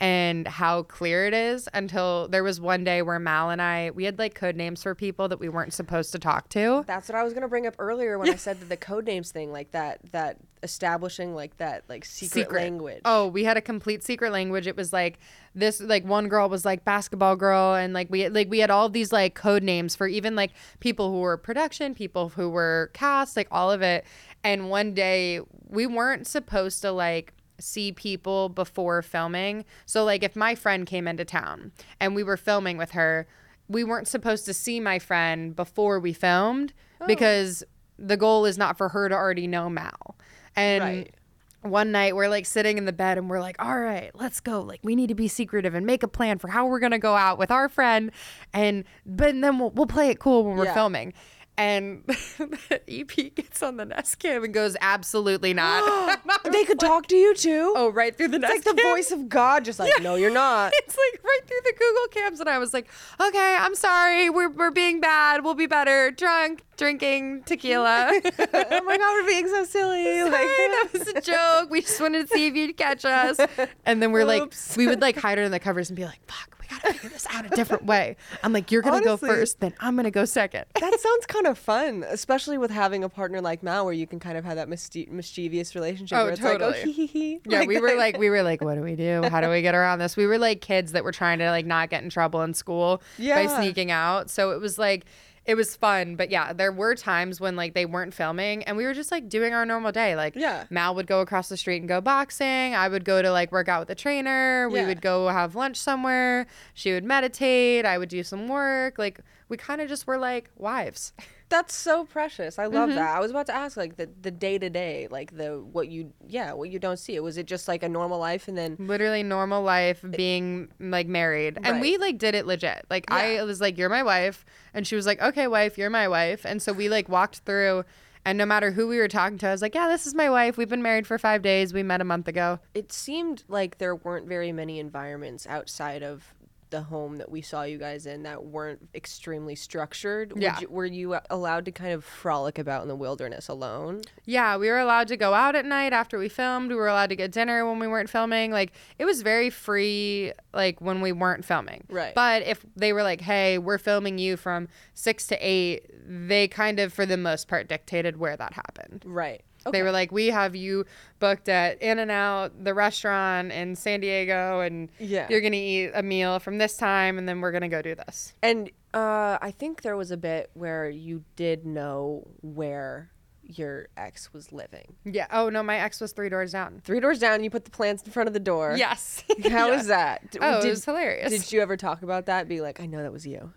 and 0.00 0.46
how 0.46 0.84
clear 0.84 1.26
it 1.26 1.34
is 1.34 1.68
until 1.74 2.28
there 2.28 2.44
was 2.44 2.60
one 2.60 2.84
day 2.84 3.02
where 3.02 3.18
Mal 3.18 3.50
and 3.50 3.60
I, 3.60 3.90
we 3.90 4.04
had 4.04 4.18
like 4.18 4.34
code 4.34 4.54
names 4.54 4.82
for 4.82 4.94
people 4.94 5.28
that 5.28 5.40
we 5.40 5.48
weren't 5.48 5.72
supposed 5.72 6.12
to 6.12 6.18
talk 6.18 6.48
to. 6.50 6.84
That's 6.86 7.08
what 7.08 7.16
I 7.16 7.24
was 7.24 7.32
gonna 7.32 7.48
bring 7.48 7.66
up 7.66 7.74
earlier 7.78 8.18
when 8.18 8.28
I 8.28 8.36
said 8.36 8.60
that 8.60 8.68
the 8.68 8.76
code 8.76 9.06
names 9.06 9.32
thing, 9.32 9.50
like 9.50 9.72
that, 9.72 9.98
that 10.12 10.38
establishing 10.62 11.34
like 11.34 11.56
that, 11.58 11.84
like 11.88 12.04
secret, 12.04 12.52
language. 12.52 13.02
Oh, 13.04 13.26
we 13.26 13.44
had 13.44 13.56
a 13.56 13.60
complete 13.60 14.04
secret 14.04 14.32
language. 14.32 14.66
It 14.66 14.76
was 14.76 14.92
like 14.92 15.18
this 15.54 15.80
like 15.80 16.04
one 16.04 16.28
girl 16.28 16.48
was 16.48 16.64
like 16.64 16.84
basketball 16.84 17.34
girl 17.36 17.74
and 17.74 17.92
like 17.92 18.08
we 18.10 18.28
like 18.28 18.48
we 18.48 18.60
had 18.60 18.70
all 18.70 18.88
these 18.88 19.12
like 19.12 19.34
code 19.34 19.62
names 19.62 19.96
for 19.96 20.06
even 20.06 20.36
like 20.36 20.52
people 20.80 21.10
who 21.10 21.20
were 21.20 21.36
production, 21.36 21.94
people 21.94 22.28
who 22.30 22.48
were 22.48 22.90
cast, 22.94 23.36
like 23.36 23.48
all 23.50 23.70
of 23.72 23.82
it. 23.82 24.04
And 24.44 24.70
one 24.70 24.94
day 24.94 25.40
we 25.66 25.86
weren't 25.86 26.26
supposed 26.26 26.82
to 26.82 26.92
like 26.92 27.32
see 27.60 27.92
people 27.92 28.48
before 28.48 29.02
filming. 29.02 29.64
So 29.86 30.04
like 30.04 30.22
if 30.22 30.36
my 30.36 30.54
friend 30.54 30.86
came 30.86 31.08
into 31.08 31.24
town 31.24 31.72
and 32.00 32.14
we 32.14 32.22
were 32.22 32.36
filming 32.36 32.76
with 32.76 32.92
her, 32.92 33.26
we 33.68 33.84
weren't 33.84 34.08
supposed 34.08 34.44
to 34.46 34.54
see 34.54 34.80
my 34.80 34.98
friend 34.98 35.54
before 35.54 36.00
we 36.00 36.12
filmed 36.12 36.72
oh. 37.00 37.06
because 37.06 37.62
the 37.98 38.16
goal 38.16 38.44
is 38.46 38.56
not 38.56 38.78
for 38.78 38.90
her 38.90 39.08
to 39.08 39.14
already 39.14 39.46
know 39.46 39.68
Mal. 39.68 40.16
And 40.56 40.82
Right. 40.82 41.14
one 41.62 41.90
night 41.92 42.14
we're 42.14 42.28
like 42.28 42.46
sitting 42.46 42.78
in 42.78 42.84
the 42.84 42.92
bed 42.92 43.18
and 43.18 43.28
we're 43.28 43.40
like, 43.40 43.56
all 43.62 43.78
right, 43.80 44.10
let's 44.14 44.40
go. 44.40 44.60
Like 44.60 44.80
we 44.82 44.94
need 44.94 45.08
to 45.08 45.14
be 45.14 45.26
secretive 45.28 45.74
and 45.74 45.84
make 45.84 46.02
a 46.02 46.08
plan 46.08 46.38
for 46.38 46.48
how 46.48 46.66
we're 46.66 46.78
gonna 46.78 46.98
go 46.98 47.16
out 47.16 47.38
with 47.38 47.50
our 47.50 47.68
friend, 47.68 48.12
and 48.54 48.84
but 49.04 49.38
then 49.40 49.58
we'll, 49.58 49.70
we'll 49.70 49.86
play 49.86 50.08
it 50.10 50.18
cool 50.20 50.44
when 50.44 50.56
we're 50.56 50.64
Yeah. 50.66 50.74
filming. 50.74 51.12
And 51.58 52.04
the 52.06 52.80
EP 52.88 53.34
gets 53.34 53.64
on 53.64 53.78
the 53.78 53.84
Nest 53.84 54.20
Cam 54.20 54.44
and 54.44 54.54
goes, 54.54 54.76
absolutely 54.80 55.52
not. 55.52 56.20
they 56.52 56.64
could 56.64 56.78
talk 56.78 57.08
to 57.08 57.16
you 57.16 57.34
too. 57.34 57.74
oh, 57.76 57.90
right 57.90 58.16
through 58.16 58.28
the 58.28 58.36
it's 58.36 58.42
Nest 58.42 58.54
like 58.54 58.76
the 58.76 58.80
Cam. 58.80 58.92
voice 58.92 59.10
of 59.10 59.28
God, 59.28 59.64
just 59.64 59.80
like, 59.80 60.00
no, 60.00 60.14
you're 60.14 60.30
not. 60.32 60.72
It's 60.76 60.96
like 60.96 61.24
right 61.24 61.40
through 61.46 61.58
the 61.64 61.72
Google 61.76 62.06
cams, 62.12 62.38
and 62.40 62.48
I 62.48 62.58
was 62.58 62.72
like, 62.72 62.88
"Okay, 63.20 63.56
I'm 63.58 63.74
sorry. 63.74 64.30
We're 64.30 64.50
we're 64.50 64.70
being 64.70 65.00
bad. 65.00 65.42
We'll 65.42 65.54
be 65.54 65.66
better. 65.66 66.12
Drunk, 66.12 66.62
drinking 66.76 67.42
tequila. 67.44 68.08
oh 68.12 68.82
my 68.84 68.96
God, 68.96 69.12
we're 69.22 69.26
being 69.26 69.48
so 69.48 69.64
silly. 69.64 70.04
Sorry, 70.04 70.30
that 70.30 70.88
was 70.92 71.08
a 71.08 71.20
joke. 71.20 71.70
We 71.70 71.80
just 71.80 72.00
wanted 72.00 72.28
to 72.28 72.34
see 72.34 72.46
if 72.46 72.54
you'd 72.54 72.76
catch 72.76 73.04
us." 73.04 73.40
And 73.84 74.00
then 74.00 74.12
we're 74.12 74.24
like, 74.24 74.52
we 74.76 74.86
would 74.86 75.00
like 75.00 75.16
hide 75.16 75.38
under 75.38 75.48
the 75.48 75.58
covers 75.58 75.90
and 75.90 75.96
be 75.96 76.04
like, 76.04 76.20
"Fuck, 76.30 76.57
gotta 76.70 76.92
figure 76.94 77.10
this 77.10 77.26
out 77.30 77.46
a 77.46 77.48
different 77.50 77.84
way." 77.86 78.16
I'm 78.42 78.52
like, 78.52 78.70
"You're 78.70 78.82
gonna 78.82 78.96
Honestly- 78.96 79.28
go 79.28 79.34
first, 79.34 79.60
then 79.60 79.74
I'm 79.80 79.96
gonna 79.96 80.10
go 80.10 80.24
second. 80.24 80.64
that 80.80 81.00
sounds 81.00 81.26
kind 81.26 81.46
of 81.46 81.58
fun, 81.58 82.04
especially 82.08 82.58
with 82.58 82.70
having 82.70 83.04
a 83.04 83.08
partner 83.08 83.40
like 83.40 83.62
Mal, 83.62 83.84
where 83.84 83.94
you 83.94 84.06
can 84.06 84.20
kind 84.20 84.36
of 84.38 84.44
have 84.44 84.56
that 84.56 84.68
mischi- 84.68 85.08
mischievous 85.08 85.74
relationship. 85.74 86.18
Oh, 86.18 86.24
where 86.24 86.32
it's 86.32 86.40
totally. 86.40 86.70
like, 86.72 86.80
oh, 86.80 86.84
hee 86.84 86.92
hee 86.92 87.06
hee. 87.06 87.40
Yeah, 87.46 87.64
we 87.64 87.80
were 87.80 87.94
like, 87.96 88.18
we 88.18 88.30
were 88.30 88.42
like, 88.42 88.60
what 88.60 88.74
do 88.74 88.82
we 88.82 88.94
do? 88.96 89.22
How 89.30 89.40
do 89.40 89.48
we 89.48 89.62
get 89.62 89.74
around 89.74 89.98
this? 89.98 90.16
We 90.16 90.26
were 90.26 90.38
like 90.38 90.60
kids 90.60 90.92
that 90.92 91.04
were 91.04 91.12
trying 91.12 91.38
to 91.38 91.50
like 91.50 91.66
not 91.66 91.90
get 91.90 92.02
in 92.02 92.10
trouble 92.10 92.42
in 92.42 92.54
school 92.54 93.02
by 93.18 93.46
sneaking 93.46 93.90
out. 93.90 94.30
So 94.30 94.50
it 94.52 94.60
was 94.60 94.78
like, 94.78 95.04
it 95.48 95.56
was 95.56 95.74
fun. 95.74 96.14
But 96.14 96.30
yeah, 96.30 96.52
there 96.52 96.70
were 96.70 96.94
times 96.94 97.40
when 97.40 97.56
like 97.56 97.72
they 97.74 97.86
weren't 97.86 98.14
filming 98.14 98.62
and 98.64 98.76
we 98.76 98.84
were 98.84 98.94
just 98.94 99.10
like 99.10 99.28
doing 99.28 99.54
our 99.54 99.64
normal 99.66 99.90
day. 99.90 100.14
Like, 100.14 100.36
Yeah. 100.36 100.64
Mal 100.70 100.94
would 100.94 101.06
go 101.08 101.20
across 101.20 101.48
the 101.48 101.56
street 101.56 101.78
and 101.78 101.88
go 101.88 102.00
boxing. 102.00 102.74
I 102.74 102.86
would 102.88 103.04
go 103.04 103.22
to 103.22 103.32
like 103.32 103.50
work 103.50 103.66
out 103.68 103.80
with 103.80 103.90
a 103.90 103.94
trainer. 103.94 104.68
We 104.68 104.78
Yeah. 104.80 104.86
would 104.86 105.00
go 105.00 105.26
have 105.28 105.56
lunch 105.56 105.76
somewhere. 105.78 106.46
She 106.74 106.92
would 106.92 107.02
meditate. 107.04 107.84
I 107.86 107.96
would 107.98 108.10
do 108.10 108.22
some 108.22 108.46
work. 108.46 108.98
Like, 108.98 109.20
we 109.48 109.56
kind 109.56 109.80
of 109.80 109.88
just 109.88 110.06
were 110.06 110.18
like 110.18 110.50
wives. 110.56 111.12
That's 111.50 111.74
so 111.74 112.04
precious. 112.04 112.58
I 112.58 112.66
love 112.66 112.88
Mm-hmm. 112.90 112.96
that. 112.96 113.16
I 113.16 113.20
was 113.20 113.30
about 113.30 113.46
to 113.46 113.54
ask, 113.54 113.76
like 113.76 113.96
the 113.96 114.08
the 114.20 114.30
day 114.30 114.58
to 114.58 114.68
day, 114.68 115.08
like 115.10 115.36
the 115.36 115.58
what 115.60 115.88
you, 115.88 116.12
yeah, 116.26 116.52
what 116.52 116.68
you 116.70 116.78
don't 116.78 116.98
see. 116.98 117.14
It 117.16 117.22
Was 117.22 117.38
it 117.38 117.46
just 117.46 117.68
like 117.68 117.82
a 117.82 117.88
normal 117.88 118.18
life, 118.18 118.48
and 118.48 118.56
then 118.58 118.76
literally 118.78 119.22
normal 119.22 119.62
life 119.62 120.04
being 120.10 120.68
like 120.78 121.06
married 121.06 121.56
and 121.56 121.66
Right. 121.66 121.80
we 121.80 121.96
like 121.96 122.18
did 122.18 122.34
it 122.34 122.46
legit 122.46 122.84
like 122.90 123.10
i 123.10 123.42
was 123.44 123.60
like 123.60 123.76
you're 123.78 123.88
my 123.88 124.02
wife 124.02 124.44
and 124.74 124.86
she 124.86 124.94
was 124.96 125.06
like 125.06 125.20
okay 125.20 125.46
wife 125.46 125.76
you're 125.78 125.90
my 125.90 126.06
wife 126.08 126.44
and 126.44 126.60
so 126.62 126.72
we 126.72 126.88
like 126.88 127.08
walked 127.08 127.38
through 127.40 127.84
and 128.24 128.36
no 128.38 128.44
matter 128.46 128.70
who 128.72 128.86
we 128.86 128.98
were 128.98 129.08
talking 129.08 129.38
to 129.38 129.46
i 129.48 129.50
was 129.52 129.62
like 129.62 129.74
yeah 129.74 129.88
this 129.88 130.06
is 130.06 130.14
my 130.14 130.28
wife 130.30 130.56
we've 130.56 130.68
been 130.68 130.82
married 130.82 131.06
for 131.06 131.18
five 131.18 131.42
days 131.42 131.72
we 131.74 131.82
met 131.82 132.00
a 132.00 132.04
month 132.04 132.28
ago 132.28 132.58
it 132.74 132.92
seemed 132.92 133.42
like 133.48 133.78
there 133.78 133.94
weren't 133.96 134.26
very 134.26 134.52
many 134.52 134.78
environments 134.78 135.46
outside 135.46 136.02
of 136.02 136.34
the 136.70 136.82
home 136.82 137.16
that 137.18 137.30
we 137.30 137.40
saw 137.42 137.62
you 137.62 137.78
guys 137.78 138.06
in 138.06 138.22
that 138.24 138.44
weren't 138.44 138.88
extremely 138.94 139.54
structured. 139.54 140.32
Yeah. 140.36 140.58
you- 140.60 140.68
were 140.68 140.84
you 140.86 141.16
allowed 141.30 141.64
to 141.66 141.72
kind 141.72 141.92
of 141.92 142.04
frolic 142.04 142.58
about 142.58 142.82
in 142.82 142.88
the 142.88 142.96
wilderness 142.96 143.48
alone? 143.48 144.02
yeah 144.24 144.56
we 144.56 144.68
were 144.68 144.78
allowed 144.78 145.08
to 145.08 145.16
go 145.16 145.32
out 145.34 145.54
at 145.56 145.64
night 145.64 145.92
after 145.92 146.18
we 146.18 146.28
filmed 146.28 146.68
we 146.70 146.74
were 146.76 146.88
allowed 146.88 147.08
to 147.08 147.16
get 147.16 147.30
dinner 147.32 147.66
when 147.66 147.78
we 147.78 147.86
weren't 147.86 148.10
filming 148.10 148.50
like 148.50 148.72
it 148.98 149.04
was 149.06 149.22
very 149.22 149.48
free 149.50 150.32
like 150.52 150.80
when 150.80 151.00
we 151.00 151.12
weren't 151.12 151.44
filming 151.44 151.84
Right. 151.88 152.14
but 152.14 152.42
if 152.42 152.64
they 152.76 152.92
were 152.92 153.02
like 153.02 153.20
hey 153.22 153.56
we're 153.58 153.78
filming 153.78 154.18
you 154.18 154.36
from 154.36 154.68
six 154.94 155.26
to 155.28 155.36
eight 155.40 155.86
they 156.06 156.48
kind 156.48 156.78
of 156.78 156.92
for 156.92 157.06
the 157.06 157.16
most 157.16 157.48
part 157.48 157.68
dictated 157.68 158.16
where 158.18 158.36
that 158.36 158.52
happened 158.52 159.02
Right. 159.06 159.42
They 159.70 159.82
were 159.82 159.90
like, 159.92 160.10
"We 160.12 160.26
have 160.28 160.54
you 160.56 160.84
booked 161.18 161.48
at 161.48 161.80
In 161.82 161.98
and 161.98 162.10
Out, 162.10 162.64
the 162.64 162.74
restaurant 162.74 163.52
in 163.52 163.74
San 163.76 164.00
Diego, 164.00 164.60
and 164.60 164.90
Yeah. 164.98 165.26
you're 165.30 165.40
gonna 165.40 165.56
eat 165.56 165.90
a 165.94 166.02
meal 166.02 166.38
from 166.38 166.58
this 166.58 166.76
time, 166.76 167.18
and 167.18 167.28
then 167.28 167.40
we're 167.40 167.52
gonna 167.52 167.68
go 167.68 167.82
do 167.82 167.94
this." 167.94 168.34
And 168.42 168.70
uh, 168.94 169.38
I 169.40 169.50
think 169.56 169.82
there 169.82 169.96
was 169.96 170.10
a 170.10 170.16
bit 170.16 170.50
where 170.54 170.88
you 170.88 171.24
did 171.36 171.66
know 171.66 172.26
where 172.40 173.10
your 173.42 173.88
ex 173.96 174.32
was 174.34 174.52
living. 174.52 174.94
Yeah. 175.04 175.26
Oh 175.30 175.48
no, 175.48 175.62
my 175.62 175.78
ex 175.78 176.00
was 176.02 176.12
three 176.12 176.28
doors 176.28 176.52
down. 176.52 176.82
Three 176.84 177.00
doors 177.00 177.18
down, 177.18 177.42
you 177.42 177.48
put 177.50 177.64
the 177.64 177.70
plants 177.70 178.02
in 178.02 178.10
front 178.12 178.26
of 178.26 178.34
the 178.34 178.40
door. 178.40 178.74
Yes. 178.76 179.24
How 179.44 179.68
Yeah. 179.68 179.76
was 179.76 179.86
that? 179.86 180.36
Oh, 180.40 180.60
did, 180.60 180.66
it 180.68 180.70
was 180.70 180.84
hilarious. 180.84 181.30
did 181.30 181.50
you 181.52 181.60
ever 181.62 181.76
talk 181.76 182.02
about 182.02 182.26
that? 182.26 182.46
Be 182.48 182.60
like, 182.60 182.78
I 182.80 182.86
know 182.86 183.02
that 183.02 183.12
was 183.12 183.26
you. 183.26 183.52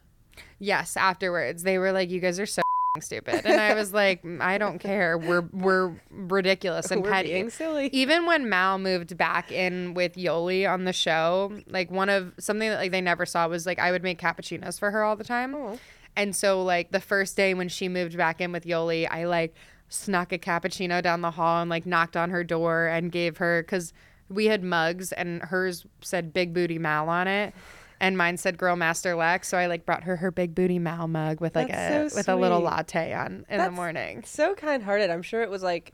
yes. 0.60 0.96
Afterwards, 0.96 1.64
they 1.64 1.78
were 1.78 1.92
like, 1.92 2.10
"You 2.10 2.20
guys 2.22 2.40
are 2.40 2.46
so 2.46 2.62
stupid," 3.00 3.46
and 3.46 3.62
I 3.62 3.74
was 3.74 3.94
like, 3.94 4.24
"Mm, 4.24 4.42
"I 4.42 4.58
don't 4.58 4.80
care. 4.80 5.18
We're 5.18 5.48
we're 5.54 5.94
ridiculous 6.10 6.92
and 6.92 7.02
We're 7.04 7.12
petty." 7.12 7.30
being 7.30 7.50
silly. 7.50 7.90
Even 7.94 8.26
when 8.26 8.50
Mal 8.50 8.78
moved 8.78 9.16
back 9.18 9.52
in 9.52 9.94
with 9.94 10.16
Yoly 10.16 10.70
on 10.70 10.84
the 10.84 10.94
show, 10.94 11.58
like 11.68 11.90
one 11.90 12.10
of 12.10 12.34
something 12.40 12.70
that 12.70 12.78
like 12.80 12.92
they 12.92 13.02
never 13.02 13.26
saw 13.26 13.48
was 13.48 13.66
like 13.66 13.80
I 13.80 13.92
would 13.92 14.04
make 14.04 14.20
cappuccinos 14.20 14.78
for 14.78 14.92
her 14.92 15.04
all 15.04 15.16
the 15.16 15.24
time. 15.24 15.56
Oh. 15.56 15.80
And 16.16 16.36
so 16.36 16.62
like 16.62 16.92
the 16.92 17.00
first 17.00 17.38
day 17.38 17.54
when 17.54 17.70
she 17.70 17.88
moved 17.88 18.18
back 18.18 18.42
in 18.42 18.52
with 18.52 18.66
Yoly, 18.66 19.08
I 19.10 19.26
like 19.26 19.56
snuck 19.88 20.34
a 20.34 20.38
cappuccino 20.38 21.02
down 21.02 21.22
the 21.22 21.32
hall 21.32 21.62
and 21.62 21.70
like 21.70 21.86
knocked 21.86 22.18
on 22.18 22.30
her 22.30 22.44
door 22.44 22.88
and 22.88 23.12
gave 23.12 23.38
her 23.38 23.64
cuz 23.64 23.94
we 24.30 24.46
had 24.46 24.64
mugs 24.64 25.12
and 25.12 25.42
hers 25.44 25.86
said 26.02 26.34
big 26.34 26.54
booty 26.54 26.78
Mal 26.80 27.08
on 27.08 27.28
it. 27.28 27.54
And 28.02 28.18
mine 28.18 28.36
said 28.38 28.58
"Girl 28.58 28.76
Master 28.76 29.16
Lex," 29.16 29.48
so 29.48 29.58
I 29.58 29.68
like 29.68 29.86
brought 29.86 30.04
her 30.04 30.18
her 30.18 30.32
big 30.32 30.54
booty 30.56 30.80
Mal 30.80 31.08
mug 31.08 31.40
with 31.40 31.56
like 31.56 31.70
That's 31.70 32.08
a 32.08 32.10
so 32.10 32.18
with 32.18 32.28
a 32.30 32.36
little 32.36 32.60
sweet. 32.60 32.66
latte 32.66 33.14
on 33.14 33.26
in 33.28 33.40
the 33.42 33.46
That's- 33.58 33.72
morning. 33.76 34.24
so 34.26 34.56
kind-hearted. 34.56 35.10
I'm 35.10 35.22
sure 35.22 35.42
it 35.44 35.50
was 35.50 35.64
like 35.64 35.94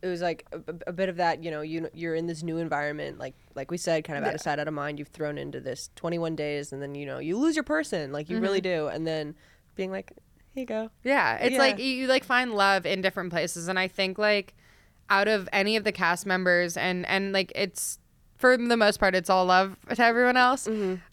it 0.00 0.06
was 0.06 0.22
like 0.22 0.46
a, 0.52 0.60
a- 0.86 0.92
bit 0.92 1.08
of 1.08 1.16
that, 1.16 1.42
you 1.42 1.50
know, 1.50 1.60
you 1.60 1.88
you're 1.92 2.14
in 2.14 2.26
this 2.28 2.42
new 2.44 2.58
environment 2.58 3.18
like 3.18 3.34
like 3.56 3.70
we 3.72 3.76
said 3.76 4.04
kind 4.04 4.16
of 4.16 4.24
out 4.24 4.28
Yeah. 4.28 4.34
of 4.36 4.40
sight 4.40 4.58
out 4.60 4.68
of 4.68 4.74
mind. 4.74 4.98
You've 5.00 5.08
thrown 5.08 5.36
into 5.36 5.58
this 5.60 5.90
21 5.96 6.36
days 6.36 6.72
and 6.72 6.80
then 6.80 6.94
you 6.94 7.04
know, 7.04 7.18
you 7.18 7.36
lose 7.36 7.56
your 7.56 7.64
person, 7.64 8.12
like 8.12 8.30
you 8.30 8.38
really 8.38 8.60
Mm-hmm. 8.60 8.84
do. 8.84 8.86
And 8.86 9.04
then 9.06 9.34
being 9.74 9.90
like, 9.90 10.12
"Here 10.54 10.60
you 10.62 10.66
go." 10.66 10.90
Yeah, 11.02 11.36
it's 11.38 11.54
Yeah. 11.54 11.58
like 11.58 11.78
you, 11.80 11.84
you 11.86 12.06
like 12.06 12.22
find 12.22 12.54
love 12.54 12.86
in 12.86 13.00
different 13.02 13.30
places, 13.30 13.66
and 13.66 13.76
I 13.78 13.88
think 13.88 14.16
like 14.18 14.54
out 15.10 15.26
of 15.26 15.48
any 15.52 15.74
of 15.76 15.82
the 15.82 15.90
cast 15.92 16.24
members, 16.24 16.76
and 16.76 17.04
and 17.06 17.32
like 17.32 17.50
it's 17.56 17.98
for 18.38 18.56
the 18.56 18.76
most 18.76 18.98
part, 18.98 19.14
it's 19.14 19.28
all 19.28 19.44
love 19.44 19.76
to 19.94 20.02
everyone 20.02 20.36
else. 20.36 20.66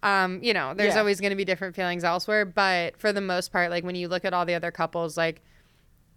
Um, 0.04 0.40
you 0.44 0.54
know, 0.54 0.74
there's 0.74 0.94
Yeah. 0.94 1.00
always 1.00 1.20
going 1.20 1.32
to 1.32 1.36
be 1.36 1.44
different 1.46 1.76
feelings 1.76 2.04
elsewhere, 2.04 2.46
but 2.46 2.96
for 2.98 3.12
the 3.12 3.20
most 3.22 3.52
part, 3.52 3.70
like 3.72 3.84
when 3.84 3.96
you 3.96 4.08
look 4.08 4.24
at 4.24 4.34
all 4.34 4.46
the 4.46 4.54
other 4.54 4.72
couples, 4.72 5.18
like 5.18 5.42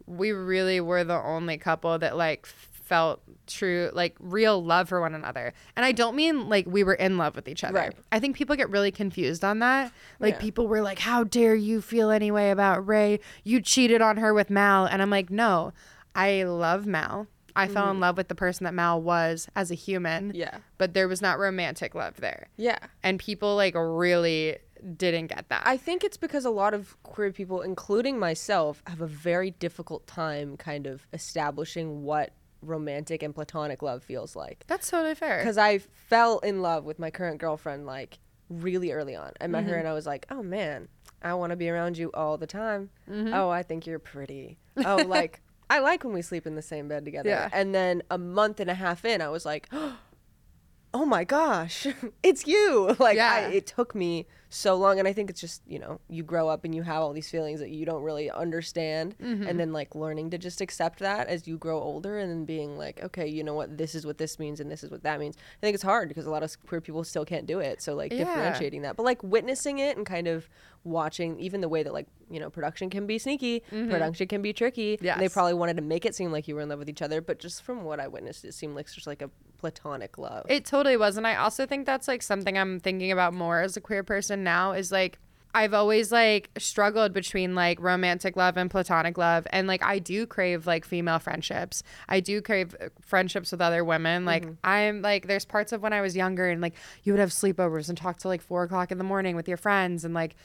we 0.06 0.32
really 0.32 0.80
were 0.80 1.04
the 1.04 1.20
only 1.20 1.58
couple 1.58 1.98
that 1.98 2.16
like 2.16 2.46
felt 2.46 3.20
true 3.46 3.90
like 3.92 4.16
real 4.18 4.64
love 4.64 4.88
for 4.88 4.98
one 4.98 5.14
another 5.14 5.52
and 5.76 5.84
i 5.84 5.92
don't 5.92 6.16
mean 6.16 6.48
like 6.48 6.64
we 6.66 6.82
were 6.82 6.94
in 6.94 7.18
love 7.18 7.36
with 7.36 7.46
each 7.46 7.62
other 7.62 7.74
Right. 7.74 7.92
i 8.10 8.18
think 8.18 8.34
people 8.34 8.56
get 8.56 8.70
really 8.70 8.90
confused 8.90 9.44
on 9.44 9.58
that 9.58 9.92
like 10.20 10.36
Yeah. 10.36 10.40
people 10.40 10.66
were 10.66 10.80
like 10.80 10.98
how 11.00 11.22
dare 11.24 11.54
you 11.54 11.82
feel 11.82 12.10
any 12.10 12.30
way 12.30 12.50
about 12.50 12.86
rae 12.86 13.20
you 13.44 13.60
cheated 13.60 14.00
on 14.00 14.16
her 14.16 14.32
with 14.32 14.48
mal 14.48 14.86
and 14.86 15.02
i'm 15.02 15.10
like 15.10 15.28
no 15.28 15.74
i 16.14 16.44
love 16.44 16.86
mal 16.86 17.26
i 17.58 17.68
fell 17.68 17.90
in 17.90 18.00
love 18.00 18.16
with 18.16 18.28
the 18.28 18.34
person 18.34 18.64
that 18.64 18.74
mal 18.74 19.00
was 19.00 19.48
as 19.56 19.70
a 19.70 19.74
human 19.74 20.32
Yeah. 20.34 20.58
but 20.78 20.94
there 20.94 21.08
was 21.08 21.20
not 21.20 21.38
romantic 21.38 21.94
love 21.94 22.16
there 22.20 22.48
Yeah. 22.56 22.78
and 23.02 23.18
people 23.18 23.56
like 23.56 23.74
really 23.76 24.58
didn't 24.96 25.26
get 25.26 25.48
that 25.48 25.62
I 25.66 25.76
think 25.76 26.04
it's 26.04 26.16
because 26.16 26.44
a 26.44 26.50
lot 26.50 26.72
of 26.72 26.96
queer 27.02 27.32
people, 27.32 27.62
including 27.62 28.16
myself, 28.20 28.80
have 28.86 29.00
a 29.00 29.08
very 29.08 29.50
difficult 29.50 30.06
time 30.06 30.56
kind 30.56 30.86
of 30.86 31.04
establishing 31.12 32.04
what 32.04 32.32
romantic 32.62 33.22
and 33.24 33.34
platonic 33.34 33.82
love 33.82 34.02
feels 34.04 34.36
like. 34.36 34.64
that's 34.68 34.88
totally 34.90 35.14
fair 35.16 35.38
because 35.38 35.58
I 35.58 35.78
fell 35.78 36.38
in 36.40 36.62
love 36.62 36.84
with 36.84 36.98
my 37.00 37.10
current 37.10 37.38
girlfriend 37.40 37.86
like 37.86 38.18
really 38.48 38.92
early 38.92 39.14
on. 39.16 39.32
I 39.40 39.46
met 39.48 39.64
her 39.64 39.70
Mm-hmm. 39.72 39.78
and 39.80 39.88
I 39.88 39.92
was 39.94 40.06
like, 40.06 40.26
oh 40.30 40.42
man, 40.42 40.88
I 41.22 41.34
want 41.34 41.50
to 41.50 41.56
be 41.56 41.68
around 41.68 41.98
you 41.98 42.10
all 42.14 42.38
the 42.38 42.46
time. 42.46 42.90
Mm-hmm. 43.10 43.34
Oh, 43.34 43.50
I 43.50 43.62
think 43.64 43.84
you're 43.86 43.98
pretty. 43.98 44.58
Oh, 44.76 44.96
like 45.06 45.40
I 45.70 45.80
like 45.80 46.04
when 46.04 46.14
we 46.14 46.22
sleep 46.22 46.46
in 46.46 46.54
the 46.54 46.62
same 46.62 46.88
bed 46.88 47.04
together. 47.04 47.28
Yeah. 47.28 47.48
And 47.52 47.74
then 47.74 48.02
a 48.10 48.18
month 48.18 48.60
and 48.60 48.70
a 48.70 48.74
half 48.74 49.04
in, 49.04 49.20
I 49.20 49.28
was 49.28 49.44
like, 49.44 49.68
oh 50.94 51.04
my 51.04 51.24
gosh, 51.24 51.86
it's 52.22 52.46
you. 52.46 52.96
Like 52.98 53.18
I, 53.18 53.48
it 53.48 53.66
took 53.66 53.94
me 53.94 54.26
so 54.50 54.76
long, 54.76 54.98
and 54.98 55.06
I 55.06 55.12
think 55.12 55.28
it's 55.30 55.40
just 55.40 55.62
you 55.66 55.78
know 55.78 56.00
you 56.08 56.22
grow 56.22 56.48
up 56.48 56.64
and 56.64 56.74
you 56.74 56.82
have 56.82 57.02
all 57.02 57.12
these 57.12 57.30
feelings 57.30 57.60
that 57.60 57.70
you 57.70 57.84
don't 57.84 58.02
really 58.02 58.30
understand, 58.30 59.14
Mm-hmm. 59.22 59.46
and 59.48 59.58
then 59.60 59.72
like 59.72 59.94
learning 59.94 60.30
to 60.30 60.38
just 60.38 60.60
accept 60.60 61.00
that 61.00 61.28
as 61.28 61.46
you 61.46 61.58
grow 61.58 61.78
older, 61.80 62.18
and 62.18 62.30
then 62.30 62.44
being 62.44 62.76
like, 62.78 63.02
okay, 63.02 63.26
you 63.26 63.44
know 63.44 63.54
what, 63.54 63.76
this 63.76 63.94
is 63.94 64.06
what 64.06 64.18
this 64.18 64.38
means, 64.38 64.60
and 64.60 64.70
this 64.70 64.82
is 64.82 64.90
what 64.90 65.02
that 65.02 65.18
means. 65.20 65.36
I 65.38 65.60
think 65.60 65.74
it's 65.74 65.82
hard 65.82 66.08
because 66.08 66.26
a 66.26 66.30
lot 66.30 66.42
of 66.42 66.54
queer 66.66 66.80
people 66.80 67.04
still 67.04 67.24
can't 67.24 67.46
do 67.46 67.58
it. 67.60 67.82
So 67.82 67.94
like 67.94 68.12
Yeah. 68.12 68.24
differentiating 68.24 68.82
that, 68.82 68.96
but 68.96 69.02
like 69.04 69.22
witnessing 69.22 69.78
it 69.78 69.96
and 69.96 70.06
kind 70.06 70.26
of 70.28 70.48
watching 70.84 71.38
even 71.40 71.60
the 71.60 71.68
way 71.68 71.82
that 71.82 71.92
like 71.92 72.06
you 72.30 72.40
know 72.40 72.48
production 72.50 72.88
can 72.88 73.06
be 73.06 73.18
sneaky, 73.18 73.60
production 73.70 74.26
can 74.28 74.40
be 74.42 74.52
tricky. 74.52 74.92
and 74.94 75.00
They 75.00 75.08
Mm-hmm. 75.08 75.32
Probably 75.32 75.54
wanted 75.54 75.76
to 75.76 75.82
make 75.82 76.04
it 76.06 76.14
seem 76.14 76.32
like 76.32 76.48
you 76.48 76.54
were 76.54 76.60
in 76.62 76.68
love 76.68 76.78
with 76.78 76.88
each 76.88 77.02
other, 77.02 77.20
but 77.20 77.38
just 77.38 77.62
from 77.62 77.84
what 77.84 78.00
I 78.00 78.08
witnessed, 78.08 78.44
it 78.44 78.54
seemed 78.54 78.74
like 78.74 78.90
just 78.90 79.06
like 79.06 79.20
a 79.22 79.30
platonic 79.58 80.18
love. 80.18 80.46
It 80.48 80.64
totally 80.64 80.96
was. 80.96 81.16
And 81.16 81.26
I 81.26 81.34
also 81.36 81.66
think 81.66 81.84
that's 81.84 82.06
like 82.08 82.22
something 82.22 82.56
I'm 82.56 82.78
thinking 82.80 83.10
about 83.12 83.34
more 83.34 83.60
as 83.60 83.76
a 83.76 83.80
queer 83.80 84.02
person 84.04 84.37
now 84.44 84.72
is 84.72 84.92
like 84.92 85.18
I've 85.54 85.74
always 85.74 86.12
like 86.12 86.50
struggled 86.58 87.12
between 87.12 87.54
like 87.54 87.80
romantic 87.80 88.36
love 88.36 88.56
and 88.56 88.70
platonic 88.70 89.16
love. 89.16 89.46
And 89.50 89.66
like 89.66 89.82
I 89.82 89.98
do 89.98 90.26
crave 90.26 90.66
like 90.66 90.84
female 90.84 91.18
friendships. 91.18 91.82
I 92.08 92.20
do 92.20 92.42
crave 92.42 92.76
uh, 92.80 92.88
friendships 93.00 93.50
with 93.50 93.60
other 93.60 93.84
women. 93.84 94.24
Like 94.24 94.46
I'm 94.62 95.00
like, 95.02 95.26
there's 95.26 95.44
parts 95.44 95.72
of 95.72 95.82
when 95.82 95.92
I 95.92 96.00
was 96.00 96.14
younger 96.14 96.48
and 96.48 96.60
like 96.60 96.74
you 97.02 97.12
would 97.12 97.20
have 97.20 97.30
sleepovers 97.30 97.88
and 97.88 97.96
talk 97.96 98.18
till 98.18 98.30
like 98.30 98.42
four 98.42 98.62
o'clock 98.62 98.92
in 98.92 98.98
the 98.98 99.04
morning 99.04 99.36
with 99.36 99.48
your 99.48 99.56
friends. 99.56 100.04
And 100.04 100.14
like 100.14 100.36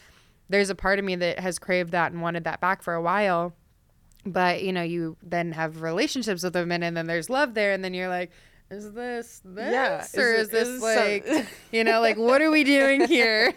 there's 0.49 0.69
a 0.69 0.75
part 0.75 0.99
of 0.99 1.05
me 1.05 1.15
that 1.17 1.39
has 1.39 1.59
craved 1.59 1.91
that 1.91 2.11
and 2.11 2.21
wanted 2.21 2.45
that 2.45 2.61
back 2.61 2.81
for 2.81 2.93
a 2.93 3.01
while. 3.01 3.53
But 4.25 4.63
you 4.63 4.71
know, 4.71 4.83
you 4.83 5.17
then 5.21 5.51
have 5.51 5.81
relationships 5.81 6.43
with 6.43 6.55
women 6.55 6.81
and 6.81 6.95
then 6.95 7.07
there's 7.07 7.29
love 7.29 7.55
there. 7.55 7.73
And 7.73 7.83
then 7.83 7.93
you're 7.93 8.09
like, 8.09 8.31
is 8.71 8.91
this 8.93 9.41
this? 9.43 9.71
Yeah, 9.71 10.01
is 10.03 10.15
or 10.17 10.33
it- 10.33 10.39
is 10.41 10.49
this 10.49 10.67
is 10.67 10.81
this 10.81 10.93
some- 11.25 11.33
like 11.35 11.47
you 11.71 11.83
know 11.83 12.01
like 12.01 12.17
what 12.17 12.41
are 12.41 12.51
we 12.51 12.63
doing 12.63 13.07
here? 13.07 13.53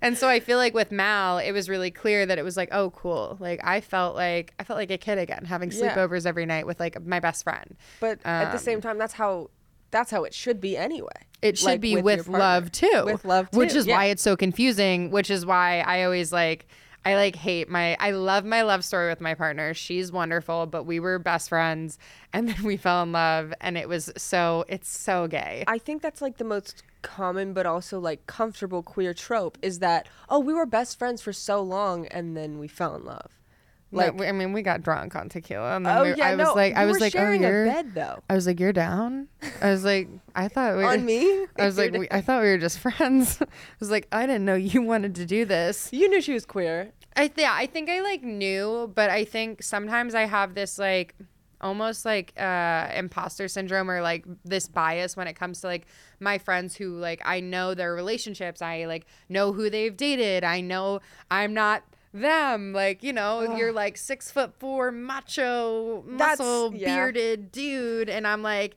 And 0.00 0.16
so 0.16 0.28
i 0.28 0.38
feel 0.38 0.58
like 0.58 0.74
with 0.74 0.92
mal 0.92 1.38
it 1.38 1.50
was 1.52 1.68
really 1.68 1.90
clear 1.90 2.24
that 2.24 2.38
it 2.38 2.42
was 2.44 2.56
like 2.56 2.68
oh 2.72 2.90
cool. 2.90 3.36
Like 3.40 3.60
i 3.64 3.80
felt 3.80 4.14
like 4.16 4.54
i 4.58 4.64
felt 4.64 4.78
like 4.78 4.90
a 4.90 4.98
kid 4.98 5.18
again 5.18 5.44
having 5.44 5.70
Yeah. 5.72 5.94
sleepovers 5.94 6.24
every 6.26 6.46
night 6.46 6.66
with 6.66 6.78
like 6.80 7.04
my 7.04 7.20
best 7.20 7.42
friend. 7.44 7.76
But 8.00 8.20
at 8.24 8.46
the 8.52 8.58
Um, 8.58 8.62
same 8.62 8.80
time, 8.80 8.98
that's 8.98 9.14
how 9.14 9.50
that's 9.90 10.10
how 10.10 10.24
it 10.24 10.34
should 10.34 10.60
be 10.60 10.76
anyway. 10.76 11.08
it 11.40 11.56
should 11.58 11.64
Like, 11.66 11.80
be 11.80 11.94
with 11.96 12.04
with, 12.04 12.28
love 12.28 12.70
too. 12.70 13.02
With 13.04 13.24
love 13.24 13.48
which 13.52 13.74
is 13.74 13.86
yeah. 13.86 13.96
why 13.96 14.04
it's 14.06 14.22
so 14.22 14.36
confusing 14.36 15.10
which 15.10 15.30
is 15.30 15.44
why 15.46 15.80
i 15.80 16.04
always 16.04 16.32
like 16.32 16.66
I 17.04 17.14
like 17.14 17.36
hate 17.36 17.68
my 17.68 17.96
I 18.00 18.10
love 18.10 18.44
my 18.44 18.62
love 18.62 18.84
story 18.84 19.08
with 19.08 19.20
my 19.20 19.34
partner. 19.34 19.74
She's 19.74 20.12
wonderful, 20.12 20.66
but 20.66 20.84
we 20.84 21.00
were 21.00 21.18
best 21.18 21.48
friends 21.48 21.98
and 22.32 22.48
then 22.48 22.64
we 22.64 22.76
fell 22.76 23.02
in 23.02 23.12
love 23.12 23.54
and 23.60 23.78
it 23.78 23.88
was 23.88 24.12
so 24.16 24.64
it's 24.68 24.88
so 24.88 25.26
gay. 25.26 25.64
I 25.66 25.78
think 25.78 26.02
that's 26.02 26.20
like 26.20 26.38
the 26.38 26.44
most 26.44 26.82
common 27.00 27.52
but 27.52 27.64
also 27.64 27.98
like 27.98 28.26
comfortable 28.26 28.82
queer 28.82 29.14
trope 29.14 29.56
is 29.62 29.78
that 29.78 30.08
oh 30.28 30.40
we 30.40 30.52
were 30.52 30.66
best 30.66 30.98
friends 30.98 31.22
for 31.22 31.32
so 31.32 31.62
long 31.62 32.06
and 32.08 32.36
then 32.36 32.58
we 32.58 32.68
fell 32.68 32.94
in 32.96 33.04
love. 33.04 33.37
Like 33.90 34.18
Like 34.18 34.28
I 34.28 34.32
mean, 34.32 34.52
we 34.52 34.62
got 34.62 34.82
drunk 34.82 35.16
on 35.16 35.28
tequila, 35.28 35.76
and 35.76 35.86
then 35.86 35.96
oh 35.96 36.02
we, 36.02 36.14
yeah 36.14 36.28
I 36.28 36.34
was 36.34 36.48
no 36.48 36.54
like, 36.54 36.74
I 36.74 36.84
was 36.84 37.00
like, 37.00 37.16
oh, 37.16 37.32
you're. 37.32 37.64
bed 37.64 37.94
though 37.94 38.22
I 38.28 38.34
was 38.34 38.46
like, 38.46 38.60
you're 38.60 38.72
down. 38.72 39.28
I 39.62 39.70
was 39.70 39.84
like, 39.84 40.08
I 40.34 40.48
thought 40.48 40.76
we 40.76 40.84
were. 40.84 40.90
on 40.92 41.04
me. 41.04 41.46
I 41.58 41.64
was 41.64 41.78
like, 41.78 41.92
we, 41.92 42.06
I 42.10 42.20
thought 42.20 42.42
we 42.42 42.48
were 42.48 42.58
just 42.58 42.78
friends. 42.86 43.40
I 43.40 43.46
was 43.80 43.90
like, 43.90 44.06
I 44.12 44.26
didn't 44.26 44.44
know 44.44 44.54
you 44.54 44.82
wanted 44.82 45.14
to 45.16 45.24
do 45.26 45.44
this. 45.44 45.88
you 45.92 46.08
knew 46.08 46.20
she 46.20 46.34
was 46.34 46.44
queer. 46.44 46.92
I 47.16 47.30
yeah, 47.36 47.52
I 47.54 47.66
think 47.66 47.88
I 47.88 48.00
like 48.00 48.22
knew, 48.22 48.92
but 48.94 49.10
I 49.10 49.24
think 49.24 49.62
sometimes 49.62 50.14
I 50.14 50.26
have 50.26 50.54
this 50.54 50.78
like 50.78 51.14
almost 51.60 52.04
like 52.04 52.32
uh 52.38 52.88
imposter 52.94 53.48
syndrome 53.48 53.90
or 53.90 54.00
like 54.00 54.24
this 54.44 54.68
bias 54.68 55.16
when 55.16 55.26
it 55.26 55.34
comes 55.34 55.60
to 55.60 55.66
like 55.66 55.86
my 56.20 56.38
friends 56.38 56.76
who 56.76 56.96
like 56.96 57.20
I 57.24 57.40
know 57.40 57.74
their 57.74 57.94
relationships. 57.94 58.62
I 58.62 58.84
like 58.84 59.06
know 59.28 59.52
who 59.52 59.70
they've 59.70 59.96
dated. 59.96 60.44
I 60.44 60.60
know 60.60 61.00
I'm 61.30 61.54
not 61.54 61.82
them 62.12 62.72
like 62.72 63.02
you 63.02 63.12
know 63.12 63.56
you're 63.56 63.72
like 63.72 63.96
six 63.96 64.30
foot 64.30 64.54
four 64.58 64.90
macho 64.90 66.02
That's- 66.08 66.38
muscle 66.38 66.74
yeah. 66.74 66.94
bearded 66.96 67.52
dude 67.52 68.08
and 68.08 68.26
i'm 68.26 68.42
like 68.42 68.76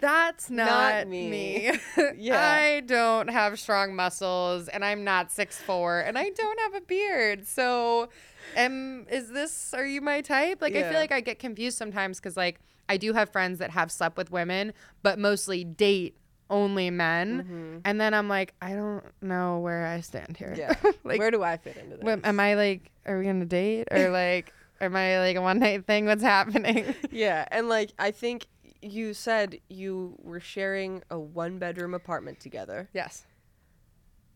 that's 0.00 0.48
not, 0.48 1.08
me." 1.08 1.28
me, 1.30 1.72
Yeah. 2.18 2.38
i 2.40 2.80
don't 2.80 3.28
have 3.30 3.58
strong 3.58 3.96
muscles 3.96 4.68
and 4.68 4.84
i'm 4.84 5.02
not 5.02 5.32
six 5.32 5.60
four 5.60 6.00
and 6.00 6.16
i 6.18 6.28
don't 6.30 6.60
have 6.60 6.74
a 6.74 6.80
beard 6.82 7.46
so 7.46 8.08
am 8.54 9.06
is 9.10 9.30
this 9.30 9.72
are 9.74 9.86
you 9.86 10.00
my 10.00 10.20
type 10.20 10.60
like 10.60 10.76
i 10.76 10.82
feel 10.82 10.98
like 11.00 11.10
i 11.10 11.20
get 11.20 11.38
confused 11.38 11.76
sometimes 11.78 12.18
because 12.20 12.36
like 12.36 12.60
i 12.88 12.96
do 12.96 13.12
have 13.14 13.30
friends 13.30 13.58
that 13.58 13.70
have 13.70 13.90
slept 13.90 14.16
with 14.16 14.30
women 14.30 14.72
but 15.02 15.18
mostly 15.18 15.64
date 15.64 16.16
only 16.50 16.88
men 16.90 17.80
and 17.84 18.00
then 18.00 18.14
i'm 18.14 18.28
like 18.28 18.54
i 18.62 18.72
don't 18.72 19.04
know 19.20 19.58
where 19.58 19.86
i 19.86 20.00
stand 20.00 20.36
here 20.36 20.54
Yeah. 20.56 20.74
like 21.04 21.18
Where 21.18 21.30
do 21.30 21.42
I 21.42 21.56
fit 21.58 21.76
into 21.76 21.96
this? 21.96 22.04
what, 22.04 22.24
am 22.24 22.40
I 22.40 22.54
like? 22.54 22.90
Are 23.06 23.18
we 23.18 23.24
gonna 23.26 23.44
date 23.44 23.88
or 23.90 24.08
like? 24.22 24.52
am 24.80 24.94
I 24.96 25.18
like 25.18 25.36
a 25.36 25.42
one 25.42 25.58
night 25.58 25.86
thing? 25.86 26.06
What's 26.06 26.22
happening? 26.22 26.94
yeah, 27.10 27.44
and 27.50 27.68
like 27.68 27.92
I 27.98 28.10
think 28.12 28.46
you 28.80 29.12
said 29.12 29.58
you 29.68 30.14
were 30.22 30.40
sharing 30.40 31.02
a 31.10 31.18
one 31.18 31.58
bedroom 31.58 31.92
apartment 31.94 32.38
together. 32.40 32.88
yes. 32.94 33.24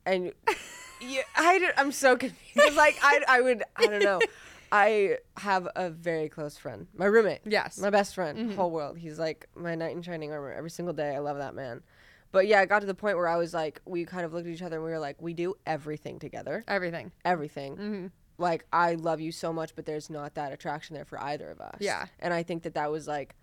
and 0.05 0.33
yeah, 1.01 1.23
I 1.37 1.71
I'm 1.77 1.93
so 1.93 2.17
confused. 2.17 2.77
like 2.77 2.99
I 3.03 3.21
I 3.29 3.41
would 3.41 3.63
I 3.77 3.87
don't 3.87 4.03
know. 4.05 4.21
I 4.75 5.19
have 5.37 5.69
a 5.77 5.91
very 5.91 6.29
close 6.31 6.57
friend, 6.57 6.87
my 6.97 7.05
roommate, 7.05 7.41
Yes. 7.45 7.77
my 7.79 7.91
best 7.91 8.15
friend, 8.15 8.39
Mhm. 8.53 8.55
whole 8.57 8.71
world. 8.71 8.97
He's 8.99 9.19
like 9.19 9.47
my 9.55 9.75
knight 9.75 9.95
in 9.95 10.03
shining 10.03 10.33
armor 10.33 10.51
every 10.53 10.71
single 10.71 10.95
day. 10.95 11.15
I 11.15 11.19
love 11.19 11.37
that 11.39 11.55
man. 11.55 11.83
But 12.33 12.47
yeah, 12.49 12.63
it 12.63 12.69
got 12.69 12.81
to 12.81 12.87
the 12.87 12.95
point 12.95 13.17
where 13.17 13.29
I 13.29 13.37
was 13.37 13.53
like, 13.55 13.81
we 13.85 14.05
kind 14.05 14.25
of 14.25 14.33
looked 14.33 14.47
at 14.47 14.53
each 14.53 14.63
other 14.63 14.77
and 14.77 14.85
we 14.85 14.91
were 14.91 14.99
like, 14.99 15.21
we 15.21 15.35
do 15.35 15.55
everything 15.67 16.19
together, 16.19 16.65
Everything. 16.67 17.13
everything. 17.25 17.77
hmm 17.77 18.07
Like 18.39 18.65
I 18.73 18.95
love 18.95 19.21
you 19.21 19.31
so 19.33 19.53
much, 19.53 19.75
but 19.77 19.85
there's 19.87 20.09
not 20.11 20.35
that 20.35 20.51
attraction 20.53 20.95
there 20.95 21.05
for 21.05 21.23
either 21.23 21.51
of 21.51 21.61
us. 21.61 21.77
Yeah. 21.81 22.07
and 22.19 22.33
I 22.35 22.43
think 22.43 22.63
that 22.65 22.75
that 22.75 22.91
was 22.91 23.07
like 23.07 23.37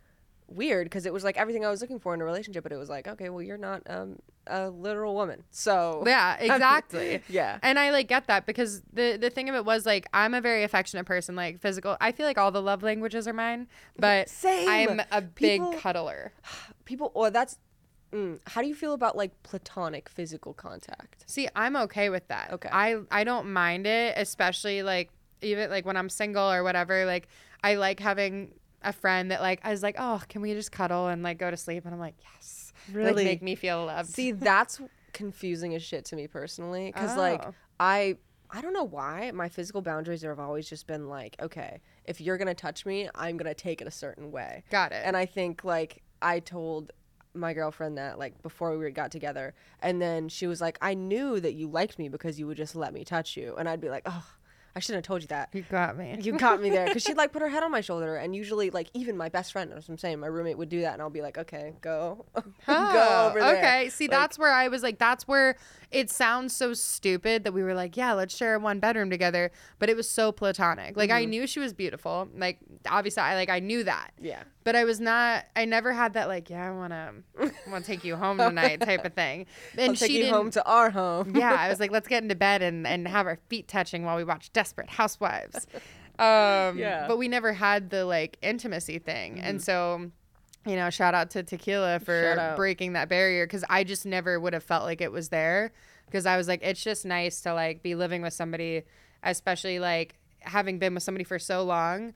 weird 0.48 0.86
because 0.88 1.06
it 1.06 1.14
was 1.14 1.24
like 1.24 1.38
everything 1.38 1.64
I 1.64 1.70
was 1.70 1.80
looking 1.82 2.00
for 2.00 2.16
in 2.16 2.22
a 2.22 2.26
relationship, 2.26 2.64
but 2.64 2.72
it 2.72 2.78
was 2.78 2.90
like, 2.90 3.08
okay, 3.08 3.30
well, 3.30 3.44
you're 3.44 3.56
not 3.60 3.84
um, 3.88 4.18
a 4.48 4.72
literal 4.72 5.14
woman, 5.14 5.44
so 5.52 6.04
Yeah. 6.08 6.38
Exactly. 6.40 7.22
yeah. 7.30 7.60
And 7.62 7.78
I 7.78 7.92
like 7.92 8.08
get 8.08 8.26
that 8.26 8.48
because 8.48 8.82
the 8.92 9.18
the 9.22 9.30
thing 9.30 9.48
of 9.50 9.54
it 9.54 9.64
was 9.66 9.86
like 9.86 10.08
I'm 10.12 10.34
a 10.34 10.42
very 10.42 10.64
affectionate 10.64 11.06
person, 11.06 11.36
like 11.36 11.60
physical. 11.62 11.96
I 12.02 12.12
feel 12.12 12.26
like 12.26 12.40
all 12.40 12.52
the 12.52 12.62
love 12.64 12.82
languages 12.82 13.28
are 13.28 13.34
mine, 13.34 13.68
but 14.00 14.28
Same. 14.30 14.68
I'm 14.68 15.02
a 15.12 15.22
big 15.22 15.62
People- 15.62 15.74
cuddler. 15.74 16.34
people 16.86 17.12
or 17.14 17.30
that's 17.30 17.60
mm, 18.12 18.40
how 18.48 18.62
do 18.62 18.68
you 18.68 18.76
feel 18.76 18.94
about 18.94 19.16
like 19.18 19.32
platonic 19.44 20.10
physical 20.10 20.54
contact 20.54 21.24
See, 21.28 21.48
I'm 21.56 21.76
okay 21.76 22.10
with 22.10 22.28
that. 22.30 22.52
Okay. 22.54 22.70
I 22.72 22.98
I 23.12 23.24
don't 23.24 23.52
mind 23.54 23.86
it, 23.88 24.16
especially 24.18 24.82
like 24.84 25.10
even 25.42 25.70
like 25.70 25.86
when 25.86 25.96
I'm 25.98 26.10
single 26.10 26.52
or 26.52 26.64
whatever. 26.64 27.06
Like 27.06 27.28
I 27.64 27.76
like 27.76 28.00
having 28.00 28.54
a 28.82 28.92
friend 28.94 29.32
that 29.32 29.42
like 29.42 29.60
I 29.64 29.72
was 29.72 29.84
like, 29.84 29.96
oh, 30.00 30.22
can 30.30 30.42
we 30.42 30.54
just 30.54 30.72
cuddle 30.72 31.08
and 31.08 31.22
like 31.24 31.38
go 31.38 31.52
to 31.52 31.58
sleep? 31.58 31.86
And 31.86 31.94
I'm 31.94 32.00
like, 32.00 32.16
yes, 32.36 32.74
Really? 32.92 33.14
like, 33.14 33.26
make 33.26 33.42
me 33.44 33.56
feel 33.56 33.86
loved. 33.86 34.10
see 34.10 34.32
that's 34.32 34.82
confusing 35.14 35.76
as 35.76 35.84
shit 35.84 36.06
to 36.06 36.16
me 36.16 36.28
personally 36.28 36.92
because 36.94 37.18
like 37.18 37.44
Oh. 37.46 37.54
i 37.80 38.16
i 38.52 38.62
don't 38.62 38.74
know 38.74 38.84
why 38.84 39.32
my 39.32 39.50
physical 39.50 39.82
boundaries 39.82 40.22
have 40.22 40.40
always 40.40 40.70
just 40.70 40.86
been 40.88 41.10
like 41.10 41.36
okay 41.42 41.82
if 42.06 42.22
you're 42.22 42.38
gonna 42.38 42.54
touch 42.54 42.86
me 42.86 43.10
i'm 43.16 43.36
gonna 43.36 43.56
take 43.56 43.82
it 43.82 43.88
a 43.88 43.92
certain 43.92 44.32
way 44.32 44.64
got 44.70 44.92
it. 44.92 45.02
and 45.04 45.18
i 45.18 45.26
think 45.26 45.64
like 45.64 46.04
i 46.22 46.40
told 46.40 46.92
my 47.34 47.54
girlfriend 47.54 47.98
that 47.98 48.18
like 48.18 48.42
before 48.42 48.76
we 48.78 48.90
got 48.92 49.12
together 49.12 49.54
and 49.82 50.02
then 50.02 50.28
she 50.30 50.48
was 50.48 50.60
like 50.60 50.78
i 50.82 50.94
knew 50.94 51.40
that 51.40 51.54
you 51.54 51.68
liked 51.70 52.00
me 52.00 52.10
because 52.10 52.40
you 52.40 52.48
would 52.48 52.58
just 52.58 52.76
let 52.76 52.94
me 52.94 53.04
touch 53.06 53.38
you 53.38 53.56
and 53.58 53.70
i'd 53.70 53.80
be 53.80 53.90
like 53.90 54.02
oh 54.08 54.26
i 54.76 54.80
shouldn't 54.80 55.06
have 55.06 55.08
told 55.08 55.22
you 55.22 55.28
that 55.28 55.48
you 55.54 55.62
got 55.70 55.96
me. 55.96 56.18
you 56.22 56.32
got 56.38 56.60
me 56.62 56.70
there 56.72 56.88
because 56.88 57.04
she'd 57.06 57.18
like 57.18 57.32
put 57.32 57.42
her 57.42 57.50
head 57.50 57.62
on 57.62 57.72
my 57.72 57.82
shoulder 57.82 58.16
and 58.16 58.36
usually 58.36 58.72
like 58.72 58.90
even 58.96 59.16
my 59.16 59.30
best 59.30 59.52
friend 59.52 59.72
as 59.74 59.88
i'm 59.90 59.98
saying 59.98 60.20
my 60.20 60.28
roommate 60.28 60.58
would 60.58 60.70
do 60.70 60.82
that 60.82 60.94
and 60.94 61.02
i'll 61.04 61.10
be 61.12 61.22
like 61.22 61.38
okay 61.38 61.74
go 61.82 62.26
go 62.36 62.42
Oh, 62.68 63.28
over 63.30 63.40
there 63.40 63.58
Okay. 63.58 63.90
See, 63.90 64.06
Like- 64.06 64.12
that's 64.12 64.40
where 64.40 64.52
I 64.52 64.68
was 64.68 64.84
like, 64.84 64.98
that's 65.00 65.28
where 65.28 65.56
it 65.92 66.10
sounds 66.12 66.56
so 66.56 66.74
stupid 66.74 67.44
that 67.44 67.52
we 67.52 67.64
were 67.64 67.74
like, 67.74 67.98
yeah, 67.98 68.14
let's 68.14 68.36
share 68.36 68.60
one 68.60 68.80
bedroom 68.80 69.10
together. 69.10 69.52
But 69.80 69.90
it 69.90 69.96
was 69.98 70.08
so 70.10 70.32
platonic. 70.32 70.96
Like, 70.96 71.10
Mm-hmm. 71.10 71.18
I 71.18 71.26
knew 71.26 71.48
she 71.48 71.60
was 71.60 71.74
beautiful. 71.74 72.28
Like, 72.36 72.60
obviously, 72.88 73.24
I 73.24 73.34
like, 73.36 73.50
I 73.50 73.60
knew 73.60 73.84
that. 73.86 74.12
yeah 74.22 74.44
But 74.64 74.76
I 74.76 74.84
was 74.84 75.00
not, 75.00 75.46
I 75.56 75.66
never 75.66 75.92
had 75.92 76.14
that, 76.14 76.28
like, 76.28 76.50
yeah, 76.50 76.68
I 76.68 76.72
want 76.72 76.94
to, 76.94 77.52
want 77.72 77.86
to 77.86 77.92
take 77.92 78.04
you 78.04 78.16
home 78.16 78.38
tonight 78.38 78.82
type 78.82 79.04
of 79.04 79.14
thing. 79.14 79.48
And 79.78 79.90
I'll 79.92 79.96
take 79.96 80.10
she 80.12 80.18
you 80.18 80.24
didn't. 80.26 80.36
home 80.36 80.52
to 80.52 80.66
our 80.66 80.92
home 80.92 81.36
yeah, 81.36 81.56
I 81.58 81.70
was 81.74 81.80
like, 81.80 81.90
let's 81.92 82.08
get 82.08 82.22
into 82.22 82.36
bed 82.36 82.62
and, 82.62 82.86
and 82.86 83.08
have 83.08 83.26
our 83.26 83.40
feet 83.50 83.68
touching 83.68 84.04
while 84.06 84.16
we 84.18 84.24
watch 84.24 84.54
Desperate 84.54 84.90
Housewives. 84.92 85.66
Um, 86.20 86.78
Yeah. 86.78 87.06
But 87.08 87.18
we 87.18 87.28
never 87.28 87.54
had 87.54 87.90
the 87.90 88.06
like 88.06 88.38
intimacy 88.42 89.00
thing. 89.00 89.40
And 89.40 89.62
so, 89.62 90.12
you 90.66 90.76
know, 90.76 90.90
shout 90.90 91.14
out 91.14 91.30
to 91.32 91.44
Tequila 91.44 92.00
for 92.00 92.54
breaking 92.56 92.94
that 92.94 93.10
barrier 93.10 93.46
because 93.46 93.64
I 93.70 93.84
just 93.84 94.06
never 94.06 94.40
would 94.40 94.54
have 94.54 94.64
felt 94.64 94.84
like 94.84 95.02
it 95.02 95.12
was 95.12 95.30
there. 95.30 95.72
Because 96.06 96.26
I 96.26 96.38
was 96.38 96.48
like, 96.48 96.62
it's 96.64 96.84
just 96.84 97.06
nice 97.06 97.42
to 97.42 97.54
like 97.54 97.82
be 97.84 97.96
living 97.96 98.22
with 98.22 98.34
somebody, 98.34 98.84
especially 99.24 99.80
like 99.80 100.16
having 100.40 100.80
been 100.80 100.94
with 100.94 101.04
somebody 101.04 101.24
for 101.24 101.38
so 101.40 101.64
long 101.64 102.14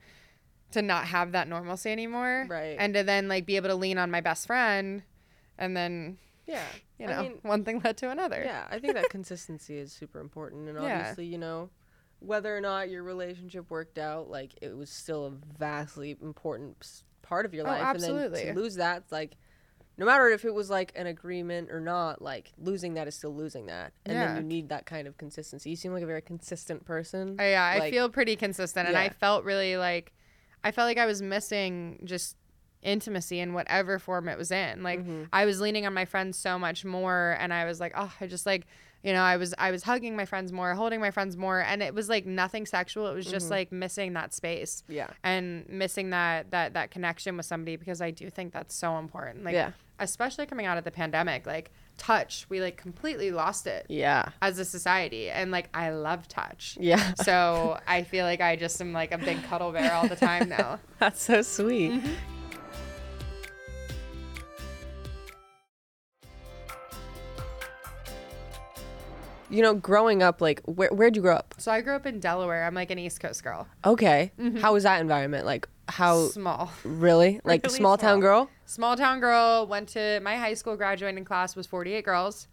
to 0.72 0.82
not 0.82 1.06
have 1.06 1.32
that 1.32 1.46
normalcy 1.48 1.90
anymore. 1.92 2.46
Right. 2.48 2.76
And 2.78 2.92
to 2.94 3.02
then 3.04 3.28
like 3.28 3.46
be 3.46 3.56
able 3.56 3.68
to 3.68 3.74
lean 3.76 3.98
on 3.98 4.10
my 4.10 4.20
best 4.20 4.46
friend 4.46 5.02
and 5.58 5.76
then, 5.76 6.18
yeah 6.46 6.64
you 6.98 7.06
I 7.06 7.10
know, 7.10 7.22
mean, 7.22 7.38
one 7.42 7.64
thing 7.64 7.80
led 7.82 7.96
to 7.98 8.10
another. 8.10 8.42
yeah 8.44 8.66
i 8.70 8.78
think 8.78 8.94
that 8.94 9.08
consistency 9.08 9.78
is 9.78 9.92
super 9.92 10.20
important 10.20 10.68
and 10.68 10.76
Yeah. 10.82 10.98
obviously 10.98 11.24
you 11.26 11.38
know 11.38 11.70
whether 12.20 12.54
or 12.54 12.60
not 12.60 12.90
your 12.90 13.02
relationship 13.02 13.70
worked 13.70 13.98
out 13.98 14.28
like 14.28 14.52
it 14.60 14.76
was 14.76 14.90
still 14.90 15.24
a 15.26 15.30
vastly 15.58 16.16
important 16.20 16.76
part 17.24 17.44
of 17.46 17.52
your 17.54 17.64
Oh, 17.66 17.70
life 17.70 17.88
and 17.94 18.02
then 18.02 18.30
to 18.32 18.54
lose 18.54 18.76
that 18.76 19.02
like 19.10 19.36
no 19.96 20.06
matter 20.06 20.28
if 20.28 20.44
it 20.44 20.52
was 20.54 20.70
like 20.70 20.92
an 20.94 21.06
agreement 21.06 21.70
or 21.70 21.80
not 21.80 22.20
like 22.20 22.52
losing 22.58 22.94
that 22.94 23.08
is 23.08 23.14
still 23.14 23.34
losing 23.34 23.66
that 23.66 23.92
and 24.06 24.16
Yeah. 24.18 24.26
then 24.34 24.36
you 24.36 24.42
need 24.42 24.68
that 24.68 24.86
kind 24.86 25.08
of 25.08 25.16
consistency 25.16 25.70
you 25.70 25.76
seem 25.76 25.92
like 25.92 26.02
a 26.02 26.06
very 26.06 26.22
consistent 26.22 26.84
person 26.84 27.36
I, 27.38 27.50
yeah, 27.50 27.64
I 27.64 27.90
feel 27.90 28.08
pretty 28.08 28.36
consistent, 28.36 28.88
and 28.88 28.96
I 28.96 29.08
felt 29.08 29.44
really 29.44 29.76
like 29.76 30.12
I 30.62 30.70
felt 30.70 30.86
like 30.86 30.98
I 30.98 31.06
was 31.06 31.20
missing 31.22 32.00
just 32.04 32.36
intimacy 32.82 33.40
in 33.40 33.54
whatever 33.54 33.98
form 33.98 34.28
it 34.28 34.36
was 34.36 34.50
in. 34.50 34.82
Like 34.82 35.00
Mhm. 35.00 35.28
I 35.32 35.46
was 35.46 35.60
leaning 35.60 35.86
on 35.86 35.94
my 35.94 36.04
friends 36.04 36.38
so 36.38 36.58
much 36.58 36.84
more, 36.84 37.36
and 37.40 37.52
I 37.52 37.64
was 37.64 37.80
like, 37.80 37.92
oh, 37.96 38.12
I 38.20 38.26
just 38.26 38.44
like 38.46 38.66
You 39.04 39.12
know, 39.12 39.22
I 39.22 39.36
was 39.36 39.54
I 39.58 39.70
was 39.70 39.82
hugging 39.82 40.16
my 40.16 40.24
friends 40.24 40.50
more, 40.50 40.72
holding 40.74 40.98
my 40.98 41.10
friends 41.10 41.36
more, 41.36 41.60
and 41.60 41.82
it 41.82 41.94
was 41.94 42.08
like 42.08 42.24
nothing 42.24 42.64
sexual. 42.64 43.06
It 43.06 43.14
was 43.14 43.26
just 43.26 43.50
like 43.50 43.70
missing 43.70 44.14
that 44.14 44.32
space 44.32 44.82
Yeah. 44.88 45.08
and 45.22 45.68
missing 45.68 46.10
that 46.10 46.50
that 46.52 46.72
that 46.72 46.90
connection 46.90 47.36
with 47.36 47.44
somebody 47.46 47.76
because 47.76 48.00
I 48.00 48.10
do 48.10 48.30
think 48.30 48.52
that's 48.54 48.74
so 48.74 48.96
important. 48.98 49.44
Like 49.44 49.52
Yeah. 49.54 49.72
especially 50.00 50.46
coming 50.46 50.64
out 50.66 50.78
of 50.78 50.84
the 50.84 50.90
pandemic, 50.90 51.46
like 51.46 51.70
touch, 51.98 52.46
we 52.48 52.60
like 52.62 52.76
completely 52.78 53.30
lost 53.30 53.66
it 53.66 53.84
Yeah. 53.90 54.30
as 54.40 54.58
a 54.58 54.64
society. 54.64 55.28
And 55.30 55.50
like 55.50 55.68
I 55.74 55.90
love 55.90 56.26
touch. 56.26 56.78
Yeah. 56.80 57.12
So 57.22 57.78
I 57.86 58.04
feel 58.04 58.24
like 58.24 58.40
I 58.40 58.56
just 58.56 58.80
am 58.80 58.94
like 58.94 59.12
a 59.12 59.18
big 59.18 59.42
cuddle 59.44 59.70
bear 59.70 59.92
all 59.92 60.08
the 60.08 60.16
time 60.16 60.48
now. 60.48 60.80
That's 60.98 61.22
so 61.22 61.42
sweet. 61.42 61.92
Mm-hmm. 61.92 62.12
You 69.54 69.62
know, 69.62 69.74
growing 69.74 70.20
up, 70.22 70.40
like, 70.40 70.60
where, 70.64 70.88
where'd 70.90 71.14
you 71.14 71.22
grow 71.22 71.36
up? 71.36 71.54
So 71.58 71.70
I 71.70 71.80
grew 71.80 71.94
up 71.94 72.06
in 72.06 72.18
Delaware. 72.18 72.64
I'm 72.64 72.74
like 72.74 72.90
an 72.90 72.98
East 72.98 73.20
Coast 73.20 73.44
girl. 73.44 73.68
Okay. 73.84 74.32
Mm-hmm. 74.38 74.58
How 74.58 74.72
was 74.72 74.82
that 74.82 75.00
environment? 75.00 75.46
Like, 75.46 75.68
how, 75.88 76.26
Small. 76.28 76.72
really? 76.82 77.40
Like, 77.44 77.62
Really 77.64 77.76
small 77.76 77.96
town 77.96 78.18
girl? 78.18 78.50
Small 78.66 78.96
town 78.96 79.20
girl. 79.20 79.66
Went 79.68 79.90
to 79.90 80.18
my 80.20 80.36
high 80.36 80.54
school 80.54 80.76
graduating 80.76 81.24
class 81.24 81.54
was 81.54 81.68
48 81.68 82.04
girls. 82.04 82.48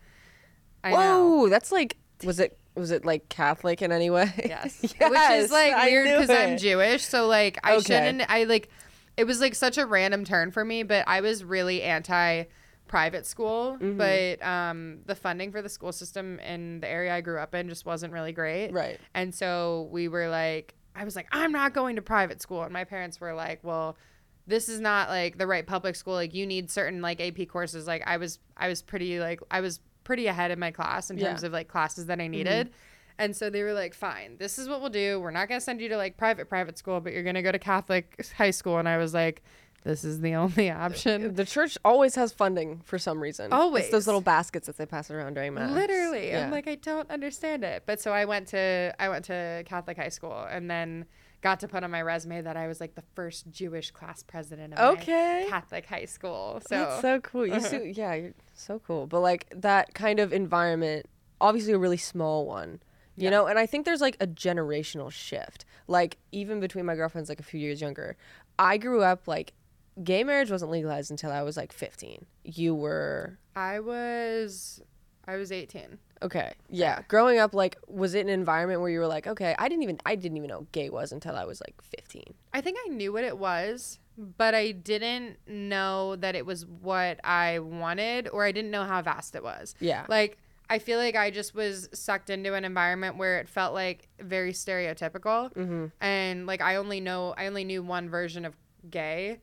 I 0.84 0.92
know. 0.92 0.98
Whoa, 1.40 1.50
that's 1.50 1.72
like, 1.72 1.98
was 2.24 2.40
it, 2.40 2.60
was 2.76 2.92
it 2.92 3.04
like 3.04 3.30
Catholic 3.30 3.82
in 3.82 3.92
any 3.92 4.12
way? 4.12 4.32
Yes. 4.46 4.80
yes 5.00 5.10
Which 5.10 5.44
is 5.46 5.52
like 5.52 5.76
weird 5.84 6.06
because 6.08 6.30
I'm. 6.30 6.58
Jewish. 6.58 7.04
So 7.04 7.26
like 7.28 7.58
I 7.64 7.74
Okay. 7.78 7.82
shouldn't 7.84 8.24
I 8.30 8.44
like 8.46 8.70
it 9.18 9.26
was 9.26 9.42
like 9.42 9.56
such 9.56 9.78
a 9.78 9.86
random 9.86 10.24
turn 10.24 10.52
for 10.52 10.64
me, 10.64 10.84
but 10.84 11.04
I 11.08 11.22
was 11.22 11.44
really 11.44 11.82
anti 11.82 12.44
private 12.92 13.26
school. 13.26 13.78
Mm-hmm. 13.82 13.98
But 13.98 14.46
um 14.46 15.00
the 15.06 15.16
funding 15.16 15.52
for 15.52 15.62
the 15.62 15.70
school 15.70 15.94
system 15.94 16.40
in 16.40 16.82
the 16.82 16.90
area 16.90 17.16
I 17.16 17.22
grew 17.22 17.40
up 17.40 17.56
in 17.56 17.70
just 17.70 17.86
wasn't 17.86 18.12
really 18.14 18.34
great. 18.34 18.72
Right. 18.72 19.00
And 19.16 19.34
so 19.34 19.88
we 19.92 20.08
were 20.10 20.28
like 20.28 20.76
I 20.94 21.06
was 21.06 21.16
like, 21.16 21.28
I'm 21.32 21.54
not 21.54 21.74
going 21.74 21.96
to 21.96 22.02
private 22.02 22.42
school. 22.42 22.64
And 22.64 22.74
my 22.74 22.84
parents 22.84 23.22
were 23.22 23.34
like, 23.34 23.60
Well, 23.64 23.98
this 24.46 24.68
is 24.68 24.82
not 24.82 25.08
like 25.08 25.38
the 25.38 25.48
right 25.48 25.66
public 25.66 25.96
school. 25.96 26.16
Like 26.16 26.34
you 26.34 26.46
need 26.46 26.70
certain 26.70 27.02
like 27.02 27.22
AP 27.22 27.48
courses. 27.48 27.88
Like 27.88 28.04
I 28.06 28.18
was 28.18 28.40
I 28.58 28.68
was 28.68 28.82
pretty 28.82 29.20
like 29.20 29.40
I 29.50 29.62
was 29.62 29.80
pretty 30.04 30.28
ahead 30.28 30.52
in 30.52 30.60
my 30.60 30.72
class 30.72 31.10
in 31.10 31.18
Yeah. 31.18 31.30
terms 31.30 31.44
of 31.44 31.54
like 31.54 31.70
classes 31.70 32.08
that 32.08 32.20
I 32.20 32.28
needed. 32.28 32.72
And 33.18 33.36
so 33.36 33.50
they 33.50 33.62
were 33.64 33.74
like, 33.74 33.94
fine, 33.94 34.38
this 34.38 34.58
is 34.58 34.68
what 34.68 34.82
we'll 34.82 34.90
do. 34.90 35.20
We're 35.20 35.32
not 35.32 35.48
going 35.48 35.60
to 35.60 35.64
send 35.64 35.80
you 35.80 35.90
to 35.90 35.98
like 35.98 36.18
private, 36.18 36.50
private 36.50 36.78
school, 36.78 37.00
but 37.00 37.14
you're 37.14 37.24
going 37.24 37.36
to 37.36 37.44
go 37.44 37.52
to 37.52 37.60
Catholic 37.60 38.26
high 38.36 38.50
school. 38.52 38.80
And 38.80 38.90
I 38.90 38.98
was 38.98 39.14
like, 39.14 39.44
this 39.84 40.04
is 40.04 40.22
the 40.22 40.36
only 40.36 40.70
option. 40.88 41.34
The 41.36 41.46
church 41.46 41.78
always 41.84 42.16
has 42.16 42.32
funding 42.32 42.82
for 42.84 43.00
some 43.00 43.20
reason. 43.20 43.46
It's 43.48 43.54
Always. 43.54 43.90
those 43.90 44.06
little 44.08 44.22
baskets 44.22 44.68
that 44.68 44.78
they 44.78 44.86
pass 44.86 45.10
around 45.10 45.34
during 45.34 45.54
mass. 45.56 45.72
Literally. 45.72 46.30
Yeah. 46.30 46.46
I'm 46.46 46.52
like, 46.52 46.68
I 46.68 46.76
don't 46.76 47.10
understand 47.10 47.64
it. 47.64 47.84
But 47.86 48.00
so 48.00 48.12
I 48.12 48.26
went 48.26 48.48
to, 48.50 48.94
I 49.00 49.10
went 49.10 49.26
to 49.26 49.64
Catholic 49.66 49.98
high 49.98 50.10
school 50.10 50.46
and 50.50 50.70
then 50.70 51.06
got 51.42 51.60
to 51.62 51.68
put 51.68 51.84
on 51.84 51.90
my 51.90 52.02
resume 52.04 52.42
that 52.42 52.56
I 52.56 52.68
was 52.68 52.80
like 52.80 52.94
the 52.94 53.04
first 53.16 53.50
Jewish 53.50 53.90
class 53.90 54.22
president 54.22 54.74
of 54.74 54.80
my 54.80 55.02
Okay. 55.02 55.46
Catholic 55.50 55.88
high 55.88 56.06
school. 56.06 56.62
So, 56.68 56.76
That's 56.78 57.02
so 57.02 57.20
cool. 57.20 57.48
You 57.48 57.60
see, 57.60 57.92
yeah, 57.96 58.14
you're 58.14 58.34
so 58.54 58.80
cool. 58.86 59.08
But 59.08 59.22
like 59.22 59.52
that 59.56 59.96
kind 59.96 60.20
of 60.20 60.32
environment, 60.32 61.08
obviously 61.40 61.74
a 61.74 61.80
really 61.80 61.98
small 61.98 62.46
one, 62.46 62.80
you 63.18 63.32
know. 63.32 63.48
And 63.48 63.58
I 63.58 63.66
think 63.66 63.86
there's 63.86 64.02
like 64.02 64.18
a 64.20 64.28
generational 64.28 65.12
shift. 65.12 65.66
Like 65.88 66.18
even 66.32 66.60
between 66.60 66.86
my 66.86 66.94
girlfriends, 66.96 67.28
like 67.30 67.40
a 67.40 67.44
few 67.44 67.60
years 67.60 67.82
younger, 67.82 68.16
I 68.60 68.78
grew 68.78 69.02
up 69.02 69.28
like 69.28 69.54
gay 70.04 70.24
marriage 70.24 70.52
wasn't 70.52 70.72
legalized 70.72 71.12
until 71.12 71.32
I 71.32 71.42
was 71.44 71.58
like 71.58 71.72
15. 71.74 72.26
You 72.44 72.76
were 72.76 73.38
I 73.56 73.80
was, 73.80 74.82
I 75.28 75.36
was 75.36 75.52
18. 75.52 75.98
okay, 76.24 76.54
yeah. 76.70 77.02
Growing 77.08 77.40
up, 77.40 77.54
like, 77.54 77.78
was 77.88 78.14
it 78.16 78.22
an 78.22 78.30
environment 78.30 78.80
where 78.82 78.90
you 78.90 79.00
were 79.00 79.08
like, 79.08 79.28
okay, 79.28 79.56
I 79.60 79.68
didn't 79.68 79.84
even, 79.84 80.00
I 80.06 80.16
didn't 80.16 80.38
even 80.38 80.50
know 80.50 80.68
gay 80.72 80.90
was 80.90 81.12
until 81.12 81.36
I 81.36 81.46
was 81.46 81.62
like 81.62 81.82
15. 81.82 82.24
I 82.54 82.62
think 82.62 82.78
I 82.86 82.90
knew 82.90 83.12
what 83.12 83.24
it 83.24 83.38
was, 83.38 84.00
but 84.18 84.54
I 84.56 84.72
didn't 84.72 85.38
know 85.48 86.16
that 86.18 86.36
it 86.36 86.46
was 86.46 86.66
what 86.66 87.20
I 87.24 87.60
wanted 87.60 88.28
or 88.30 88.46
I 88.46 88.52
didn't 88.52 88.72
know 88.72 88.84
how 88.84 89.02
vast 89.02 89.36
it 89.36 89.44
was. 89.44 89.76
Yeah. 89.80 90.06
Like 90.08 90.38
I 90.70 90.80
feel 90.80 91.00
like 91.00 91.16
I 91.18 91.32
just 91.32 91.54
was 91.56 91.90
sucked 91.94 92.30
into 92.30 92.54
an 92.54 92.64
environment 92.64 93.18
where 93.18 93.40
it 93.40 93.50
felt 93.50 93.74
like 93.74 94.08
very 94.22 94.54
stereotypical 94.54 95.52
Mm-hmm. 95.54 95.88
and 96.00 96.46
like 96.48 96.62
I 96.62 96.76
only 96.78 97.00
know 97.02 97.34
I 97.38 97.48
only 97.48 97.64
knew 97.66 97.84
one 97.84 98.10
version 98.10 98.46
of 98.46 98.56
gay 98.90 99.40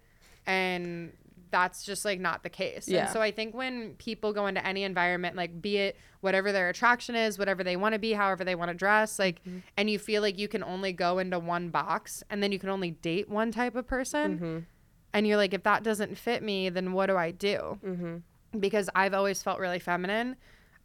and 0.48 1.12
that's 1.50 1.82
just 1.82 2.04
like 2.04 2.20
not 2.20 2.42
the 2.42 2.48
case. 2.50 2.88
Yeah. 2.88 3.04
And 3.04 3.10
so 3.10 3.22
I 3.22 3.30
think 3.30 3.54
when 3.54 3.94
people 3.94 4.32
go 4.32 4.46
into 4.46 4.64
any 4.66 4.82
environment, 4.82 5.36
like 5.36 5.62
be 5.62 5.76
it 5.78 5.96
whatever 6.20 6.52
their 6.52 6.68
attraction 6.68 7.14
is, 7.14 7.38
whatever 7.38 7.62
they 7.64 7.76
want 7.76 7.94
to 7.94 7.98
be, 7.98 8.12
however 8.12 8.44
they 8.44 8.54
want 8.54 8.70
to 8.70 8.74
dress, 8.74 9.18
like, 9.18 9.42
Mm-hmm. 9.44 9.58
and 9.76 9.88
you 9.88 9.98
feel 9.98 10.20
like 10.20 10.38
you 10.38 10.48
can 10.48 10.62
only 10.62 10.92
go 10.92 11.18
into 11.18 11.38
one 11.38 11.70
box 11.70 12.22
and 12.28 12.42
then 12.42 12.52
you 12.52 12.58
can 12.58 12.68
only 12.68 12.90
date 12.90 13.28
one 13.28 13.52
type 13.52 13.76
of 13.76 13.86
person. 13.86 14.36
Mm-hmm. 14.36 14.58
And 15.14 15.26
you're 15.26 15.36
like, 15.36 15.54
if 15.54 15.62
that 15.62 15.82
doesn't 15.84 16.18
fit 16.18 16.42
me, 16.42 16.68
then 16.68 16.92
what 16.92 17.06
do 17.06 17.16
I 17.16 17.30
do? 17.30 17.78
Mm-hmm. 17.84 18.58
Because 18.60 18.90
I've 18.94 19.14
always 19.14 19.42
felt 19.42 19.58
really 19.58 19.78
feminine. 19.78 20.36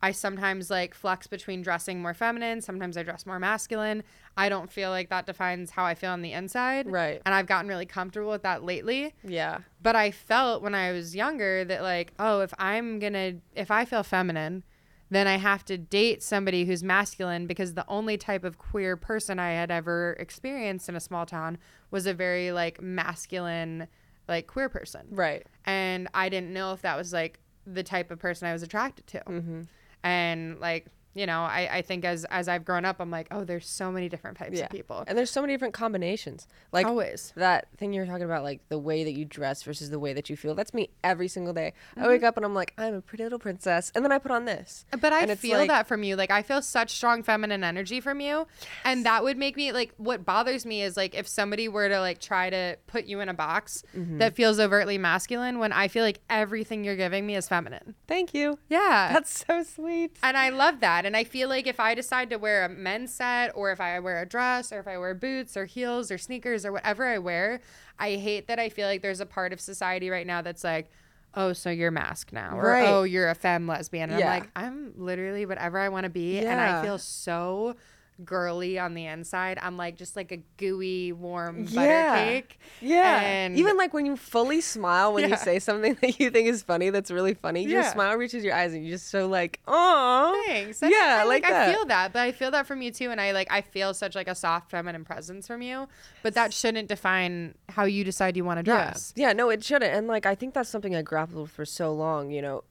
I 0.03 0.11
sometimes 0.11 0.69
like 0.69 0.93
flex 0.93 1.27
between 1.27 1.61
dressing 1.61 2.01
more 2.01 2.13
feminine. 2.13 2.59
Sometimes 2.59 2.97
I 2.97 3.03
dress 3.03 3.25
more 3.25 3.39
masculine. 3.39 4.03
I 4.35 4.49
don't 4.49 4.69
feel 4.69 4.89
like 4.89 5.09
that 5.09 5.25
defines 5.25 5.71
how 5.71 5.85
I 5.85 5.95
feel 5.95 6.11
on 6.11 6.21
the 6.21 6.33
inside. 6.33 6.91
Right. 6.91 7.21
And 7.25 7.33
I've 7.33 7.47
gotten 7.47 7.69
really 7.69 7.85
comfortable 7.85 8.29
with 8.29 8.41
that 8.41 8.65
lately. 8.65 9.13
Yeah. 9.23 9.59
But 9.81 9.95
I 9.95 10.11
felt 10.11 10.61
when 10.61 10.75
I 10.75 10.91
was 10.91 11.15
younger 11.15 11.63
that 11.63 11.83
like, 11.83 12.11
oh, 12.19 12.41
if 12.41 12.53
I'm 12.59 12.99
gonna 12.99 13.35
if 13.55 13.71
I 13.71 13.85
feel 13.85 14.03
feminine, 14.03 14.65
then 15.09 15.25
I 15.25 15.37
have 15.37 15.63
to 15.65 15.77
date 15.77 16.21
somebody 16.21 16.65
who's 16.65 16.83
masculine 16.83 17.47
because 17.47 17.73
the 17.73 17.85
only 17.87 18.17
type 18.17 18.43
of 18.43 18.57
queer 18.57 18.97
person 18.97 19.39
I 19.39 19.51
had 19.51 19.71
ever 19.71 20.17
experienced 20.19 20.89
in 20.89 20.97
a 20.97 20.99
small 20.99 21.25
town 21.25 21.57
was 21.91 22.05
a 22.05 22.13
very 22.13 22.51
like 22.51 22.81
masculine 22.81 23.87
like 24.27 24.47
queer 24.47 24.67
person. 24.67 25.07
Right. 25.11 25.47
And 25.63 26.09
I 26.13 26.27
didn't 26.27 26.51
know 26.51 26.73
if 26.73 26.81
that 26.81 26.97
was 26.97 27.13
like 27.13 27.39
the 27.65 27.83
type 27.83 28.11
of 28.11 28.19
person 28.19 28.49
I 28.49 28.51
was 28.51 28.63
attracted 28.63 29.07
to. 29.07 29.19
Mm-hmm. 29.21 29.61
And 30.03 30.59
like, 30.59 30.87
you 31.13 31.25
know, 31.25 31.41
I, 31.41 31.69
I 31.77 31.81
think 31.81 32.05
as 32.05 32.25
as 32.25 32.47
I've 32.47 32.65
grown 32.65 32.85
up, 32.85 32.97
I'm 32.99 33.11
like, 33.11 33.27
oh, 33.31 33.43
there's 33.43 33.67
so 33.67 33.91
many 33.91 34.09
different 34.09 34.37
types 34.37 34.57
Yeah. 34.57 34.65
of 34.65 34.69
people. 34.71 35.03
And 35.07 35.17
there's 35.17 35.29
so 35.31 35.41
many 35.41 35.53
different 35.53 35.73
combinations. 35.73 36.47
Like 36.71 36.85
Always. 36.87 37.33
that 37.35 37.67
thing 37.77 37.93
you're 37.93 38.05
talking 38.05 38.23
about, 38.23 38.43
like 38.43 38.61
the 38.69 38.79
way 38.79 39.03
that 39.03 39.13
you 39.13 39.25
dress 39.25 39.63
versus 39.63 39.89
the 39.89 39.99
way 39.99 40.13
that 40.13 40.29
you 40.29 40.35
feel. 40.37 40.55
That's 40.55 40.73
me 40.73 40.89
every 41.03 41.27
single 41.27 41.53
day. 41.53 41.73
Mm-hmm. 41.91 42.03
I 42.03 42.07
wake 42.07 42.23
up 42.23 42.37
and 42.37 42.45
I'm 42.45 42.55
like, 42.55 42.73
I'm 42.77 42.95
a 42.95 43.01
pretty 43.01 43.23
little 43.23 43.39
princess, 43.39 43.91
and 43.95 44.03
then 44.03 44.11
I 44.11 44.17
put 44.17 44.31
on 44.31 44.45
this. 44.45 44.85
But 44.99 45.13
I 45.13 45.33
feel 45.35 45.57
like- 45.59 45.69
that 45.69 45.87
from 45.87 46.03
you. 46.03 46.15
Like 46.15 46.31
I 46.31 46.41
feel 46.41 46.61
such 46.61 46.91
strong 46.91 47.23
feminine 47.23 47.63
energy 47.63 47.99
from 48.01 48.19
you. 48.19 48.47
And 48.85 49.05
that 49.05 49.23
would 49.23 49.37
make 49.37 49.55
me 49.55 49.71
like 49.71 49.93
what 49.97 50.25
bothers 50.25 50.65
me 50.65 50.81
is 50.81 50.97
like 50.97 51.15
if 51.15 51.27
somebody 51.27 51.67
were 51.67 51.89
to 51.89 51.99
like 51.99 52.19
try 52.19 52.49
to 52.49 52.77
put 52.87 53.05
you 53.05 53.19
in 53.19 53.29
a 53.29 53.33
box 53.33 53.83
Mm-hmm. 53.95 54.17
that 54.17 54.35
feels 54.35 54.59
overtly 54.59 54.97
masculine 54.97 55.59
when 55.59 55.71
I 55.71 55.87
feel 55.87 56.03
like 56.03 56.19
everything 56.29 56.83
you're 56.83 56.95
giving 56.95 57.25
me 57.27 57.35
is 57.35 57.47
feminine. 57.47 57.95
Thank 58.07 58.33
you. 58.33 58.57
Yeah. 58.69 59.09
That's 59.13 59.45
so 59.47 59.63
sweet. 59.63 60.17
and 60.23 60.35
I 60.37 60.49
love 60.49 60.79
that. 60.79 61.02
And 61.05 61.15
I 61.15 61.23
feel 61.23 61.49
like 61.49 61.67
if 61.67 61.79
I 61.79 61.95
decide 61.95 62.29
to 62.31 62.37
wear 62.37 62.65
a 62.65 62.69
men's 62.69 63.13
set 63.13 63.51
or 63.55 63.71
if 63.71 63.79
I 63.81 63.99
wear 63.99 64.21
a 64.21 64.25
dress 64.25 64.71
or 64.71 64.79
if 64.79 64.87
I 64.87 64.97
wear 64.97 65.13
boots 65.13 65.55
or 65.57 65.65
heels 65.65 66.11
or 66.11 66.17
sneakers 66.17 66.65
or 66.65 66.71
whatever 66.71 67.05
I 67.07 67.17
wear, 67.19 67.61
I 67.99 68.15
hate 68.15 68.47
that 68.47 68.59
I 68.59 68.69
feel 68.69 68.87
like 68.87 69.01
there's 69.01 69.19
a 69.19 69.25
part 69.25 69.53
of 69.53 69.59
society 69.61 70.09
right 70.09 70.25
now 70.27 70.41
that's 70.41 70.63
like, 70.63 70.89
oh, 71.35 71.51
so 71.53 71.69
you're 71.69 71.91
masked 71.91 72.31
now. 72.33 72.57
Or 72.57 72.63
Right. 72.69 72.87
oh, 72.87 73.03
you're 73.03 73.29
a 73.29 73.35
femme 73.35 73.67
lesbian. 73.67 74.09
And 74.11 74.19
Yeah. 74.19 74.31
I'm 74.31 74.39
like, 74.41 74.49
I'm 74.55 74.93
literally 74.97 75.45
whatever 75.45 75.79
I 75.79 75.89
want 75.89 76.03
to 76.03 76.09
be. 76.09 76.39
And 76.39 76.59
I 76.59 76.81
feel 76.83 76.97
so 76.97 77.75
girly 78.23 78.77
on 78.79 78.93
the 78.93 79.05
inside. 79.05 79.57
I'm 79.61 79.77
like 79.77 79.97
just 79.97 80.15
like 80.15 80.31
a 80.31 80.37
gooey, 80.57 81.11
warm 81.11 81.65
butter 81.65 81.81
Yeah. 81.87 82.25
cake. 82.25 82.59
Yeah. 82.81 83.21
And 83.21 83.57
Even 83.57 83.77
like 83.77 83.93
when 83.93 84.05
you 84.05 84.15
fully 84.15 84.61
smile 84.61 85.13
when 85.13 85.23
Yeah. 85.23 85.29
you 85.31 85.37
say 85.37 85.59
something 85.59 85.95
that 86.01 86.19
you 86.19 86.29
think 86.29 86.47
is 86.47 86.61
funny, 86.63 86.89
that's 86.89 87.09
really 87.11 87.33
funny. 87.33 87.63
Yeah. 87.63 87.69
Your 87.81 87.83
smile 87.83 88.15
reaches 88.17 88.43
your 88.43 88.53
eyes 88.53 88.73
and 88.73 88.83
you're 88.85 88.95
just 88.95 89.09
so 89.09 89.27
like, 89.27 89.59
oh. 89.67 90.43
Thanks. 90.47 90.81
Yeah, 90.81 90.89
I, 90.91 91.21
I 91.21 91.23
like 91.23 91.45
I 91.45 91.71
feel 91.73 91.85
that, 91.85 92.13
but 92.13 92.21
I 92.21 92.31
feel 92.31 92.51
that 92.51 92.67
from 92.67 92.81
you 92.81 92.91
too, 92.91 93.09
and 93.11 93.19
I 93.19 93.31
like 93.31 93.47
I 93.51 93.61
feel 93.61 93.93
such 93.93 94.15
like 94.15 94.27
a 94.27 94.35
soft 94.35 94.69
feminine 94.71 95.03
presence 95.05 95.47
from 95.47 95.61
you. 95.61 95.87
But 96.21 96.33
that 96.35 96.53
shouldn't 96.53 96.87
define 96.89 97.55
how 97.69 97.85
you 97.85 98.03
decide 98.03 98.37
you 98.37 98.45
want 98.45 98.63
to 98.63 98.69
Yeah. 98.71 98.83
dress. 98.85 99.13
Yeah, 99.15 99.33
no, 99.33 99.49
it 99.49 99.63
shouldn't. 99.63 99.93
And 99.93 100.07
like 100.07 100.25
I 100.25 100.35
think 100.35 100.53
that's 100.53 100.69
something 100.69 100.95
I 100.95 101.01
grappled 101.01 101.41
with 101.43 101.51
for 101.51 101.65
so 101.65 101.93
long, 101.93 102.29
you 102.31 102.41
know. 102.41 102.63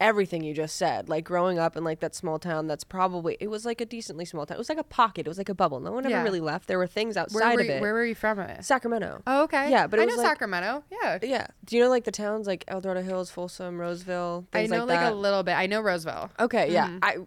Everything 0.00 0.42
you 0.42 0.54
just 0.54 0.76
said, 0.76 1.08
like 1.10 1.24
growing 1.24 1.58
up 1.58 1.76
in 1.76 1.84
like 1.84 2.00
that 2.00 2.14
small 2.14 2.38
town 2.38 2.66
that's 2.66 2.84
probably 2.84 3.36
it 3.38 3.48
was 3.48 3.66
like 3.66 3.80
a 3.82 3.86
decently 3.86 4.24
small 4.24 4.46
town. 4.46 4.56
It 4.56 4.58
was 4.58 4.70
like 4.70 4.78
a 4.78 4.82
pocket. 4.82 5.26
It 5.26 5.28
was 5.28 5.36
like 5.38 5.50
a 5.50 5.54
bubble. 5.54 5.78
No 5.78 5.92
one 5.92 6.06
ever 6.06 6.10
Yeah. 6.14 6.22
really 6.22 6.40
left. 6.40 6.68
There 6.68 6.78
were 6.78 6.86
things 6.86 7.18
outside 7.18 7.54
were, 7.54 7.60
of 7.60 7.68
it. 7.68 7.80
where 7.82 7.92
were 7.92 8.06
you 8.06 8.14
from? 8.14 8.38
It? 8.40 8.64
Sacramento. 8.64 9.22
Oh, 9.26 9.42
okay. 9.44 9.70
Yeah, 9.70 9.86
but 9.86 9.98
it 9.98 10.02
I 10.02 10.06
was 10.06 10.16
know 10.16 10.22
like- 10.22 10.30
Sacramento. 10.32 10.84
Yeah, 10.90 11.18
Yeah. 11.22 11.46
Do 11.66 11.76
you 11.76 11.82
know 11.82 11.90
like 11.90 12.04
the 12.04 12.12
towns 12.12 12.46
like 12.46 12.64
El 12.66 12.80
Dorado 12.80 13.02
Hills, 13.02 13.30
Folsom, 13.30 13.78
Roseville, 13.78 14.46
I 14.54 14.66
know 14.66 14.86
like 14.86 15.00
like, 15.00 15.12
a 15.12 15.14
little 15.14 15.42
bit. 15.42 15.52
I 15.52 15.66
know 15.66 15.82
Roseville. 15.82 16.30
Okay, 16.40 16.72
yeah. 16.72 16.98
I 17.02 17.18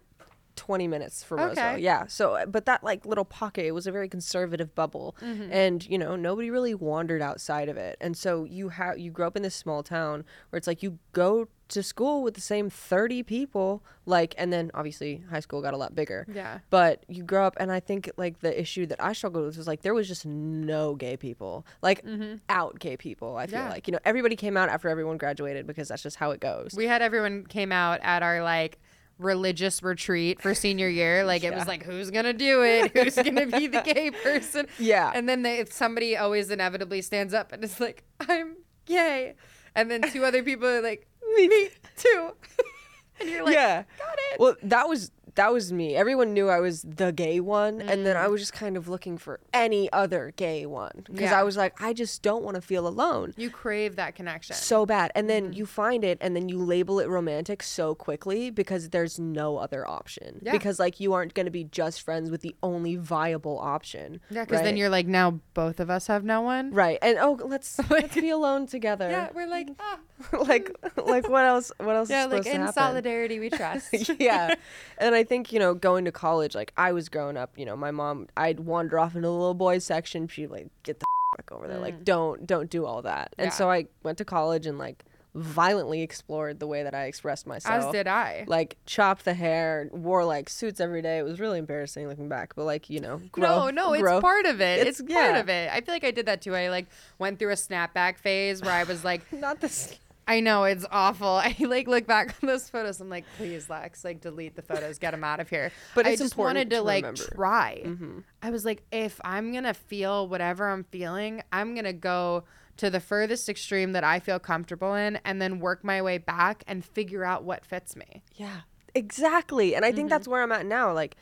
20 0.56 0.86
minutes 0.86 1.24
from 1.24 1.38
Roseville. 1.38 1.78
Yeah. 1.78 2.06
So 2.06 2.44
but 2.48 2.64
that 2.66 2.84
like 2.84 3.04
little 3.06 3.24
pocket, 3.24 3.66
it 3.66 3.72
was 3.72 3.86
a 3.86 3.92
very 3.92 4.08
conservative 4.08 4.74
bubble. 4.74 5.16
Mm-hmm. 5.20 5.52
And, 5.52 5.88
you 5.88 5.98
know, 5.98 6.16
nobody 6.16 6.50
really 6.50 6.74
wandered 6.74 7.22
outside 7.22 7.68
of 7.68 7.76
it. 7.76 7.96
And 8.00 8.16
so 8.16 8.44
you 8.44 8.68
have 8.70 8.98
you 8.98 9.10
grow 9.10 9.26
up 9.26 9.36
in 9.36 9.42
this 9.42 9.54
small 9.54 9.82
town 9.82 10.24
where 10.50 10.58
it's 10.58 10.66
like 10.66 10.82
you 10.82 10.98
go 11.12 11.48
to 11.68 11.82
school 11.82 12.22
with 12.22 12.34
the 12.34 12.40
same 12.40 12.68
30 12.68 13.22
people 13.22 13.82
like 14.06 14.34
and 14.36 14.52
then 14.52 14.70
obviously 14.74 15.22
high 15.30 15.40
school 15.40 15.62
got 15.62 15.72
a 15.72 15.76
lot 15.76 15.94
bigger 15.94 16.26
Yeah. 16.32 16.58
but 16.68 17.04
you 17.08 17.22
grow 17.22 17.46
up 17.46 17.56
and 17.58 17.72
i 17.72 17.80
think 17.80 18.10
like 18.18 18.40
the 18.40 18.60
issue 18.60 18.84
that 18.86 19.02
i 19.02 19.12
struggled 19.14 19.46
with 19.46 19.56
was 19.56 19.66
like 19.66 19.80
there 19.80 19.94
was 19.94 20.06
just 20.06 20.26
no 20.26 20.94
gay 20.94 21.16
people 21.16 21.64
like 21.80 22.04
out 22.50 22.78
gay 22.78 22.96
people 22.98 23.36
i 23.36 23.46
feel 23.46 23.58
Mm-hmm. 23.60 23.66
Yeah. 23.68 23.72
like 23.72 23.86
you 23.88 23.92
know 23.92 23.98
everybody 24.04 24.36
came 24.36 24.56
out 24.56 24.68
after 24.68 24.88
everyone 24.90 25.16
graduated 25.16 25.66
because 25.66 25.88
that's 25.88 26.02
just 26.02 26.16
how 26.16 26.32
it 26.32 26.40
goes 26.40 26.74
We 26.76 26.86
had 26.86 27.00
everyone 27.00 27.46
came 27.46 27.72
out 27.72 28.00
at 28.02 28.22
our 28.22 28.42
like 28.42 28.78
religious 29.18 29.80
retreat 29.82 30.42
for 30.42 30.54
senior 30.54 30.88
year. 30.88 31.24
Like 31.34 31.44
it 31.44 31.54
was 31.54 31.66
like, 31.68 31.84
who's 31.84 32.10
gonna 32.10 32.32
do 32.32 32.62
it? 32.64 32.92
Who's 32.96 33.14
gonna 33.14 33.46
be 33.46 33.68
the 33.68 33.80
gay 33.80 34.10
person? 34.10 34.66
Yeah. 34.78 35.12
And 35.14 35.28
then 35.28 35.42
they, 35.42 35.64
somebody 35.66 36.16
always 36.16 36.50
inevitably 36.50 37.00
stands 37.00 37.32
up 37.32 37.52
and 37.52 37.62
is 37.64 37.78
like, 37.80 38.02
I'm 38.28 38.56
gay. 38.86 39.34
And 39.76 39.88
then 39.90 40.02
two 40.10 40.24
other 40.24 40.42
people 40.42 40.68
are 40.68 40.82
like, 40.82 41.06
me 41.48 41.68
too. 41.96 42.30
and 43.20 43.28
you're 43.28 43.44
like, 43.44 43.54
yeah 43.54 43.84
got 43.98 44.18
it. 44.32 44.40
well 44.40 44.56
that 44.62 44.88
was 44.88 45.10
that 45.36 45.52
was 45.52 45.72
me 45.72 45.96
everyone 45.96 46.32
knew 46.32 46.48
i 46.48 46.60
was 46.60 46.82
the 46.82 47.12
gay 47.12 47.40
one 47.40 47.80
and 47.80 48.00
Mm. 48.00 48.04
then 48.04 48.16
i 48.16 48.28
was 48.28 48.40
just 48.40 48.52
kind 48.52 48.76
of 48.76 48.88
looking 48.88 49.18
for 49.18 49.40
any 49.52 49.90
other 49.92 50.32
gay 50.36 50.64
one 50.66 51.02
because 51.06 51.30
Yeah. 51.30 51.40
i 51.40 51.42
was 51.42 51.56
like 51.56 51.80
i 51.82 51.92
just 51.92 52.22
don't 52.22 52.44
want 52.44 52.54
to 52.56 52.60
feel 52.60 52.86
alone 52.86 53.34
you 53.36 53.50
crave 53.50 53.96
that 53.96 54.14
connection. 54.14 54.54
so 54.56 54.86
bad 54.86 55.10
and 55.14 55.28
then 55.28 55.44
Mm-hmm. 55.44 55.52
you 55.54 55.66
find 55.66 56.04
it 56.04 56.18
and 56.20 56.34
then 56.36 56.48
you 56.48 56.58
label 56.58 57.00
it 57.00 57.08
romantic 57.08 57.62
so 57.62 57.94
quickly 57.94 58.50
because 58.50 58.90
there's 58.90 59.18
no 59.18 59.58
other 59.58 59.86
option 59.88 60.40
Yeah. 60.42 60.52
because 60.52 60.78
like 60.78 61.00
you 61.00 61.12
aren't 61.12 61.34
going 61.34 61.46
to 61.46 61.50
be 61.52 61.64
just 61.64 62.02
friends 62.02 62.30
with 62.30 62.40
the 62.42 62.54
only 62.62 62.96
viable 62.96 63.58
option 63.58 64.20
yeah, 64.30 64.44
because 64.44 64.62
then 64.62 64.76
you're 64.76 64.88
like, 64.88 65.06
now 65.06 65.40
both 65.54 65.80
of 65.80 65.90
us 65.90 66.06
have 66.06 66.24
no 66.24 66.42
one. 66.42 66.70
right 66.72 66.98
and 67.02 67.18
oh 67.18 67.38
let's 67.44 67.78
let's 67.90 68.14
be 68.14 68.30
alone 68.30 68.66
together 68.66 69.08
Yeah, 69.10 69.28
we're 69.34 69.48
like, 69.48 69.68
ah. 69.80 69.98
like 70.46 70.70
like 71.04 71.28
what 71.28 71.44
else 71.44 71.72
what 71.78 71.96
else 71.96 72.08
Yeah, 72.10 72.26
is 72.26 72.32
like 72.32 72.46
in 72.46 72.60
happen 72.60 72.72
solidarity 72.72 73.40
we 73.40 73.50
trust. 73.50 73.92
yeah. 74.20 74.54
And 74.98 75.14
I 75.14 75.23
think, 75.24 75.52
you 75.52 75.58
know, 75.58 75.74
going 75.74 76.04
to 76.04 76.12
college, 76.12 76.54
like 76.54 76.72
I 76.76 76.92
was 76.92 77.08
growing 77.08 77.36
up, 77.36 77.52
you 77.56 77.64
know, 77.66 77.76
my 77.76 77.90
mom, 77.90 78.28
I'd 78.36 78.60
wander 78.60 78.98
off 78.98 79.14
into 79.16 79.26
the 79.28 79.32
little 79.32 79.54
boys 79.54 79.84
section. 79.84 80.28
She'd 80.28 80.48
like, 80.50 80.68
get 80.82 81.00
the 81.00 81.06
back 81.36 81.50
over 81.52 81.66
there. 81.66 81.78
Like, 81.78 82.04
don't, 82.04 82.46
don't 82.46 82.70
do 82.70 82.86
all 82.86 83.02
that. 83.02 83.34
And 83.38 83.46
Mm. 83.48 83.50
Yeah. 83.50 83.56
so 83.56 83.70
I 83.70 83.86
went 84.02 84.18
to 84.18 84.24
college 84.24 84.66
and 84.66 84.78
like 84.78 85.04
violently 85.36 86.00
explored 86.02 86.60
the 86.60 86.66
way 86.68 86.84
that 86.84 86.94
I 86.94 87.06
expressed 87.06 87.44
myself. 87.44 87.86
As 87.86 87.90
did 87.92 88.06
I. 88.06 88.44
Like, 88.46 88.76
chopped 88.86 89.24
the 89.24 89.34
hair, 89.34 89.88
wore 89.92 90.24
like 90.24 90.48
suits 90.48 90.78
every 90.80 91.02
day. 91.02 91.18
It 91.18 91.24
was 91.24 91.40
really 91.40 91.58
embarrassing 91.58 92.06
looking 92.06 92.28
back, 92.28 92.54
but 92.54 92.64
like, 92.64 92.88
you 92.88 93.00
know, 93.00 93.20
grow, 93.32 93.64
no, 93.68 93.70
no, 93.70 93.92
it's 93.94 94.20
part 94.20 94.46
of 94.46 94.60
it. 94.60 94.78
It's- 94.80 95.00
It's, 95.00 95.12
part 95.12 95.32
yeah. 95.34 95.38
of 95.40 95.48
it. 95.48 95.70
I 95.72 95.80
feel 95.80 95.92
like 95.92 96.04
I 96.04 96.12
did 96.12 96.26
that 96.26 96.40
too. 96.40 96.54
I 96.54 96.68
like 96.68 96.86
went 97.18 97.40
through 97.40 97.50
a 97.50 97.54
snapback 97.56 98.18
phase 98.18 98.62
where 98.62 98.72
I 98.72 98.84
was 98.84 99.02
like, 99.04 99.22
Not 99.32 99.60
this. 99.60 99.98
I 100.26 100.40
know 100.40 100.64
it's 100.64 100.86
awful. 100.90 101.28
I 101.44 101.54
like 101.60 101.86
look 101.86 102.06
back 102.06 102.34
on 102.42 102.46
those 102.46 102.68
photos. 102.68 103.00
I'm 103.00 103.08
like, 103.10 103.24
please, 103.36 103.68
Lex, 103.68 104.04
like 104.04 104.20
delete 104.20 104.56
the 104.56 104.62
photos, 104.62 104.98
get 104.98 105.10
them 105.10 105.24
out 105.24 105.40
of 105.40 105.48
here. 105.50 105.70
But 105.94 106.06
I 106.06 106.16
just 106.16 106.36
wanted 106.36 106.70
to, 106.70 106.76
to 106.76 106.82
like 106.82 107.04
remember. 107.04 107.22
Mm-hmm. 107.22 107.34
try. 107.36 108.22
I 108.42 108.50
was 108.50 108.64
like, 108.64 108.82
if 108.90 109.20
I'm 109.24 109.52
gonna 109.52 109.74
feel 109.74 110.28
whatever 110.28 110.68
I'm 110.68 110.84
feeling, 110.84 111.42
I'm 111.52 111.74
gonna 111.74 111.92
go 111.92 112.44
to 112.78 112.90
the 112.90 113.00
furthest 113.00 113.48
extreme 113.48 113.92
that 113.92 114.02
I 114.02 114.18
feel 114.18 114.38
comfortable 114.40 114.94
in, 114.94 115.18
and 115.24 115.40
then 115.40 115.60
work 115.60 115.84
my 115.84 116.02
way 116.02 116.18
back 116.18 116.64
and 116.66 116.84
figure 116.84 117.24
out 117.24 117.44
what 117.44 117.64
fits 117.64 117.94
me. 117.94 118.24
Yeah, 118.34 118.62
exactly. 118.94 119.74
And 119.76 119.84
I 119.84 119.92
think 119.92 120.06
Mm-hmm. 120.06 120.08
that's 120.08 120.26
where 120.28 120.42
I'm 120.42 120.50
at 120.52 120.66
now. 120.66 120.92
Like, 120.92 121.16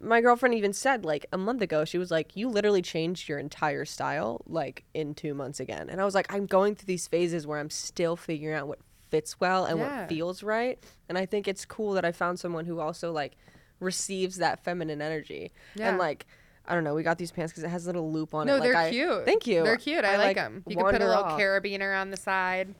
my 0.00 0.20
girlfriend 0.20 0.54
even 0.54 0.72
said, 0.72 1.04
like, 1.04 1.26
a 1.32 1.38
month 1.38 1.60
ago, 1.62 1.84
she 1.84 1.98
was 1.98 2.10
like, 2.10 2.36
You 2.36 2.48
literally 2.48 2.82
changed 2.82 3.28
your 3.28 3.38
entire 3.38 3.84
style, 3.84 4.42
like, 4.46 4.84
in 4.94 5.14
two 5.14 5.34
months 5.34 5.60
again. 5.60 5.88
And 5.90 6.00
I 6.00 6.04
was 6.04 6.14
like, 6.14 6.32
I'm 6.32 6.46
going 6.46 6.74
through 6.74 6.86
these 6.86 7.06
phases 7.08 7.46
where 7.46 7.58
I'm 7.58 7.70
still 7.70 8.14
figuring 8.16 8.56
out 8.56 8.68
what 8.68 8.78
fits 9.10 9.40
well 9.40 9.64
and 9.64 9.78
Yeah. 9.78 10.00
what 10.00 10.08
feels 10.08 10.42
right. 10.42 10.78
And 11.08 11.16
I 11.18 11.26
think 11.26 11.48
it's 11.48 11.64
cool 11.64 11.92
that 11.94 12.04
I 12.04 12.12
found 12.12 12.38
someone 12.38 12.64
who 12.66 12.78
also, 12.80 13.10
like, 13.12 13.36
receives 13.80 14.36
that 14.36 14.62
feminine 14.64 15.00
energy. 15.02 15.52
Yeah. 15.74 15.88
And, 15.90 15.98
like, 15.98 16.26
I 16.66 16.74
don't 16.74 16.84
know. 16.84 16.94
We 16.94 17.02
got 17.02 17.16
these 17.18 17.30
pants 17.32 17.52
because 17.52 17.64
it 17.64 17.68
has 17.68 17.86
a 17.86 17.88
little 17.88 18.12
loop 18.12 18.34
on 18.34 18.46
it. 18.46 18.52
No, 18.52 18.58
Like, 18.58 18.62
they're 18.64 18.76
I- 18.76 18.90
cute. 18.90 19.24
Thank 19.24 19.46
you. 19.46 19.62
They're 19.64 19.76
cute. 19.78 20.04
I, 20.04 20.16
like 20.18 20.36
them. 20.36 20.62
You 20.66 20.76
can 20.76 20.84
put 20.84 20.96
a 20.96 20.98
little 21.06 21.24
off. 21.24 21.40
carabiner 21.40 21.98
on 21.98 22.10
the 22.10 22.16
side. 22.18 22.74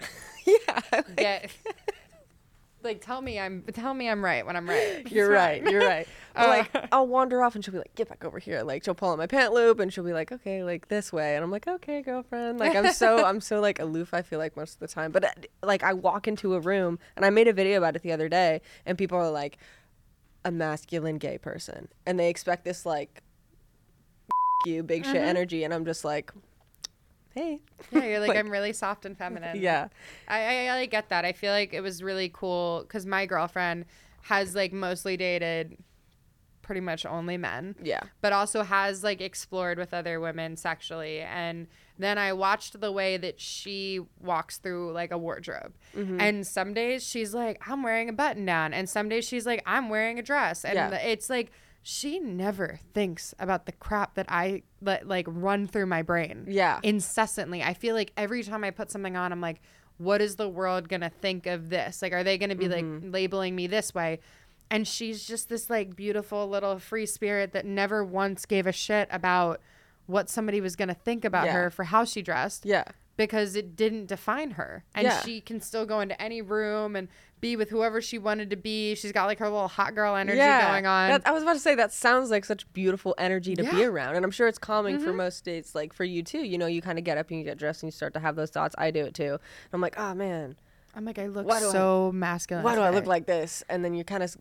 yeah. 0.46 0.80
Like- 0.92 1.16
Get. 1.16 1.50
Like 2.82 3.00
tell 3.00 3.20
me 3.20 3.38
I'm 3.38 3.62
tell 3.72 3.92
me 3.92 4.08
I'm 4.08 4.24
right 4.24 4.44
when 4.44 4.56
I'm 4.56 4.68
right. 4.68 5.06
You're 5.12 5.30
right. 5.30 5.62
You're 5.62 5.86
right. 5.86 6.08
Uh, 6.36 6.46
like 6.46 6.88
I'll 6.92 7.08
wander 7.08 7.42
off 7.42 7.56
and 7.56 7.64
she'll 7.64 7.72
be 7.72 7.78
like, 7.78 7.94
"Get 7.96 8.08
back 8.08 8.24
over 8.24 8.38
here." 8.38 8.62
Like 8.62 8.84
she'll 8.84 8.94
pull 8.94 9.08
on 9.08 9.18
my 9.18 9.26
pant 9.26 9.52
loop 9.52 9.80
and 9.80 9.92
she'll 9.92 10.04
be 10.04 10.12
like, 10.12 10.30
"Okay, 10.30 10.62
like 10.62 10.86
this 10.86 11.12
way." 11.12 11.34
And 11.34 11.42
I'm 11.42 11.50
like, 11.50 11.66
"Okay, 11.66 12.02
girlfriend." 12.02 12.60
Like 12.60 12.76
I'm 12.76 12.92
so 12.92 13.24
I'm 13.26 13.40
so 13.40 13.60
like 13.60 13.80
aloof. 13.80 14.14
I 14.14 14.22
feel 14.22 14.38
like 14.38 14.56
most 14.56 14.74
of 14.74 14.78
the 14.78 14.86
time, 14.86 15.10
but 15.10 15.24
uh, 15.24 15.30
like 15.64 15.82
I 15.82 15.92
walk 15.92 16.28
into 16.28 16.54
a 16.54 16.60
room 16.60 17.00
and 17.16 17.26
I 17.26 17.30
made 17.30 17.48
a 17.48 17.52
video 17.52 17.78
about 17.78 17.96
it 17.96 18.02
the 18.02 18.12
other 18.12 18.28
day, 18.28 18.60
and 18.86 18.96
people 18.96 19.18
are 19.18 19.28
like, 19.30 19.58
"A 20.44 20.52
masculine 20.52 21.18
gay 21.18 21.36
person," 21.36 21.88
and 22.06 22.18
they 22.18 22.30
expect 22.30 22.64
this 22.64 22.86
like, 22.86 23.22
you 24.64 24.84
big 24.84 25.04
shit 25.04 25.16
energy, 25.16 25.64
and 25.64 25.74
I'm 25.74 25.84
just 25.84 26.04
like, 26.04 26.32
"Hey, 27.34 27.60
Yeah, 27.90 28.04
you're 28.04 28.20
like, 28.20 28.28
Like- 28.30 28.38
I'm 28.38 28.50
really 28.50 28.72
soft 28.72 29.04
and 29.06 29.16
feminine. 29.16 29.60
yeah, 29.60 29.88
I, 30.28 30.66
I, 30.68 30.76
I 30.80 30.86
get 30.86 31.08
that. 31.10 31.24
I 31.24 31.32
feel 31.32 31.52
like 31.52 31.72
it 31.72 31.80
was 31.80 32.02
really 32.02 32.28
cool 32.32 32.80
because 32.82 33.06
my 33.06 33.26
girlfriend 33.26 33.84
has 34.22 34.54
like 34.54 34.72
mostly 34.72 35.16
dated 35.16 35.76
pretty 36.62 36.80
much 36.80 37.04
only 37.04 37.36
men. 37.36 37.74
yeah, 37.82 38.00
but 38.20 38.32
also 38.32 38.62
has 38.62 39.02
like 39.02 39.20
explored 39.20 39.76
with 39.78 39.92
other 39.92 40.20
women 40.20 40.56
sexually 40.56 41.20
and 41.20 41.66
then 41.98 42.16
i 42.16 42.32
watched 42.32 42.80
the 42.80 42.92
way 42.92 43.16
that 43.16 43.40
she 43.40 43.98
walks 44.20 44.58
through 44.58 44.92
like 44.92 45.10
a 45.10 45.18
wardrobe 45.18 45.72
Mm-hmm. 45.96 46.20
and 46.20 46.46
some 46.46 46.72
days 46.72 47.02
she's 47.04 47.34
like 47.34 47.60
i'm 47.66 47.82
wearing 47.82 48.08
a 48.08 48.12
button 48.12 48.44
down 48.46 48.72
and 48.72 48.88
some 48.88 49.08
days 49.08 49.26
she's 49.26 49.46
like 49.46 49.62
i'm 49.66 49.88
wearing 49.88 50.18
a 50.18 50.22
dress 50.22 50.64
and 50.64 50.74
Yeah. 50.74 50.94
it's 50.94 51.28
like 51.28 51.50
she 51.82 52.18
never 52.18 52.78
thinks 52.92 53.34
about 53.38 53.66
the 53.66 53.72
crap 53.72 54.14
that 54.14 54.26
i 54.28 54.62
let 54.82 55.08
like 55.08 55.26
run 55.28 55.66
through 55.66 55.86
my 55.86 56.02
brain 56.02 56.44
Yeah. 56.48 56.78
incessantly 56.82 57.62
i 57.62 57.72
feel 57.74 57.94
like 57.94 58.12
every 58.16 58.42
time 58.42 58.64
i 58.64 58.70
put 58.70 58.90
something 58.90 59.16
on 59.16 59.32
i'm 59.32 59.40
like 59.40 59.60
what 59.98 60.20
is 60.20 60.36
the 60.36 60.48
world 60.48 60.88
gonna 60.88 61.10
think 61.10 61.46
of 61.46 61.70
this 61.70 62.02
like 62.02 62.12
are 62.12 62.22
they 62.24 62.36
gonna 62.38 62.54
be 62.54 62.66
Mm-hmm. 62.68 63.04
like 63.04 63.12
labeling 63.12 63.54
me 63.56 63.66
this 63.66 63.94
way 63.94 64.20
and 64.70 64.86
she's 64.86 65.26
just 65.26 65.48
this 65.48 65.68
like 65.70 65.96
beautiful 65.96 66.48
little 66.48 66.78
free 66.78 67.06
spirit 67.06 67.52
that 67.52 67.64
never 67.66 68.04
once 68.04 68.44
gave 68.46 68.66
a 68.66 68.72
shit 68.72 69.08
about 69.10 69.60
what 70.06 70.28
somebody 70.28 70.60
was 70.60 70.76
going 70.76 70.88
to 70.88 70.94
think 70.94 71.24
about 71.24 71.46
Yeah. 71.46 71.52
her 71.52 71.70
for 71.70 71.84
how 71.84 72.04
she 72.04 72.20
dressed 72.22 72.64
yeah." 72.66 72.84
Because 73.26 73.54
it 73.56 73.76
didn't 73.76 74.06
define 74.06 74.52
her 74.52 74.84
and 74.94 75.04
Yeah. 75.04 75.20
she 75.22 75.40
can 75.40 75.60
still 75.60 75.86
go 75.86 76.00
into 76.00 76.20
any 76.20 76.42
room 76.42 76.96
and 76.96 77.08
be 77.40 77.56
with 77.56 77.70
whoever 77.70 78.02
she 78.02 78.18
wanted 78.18 78.50
to 78.50 78.56
be 78.56 78.94
she's 78.94 79.12
got 79.12 79.24
like 79.26 79.38
her 79.38 79.48
little 79.48 79.68
hot 79.68 79.94
girl 79.94 80.14
energy 80.16 80.36
going 80.38 80.86
on 80.86 81.08
That, 81.10 81.22
I 81.26 81.30
was 81.32 81.42
about 81.42 81.54
to 81.54 81.58
say 81.58 81.74
that 81.74 81.92
sounds 81.92 82.30
like 82.30 82.44
such 82.44 82.70
beautiful 82.72 83.14
energy 83.18 83.54
to 83.54 83.62
be 83.62 83.66
Yeah. 83.68 83.72
Mm-hmm. 83.74 83.90
around, 83.94 84.16
and 84.16 84.24
I'm 84.24 84.30
sure 84.30 84.46
it's 84.48 84.58
calming 84.58 84.98
for 84.98 85.12
most 85.12 85.44
dates. 85.44 85.74
Like 85.74 85.92
for 85.94 86.04
you 86.04 86.22
too, 86.22 86.40
you 86.44 86.58
know, 86.58 86.66
you 86.66 86.82
kind 86.82 86.98
of 86.98 87.04
get 87.04 87.16
up 87.18 87.30
and 87.30 87.38
you 87.38 87.44
get 87.44 87.56
dressed 87.58 87.82
and 87.82 87.88
you 87.88 87.92
start 87.92 88.12
to 88.14 88.20
have 88.20 88.36
those 88.36 88.50
thoughts. 88.50 88.74
I 88.76 88.90
do 88.90 89.04
it 89.04 89.14
too. 89.14 89.32
And 89.32 89.38
I'm 89.72 89.80
like, 89.80 89.98
oh 89.98 90.14
man, 90.14 90.56
i'm 90.94 91.04
like 91.04 91.20
i 91.20 91.26
look 91.28 91.46
do 91.46 91.52
I- 91.52 91.60
so 91.60 92.10
masculine 92.12 92.64
why 92.64 92.74
do 92.74 92.80
I 92.80 92.90
look 92.90 93.06
like 93.06 93.24
this? 93.26 93.62
And 93.68 93.84
then 93.84 93.94
you 93.94 94.02
kind 94.04 94.22
of, 94.24 94.36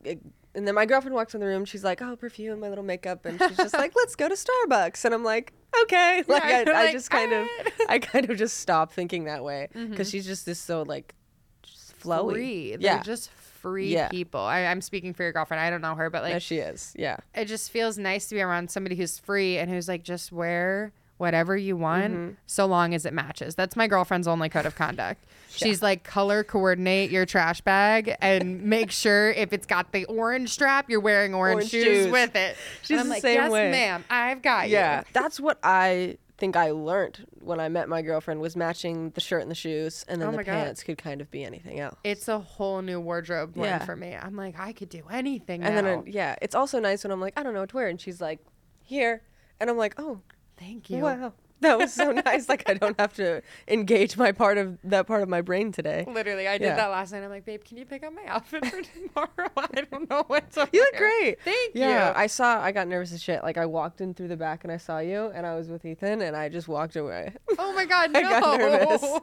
and 0.59 0.67
then 0.67 0.75
my 0.75 0.85
girlfriend 0.85 1.15
walks 1.15 1.33
in 1.33 1.39
the 1.39 1.47
room. 1.47 1.63
She's 1.63 1.85
like, 1.85 2.01
oh, 2.01 2.17
perfume, 2.17 2.59
my 2.59 2.67
little 2.67 2.83
makeup, 2.83 3.25
and 3.25 3.39
she's 3.41 3.55
just 3.57 3.73
like, 3.73 3.93
let's 3.95 4.15
go 4.15 4.27
to 4.27 4.35
Starbucks. 4.35 5.05
And 5.05 5.13
I'm 5.13 5.23
like, 5.23 5.53
okay. 5.83 6.23
Like 6.27 6.43
I, 6.43 6.63
you're 6.63 6.75
I 6.75 6.91
just 6.91 7.09
kind 7.09 7.31
of, 7.31 7.47
I 7.89 7.99
kind 7.99 8.29
of 8.29 8.37
just 8.37 8.57
stop 8.57 8.91
thinking 8.91 9.23
that 9.23 9.41
way 9.43 9.69
mm-hmm. 9.73 9.89
because 9.89 10.09
she's 10.09 10.25
just 10.25 10.45
this 10.45 10.59
so 10.59 10.83
like, 10.83 11.15
just 11.63 11.97
flowy. 11.99 12.33
free 12.33 12.69
they're 12.71 12.79
Yeah. 12.81 13.03
just 13.03 13.31
free 13.31 13.93
Yeah. 13.93 14.07
people 14.09 14.39
I, 14.39 14.61
i'm 14.65 14.79
speaking 14.81 15.13
for 15.13 15.23
your 15.23 15.33
girlfriend 15.33 15.59
i 15.61 15.69
don't 15.69 15.81
know 15.81 15.95
her 15.95 16.09
but 16.09 16.23
like 16.23 16.41
she 16.41 16.57
is. 16.59 16.93
Yeah. 16.97 17.17
it 17.35 17.45
just 17.45 17.71
feels 17.71 17.97
nice 17.97 18.27
to 18.29 18.35
be 18.35 18.41
around 18.41 18.69
somebody 18.71 18.95
who's 18.95 19.17
free 19.19 19.57
and 19.57 19.69
who's 19.69 19.87
like 19.87 20.03
just 20.03 20.31
wear 20.31 20.93
whatever 21.19 21.55
you 21.55 21.77
want 21.77 22.13
Mm-hmm. 22.13 22.33
so 22.47 22.65
long 22.65 22.95
as 22.95 23.05
it 23.05 23.13
matches. 23.13 23.53
That's 23.53 23.75
my 23.75 23.85
girlfriend's 23.87 24.27
only 24.27 24.49
code 24.49 24.65
of 24.65 24.75
conduct. 24.75 25.23
She's 25.49 25.81
like 25.83 26.03
color 26.03 26.43
coordinate 26.43 27.11
your 27.11 27.25
trash 27.25 27.61
bag 27.61 28.15
and 28.21 28.63
make 28.63 28.89
sure 28.91 29.31
if 29.31 29.51
it's 29.53 29.65
got 29.67 29.91
the 29.91 30.05
orange 30.05 30.49
strap, 30.49 30.89
you're 30.89 30.99
wearing 30.99 31.33
orange, 31.35 31.55
Orange 31.57 31.69
shoes, 31.69 31.83
shoes. 32.05 32.11
with 32.11 32.35
it. 32.35 32.55
She's 32.81 32.91
and 32.91 32.99
I'm 33.01 33.05
the 33.07 33.13
like, 33.13 33.21
same 33.21 33.35
yes, 33.35 33.51
way. 33.51 33.69
ma'am, 33.71 34.03
I've 34.09 34.41
got 34.41 34.69
Yeah, 34.69 34.99
you. 34.99 35.05
that's 35.13 35.39
what 35.39 35.59
I 35.63 36.17
think 36.37 36.55
I 36.55 36.71
learned 36.71 37.25
when 37.41 37.59
I 37.59 37.67
met 37.67 37.89
my 37.89 38.01
girlfriend 38.01 38.39
was 38.39 38.55
matching 38.55 39.09
the 39.09 39.19
shirt 39.19 39.41
and 39.41 39.51
the 39.51 39.55
shoes, 39.55 40.05
and 40.07 40.21
then 40.21 40.29
Oh 40.29 40.31
the 40.31 40.37
my 40.37 40.43
God. 40.43 40.53
pants 40.53 40.83
could 40.83 40.97
kind 40.97 41.19
of 41.19 41.29
be 41.29 41.43
anything 41.43 41.81
else. 41.81 41.95
It's 42.05 42.29
a 42.29 42.39
whole 42.39 42.81
new 42.81 42.97
wardrobe 43.01 43.57
Yeah. 43.57 43.79
for 43.83 43.97
me. 43.97 44.15
I'm 44.15 44.37
like, 44.37 44.57
I 44.57 44.71
could 44.71 44.87
do 44.87 45.03
anything 45.11 45.63
and 45.63 45.75
now. 45.75 45.81
then, 45.81 45.99
it, 46.07 46.13
yeah, 46.13 46.35
it's 46.41 46.55
also 46.55 46.79
nice 46.79 47.03
when 47.03 47.11
I'm 47.11 47.19
like, 47.19 47.33
I 47.37 47.43
don't 47.43 47.53
know 47.53 47.59
what 47.59 47.69
to 47.71 47.75
wear, 47.75 47.87
and 47.89 47.99
she's 47.99 48.21
like, 48.21 48.39
here, 48.85 49.21
and 49.59 49.69
I'm 49.69 49.75
like, 49.77 49.95
oh, 49.97 50.21
Thank 50.59 50.89
you. 50.89 50.97
wow, 50.99 51.33
That 51.61 51.77
was 51.77 51.93
so 51.93 52.11
nice. 52.11 52.47
Like 52.49 52.69
I 52.69 52.73
don't 52.73 52.99
have 52.99 53.13
to 53.15 53.41
engage 53.67 54.15
my 54.17 54.31
part 54.31 54.57
of 54.57 54.77
that 54.83 55.07
part 55.07 55.23
of 55.23 55.29
my 55.29 55.41
brain 55.41 55.71
today. 55.71 56.05
Literally, 56.07 56.47
I 56.47 56.57
did 56.57 56.65
Yeah. 56.67 56.75
that 56.75 56.87
last 56.87 57.11
night. 57.11 57.23
I'm 57.23 57.29
like, 57.29 57.45
babe, 57.45 57.63
can 57.65 57.77
you 57.77 57.85
pick 57.85 58.03
up 58.03 58.13
my 58.13 58.23
outfit 58.27 58.65
for 58.65 58.81
tomorrow? 58.93 59.49
I 59.57 59.81
don't 59.89 60.09
know 60.09 60.23
what's 60.27 60.55
to 60.55 60.69
You 60.71 60.79
look 60.81 60.99
wear." 60.99 61.21
great. 61.21 61.41
Thank 61.43 61.75
Yeah, 61.75 61.87
you. 61.87 61.93
Yeah, 61.93 62.13
I 62.15 62.27
saw. 62.27 62.61
I 62.61 62.71
got 62.71 62.87
nervous 62.87 63.11
as 63.13 63.21
shit. 63.21 63.43
Like 63.43 63.57
I 63.57 63.65
walked 63.65 63.99
in 64.01 64.13
through 64.13 64.29
the 64.29 64.37
back 64.37 64.63
and 64.63 64.71
I 64.71 64.77
saw 64.77 64.99
you, 64.99 65.31
and 65.33 65.45
I 65.45 65.55
was 65.55 65.67
with 65.69 65.85
Ethan, 65.85 66.21
and 66.21 66.35
I 66.35 66.49
just 66.49 66.67
walked 66.67 66.95
away. 66.95 67.33
oh 67.57 67.73
my 67.73 67.85
god, 67.85 68.11
I 68.15 68.21
no. 68.21 68.29
got 68.29 68.57
nervous. 68.59 69.19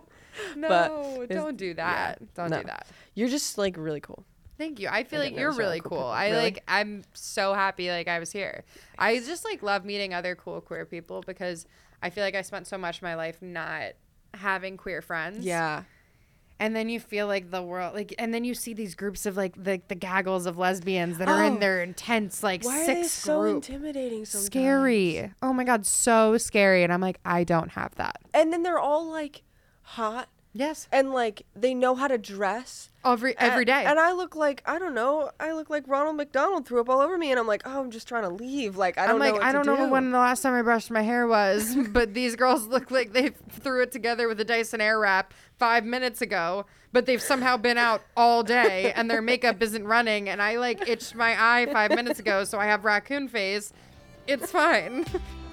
No, 0.56 1.26
don't 1.30 1.56
do 1.56 1.72
that. 1.74 2.20
Don't 2.34 2.50
no. 2.50 2.58
do 2.60 2.66
that. 2.66 2.86
You're 3.14 3.28
just 3.28 3.56
like 3.56 3.76
really 3.78 4.00
cool. 4.00 4.24
Thank 4.58 4.80
you. 4.80 4.88
I 4.88 5.04
feel 5.04 5.20
like 5.20 5.36
you're 5.36 5.52
really 5.52 5.80
cool 5.80 5.90
people. 5.98 6.06
I 6.06 6.30
Really? 6.30 6.42
like 6.42 6.62
I'm 6.66 7.02
so 7.12 7.52
happy 7.54 7.90
like 7.90 8.08
I 8.08 8.18
was 8.18 8.32
here. 8.32 8.64
I 8.98 9.18
just 9.18 9.44
like 9.44 9.62
love 9.62 9.84
meeting 9.84 10.14
other 10.14 10.34
cool 10.34 10.60
queer 10.60 10.86
people 10.86 11.22
because 11.26 11.66
I 12.02 12.10
feel 12.10 12.24
like 12.24 12.34
I 12.34 12.42
spent 12.42 12.66
so 12.66 12.78
much 12.78 12.96
of 12.98 13.02
my 13.02 13.14
life 13.16 13.42
not 13.42 13.92
having 14.34 14.76
queer 14.76 15.02
friends. 15.02 15.44
Yeah. 15.44 15.82
And 16.58 16.74
then 16.74 16.88
you 16.88 17.00
feel 17.00 17.26
like 17.26 17.50
the 17.50 17.62
world 17.62 17.94
like 17.94 18.14
and 18.18 18.32
then 18.32 18.44
you 18.44 18.54
see 18.54 18.72
these 18.72 18.94
groups 18.94 19.26
of 19.26 19.36
like 19.36 19.62
the 19.62 19.82
the 19.88 19.94
gaggles 19.94 20.46
of 20.46 20.56
lesbians 20.56 21.18
that 21.18 21.28
are 21.28 21.42
Oh. 21.44 21.46
in 21.48 21.58
their 21.60 21.82
intense 21.82 22.42
like 22.42 22.64
Why 22.64 22.80
are 22.80 22.84
six 22.86 23.00
they 23.02 23.08
so 23.08 23.40
group. 23.42 23.54
intimidating? 23.56 24.24
Sometimes? 24.24 24.46
Scary. 24.46 25.32
Oh 25.42 25.52
my 25.52 25.64
god, 25.64 25.84
so 25.84 26.38
scary. 26.38 26.82
And 26.82 26.90
I'm 26.94 27.02
like, 27.02 27.18
I 27.26 27.44
don't 27.44 27.72
have 27.72 27.94
that. 27.96 28.16
And 28.32 28.54
then 28.54 28.62
they're 28.62 28.78
all 28.78 29.04
like 29.10 29.42
hot 29.82 30.30
Yes. 30.56 30.88
and 30.90 31.12
like 31.12 31.44
they 31.54 31.74
know 31.74 31.94
how 31.94 32.08
to 32.08 32.18
dress 32.18 32.90
Every 33.04 33.38
every 33.38 33.58
and, 33.58 33.66
day. 33.66 33.84
And 33.84 34.00
I 34.00 34.12
look 34.12 34.34
like 34.34 34.62
I 34.66 34.78
don't 34.78 34.94
know. 34.94 35.30
I 35.38 35.52
look 35.52 35.70
like 35.70 35.84
Ronald 35.86 36.16
McDonald 36.16 36.66
threw 36.66 36.80
up 36.80 36.88
all 36.88 37.00
over 37.00 37.16
me, 37.16 37.30
and 37.30 37.38
I'm 37.38 37.46
like, 37.46 37.62
oh, 37.64 37.80
I'm 37.80 37.90
just 37.90 38.08
trying 38.08 38.24
to 38.24 38.30
leave. 38.30 38.76
Like 38.76 38.98
I 38.98 39.06
don't 39.06 39.22
I'm 39.22 39.32
like, 39.32 39.42
I 39.42 39.52
don't 39.52 39.64
know 39.64 39.76
do. 39.76 39.88
when 39.88 40.10
the 40.10 40.18
last 40.18 40.42
time 40.42 40.54
I 40.54 40.62
brushed 40.62 40.90
my 40.90 41.02
hair 41.02 41.26
was, 41.26 41.76
but 41.90 42.14
these 42.14 42.34
girls 42.34 42.66
look 42.66 42.90
like 42.90 43.12
they 43.12 43.28
threw 43.50 43.82
it 43.82 43.92
together 43.92 44.26
with 44.26 44.40
a 44.40 44.44
Dyson 44.44 44.80
Airwrap 44.80 45.26
five 45.58 45.84
minutes 45.84 46.20
ago, 46.20 46.66
but 46.92 47.06
they've 47.06 47.22
somehow 47.22 47.56
been 47.56 47.78
out 47.78 48.02
all 48.16 48.42
day 48.42 48.92
and 48.92 49.08
their 49.08 49.22
makeup 49.22 49.62
isn't 49.62 49.84
running. 49.84 50.28
And 50.28 50.42
I 50.42 50.56
like 50.56 50.88
itched 50.88 51.14
my 51.14 51.36
eye 51.38 51.66
five 51.72 51.90
minutes 51.90 52.18
ago, 52.18 52.42
so 52.42 52.58
I 52.58 52.66
have 52.66 52.84
raccoon 52.84 53.28
face. 53.28 53.72
It's 54.26 54.50
fine. 54.50 55.06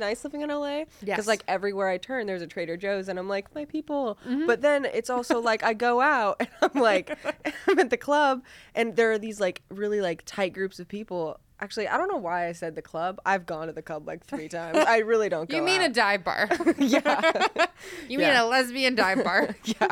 nice 0.00 0.24
living 0.24 0.40
in 0.40 0.48
LA 0.50 0.80
because 0.80 1.06
Yes. 1.06 1.26
like 1.26 1.44
everywhere 1.46 1.88
I 1.88 1.98
turn, 1.98 2.26
there's 2.26 2.42
a 2.42 2.46
Trader 2.46 2.76
Joe's, 2.76 3.08
and 3.08 3.18
I'm 3.18 3.28
like, 3.28 3.54
my 3.54 3.64
people. 3.64 4.18
Mm-hmm. 4.28 4.46
But 4.46 4.62
then 4.62 4.84
it's 4.84 5.10
also 5.10 5.40
like 5.40 5.62
I 5.62 5.74
go 5.74 6.00
out 6.00 6.36
and 6.40 6.48
I'm 6.62 6.80
like, 6.80 7.16
I'm 7.68 7.78
at 7.78 7.90
the 7.90 7.96
club, 7.96 8.42
and 8.74 8.96
there 8.96 9.12
are 9.12 9.18
these 9.18 9.38
like 9.40 9.62
really 9.70 10.00
like 10.00 10.22
tight 10.26 10.52
groups 10.52 10.80
of 10.80 10.88
people. 10.88 11.38
Actually, 11.62 11.88
I 11.88 11.98
don't 11.98 12.08
know 12.08 12.16
why 12.16 12.48
I 12.48 12.52
said 12.52 12.74
the 12.74 12.82
club. 12.82 13.20
I've 13.26 13.44
gone 13.44 13.66
to 13.66 13.72
the 13.74 13.82
club 13.82 14.06
like 14.06 14.24
three 14.24 14.48
times. 14.48 14.78
I 14.78 14.98
really 14.98 15.28
don't 15.28 15.48
go. 15.48 15.56
You 15.56 15.62
mean 15.62 15.82
a 15.82 15.90
dive 15.90 16.24
bar? 16.24 16.48
yeah, 16.78 17.30
You 18.08 18.18
mean 18.18 18.28
Yeah. 18.28 18.42
a 18.42 18.46
lesbian 18.46 18.94
dive 18.94 19.22
bar? 19.22 19.54
yeah. 19.64 19.88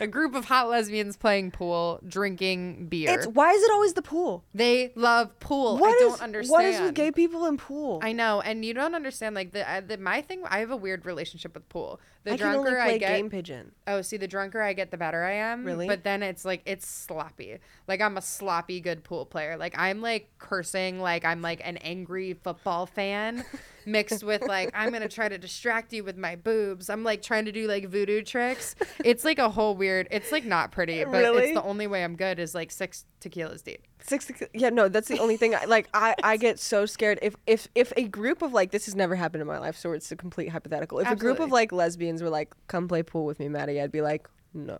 A 0.00 0.06
group 0.08 0.34
of 0.34 0.46
hot 0.46 0.68
lesbians 0.68 1.16
playing 1.16 1.52
pool, 1.52 2.00
drinking 2.06 2.86
beer. 2.88 3.10
It's 3.10 3.26
why 3.26 3.52
is 3.52 3.62
it 3.62 3.70
always 3.70 3.94
the 3.94 4.02
pool? 4.02 4.44
they 4.54 4.92
love 4.96 5.38
pool. 5.38 5.78
What 5.78 5.90
I 5.90 5.94
is- 5.94 6.00
don't 6.12 6.22
understand. 6.22 6.50
What 6.52 6.64
is 6.64 6.80
with 6.80 6.94
gay 6.94 7.12
people 7.12 7.46
in 7.46 7.56
pool? 7.56 8.00
I 8.02 8.12
know, 8.12 8.40
and 8.40 8.64
you 8.64 8.74
don't 8.74 8.94
understand. 8.94 9.34
Like 9.36 9.52
the, 9.52 9.68
uh, 9.70 9.80
the 9.80 9.98
my 9.98 10.22
thing, 10.22 10.42
I 10.48 10.58
have 10.58 10.70
a 10.72 10.76
weird 10.76 11.06
relationship 11.06 11.54
with 11.54 11.68
pool. 11.68 12.00
The 12.24 12.32
I 12.34 12.36
drunker 12.36 12.78
I 12.78 12.98
get, 12.98 13.08
game 13.16 13.30
pigeon. 13.30 13.72
oh, 13.86 14.00
see, 14.02 14.16
the 14.16 14.28
drunker 14.28 14.62
I 14.62 14.74
get, 14.74 14.90
the 14.92 14.96
better 14.96 15.24
I 15.24 15.32
am. 15.32 15.64
Really? 15.64 15.88
But 15.88 16.04
then 16.04 16.22
it's 16.22 16.44
like 16.44 16.62
it's 16.66 16.86
sloppy. 16.86 17.58
Like 17.88 18.00
I'm 18.00 18.16
a 18.16 18.22
sloppy 18.22 18.80
good 18.80 19.02
pool 19.02 19.26
player. 19.26 19.56
Like 19.56 19.74
I'm 19.76 20.00
like 20.00 20.28
cursing, 20.38 21.00
like 21.00 21.24
I'm 21.24 21.42
like 21.42 21.60
an 21.64 21.78
angry 21.78 22.34
football 22.34 22.86
fan, 22.86 23.44
mixed 23.86 24.22
with 24.22 24.42
like 24.42 24.70
I'm 24.72 24.92
gonna 24.92 25.08
try 25.08 25.28
to 25.28 25.36
distract 25.36 25.92
you 25.92 26.04
with 26.04 26.16
my 26.16 26.36
boobs. 26.36 26.88
I'm 26.88 27.02
like 27.02 27.22
trying 27.22 27.46
to 27.46 27.52
do 27.52 27.66
like 27.66 27.88
voodoo 27.88 28.22
tricks. 28.22 28.76
It's 29.04 29.24
like 29.24 29.40
a 29.40 29.50
whole 29.50 29.74
weird. 29.74 30.06
It's 30.12 30.30
like 30.30 30.44
not 30.44 30.70
pretty, 30.70 31.02
but 31.04 31.12
Really? 31.12 31.44
it's 31.46 31.54
the 31.54 31.62
only 31.64 31.88
way 31.88 32.04
I'm 32.04 32.14
good 32.14 32.38
is 32.38 32.54
like 32.54 32.70
six 32.70 33.04
tequilas 33.20 33.64
deep. 33.64 33.82
Six, 34.04 34.30
yeah, 34.52 34.70
no, 34.70 34.88
that's 34.88 35.08
the 35.08 35.18
only 35.18 35.36
thing. 35.36 35.54
I, 35.54 35.64
like, 35.64 35.88
I, 35.94 36.14
I 36.22 36.36
get 36.36 36.58
so 36.58 36.86
scared 36.86 37.18
if, 37.22 37.36
if, 37.46 37.68
if 37.74 37.92
a 37.96 38.04
group 38.04 38.42
of 38.42 38.52
like 38.52 38.70
this 38.70 38.86
has 38.86 38.94
never 38.94 39.14
happened 39.14 39.42
in 39.42 39.46
my 39.46 39.58
life, 39.58 39.76
so 39.76 39.92
it's 39.92 40.10
a 40.12 40.16
complete 40.16 40.48
hypothetical. 40.48 40.98
If 40.98 41.10
a 41.10 41.16
group 41.16 41.40
of 41.40 41.50
like 41.50 41.72
lesbians 41.72 42.22
were 42.22 42.30
like, 42.30 42.52
"Come 42.68 42.88
play 42.88 43.02
pool 43.02 43.24
with 43.24 43.38
me, 43.38 43.48
Mattie," 43.48 43.80
I'd 43.80 43.92
be 43.92 44.02
like, 44.02 44.28
"No." 44.54 44.78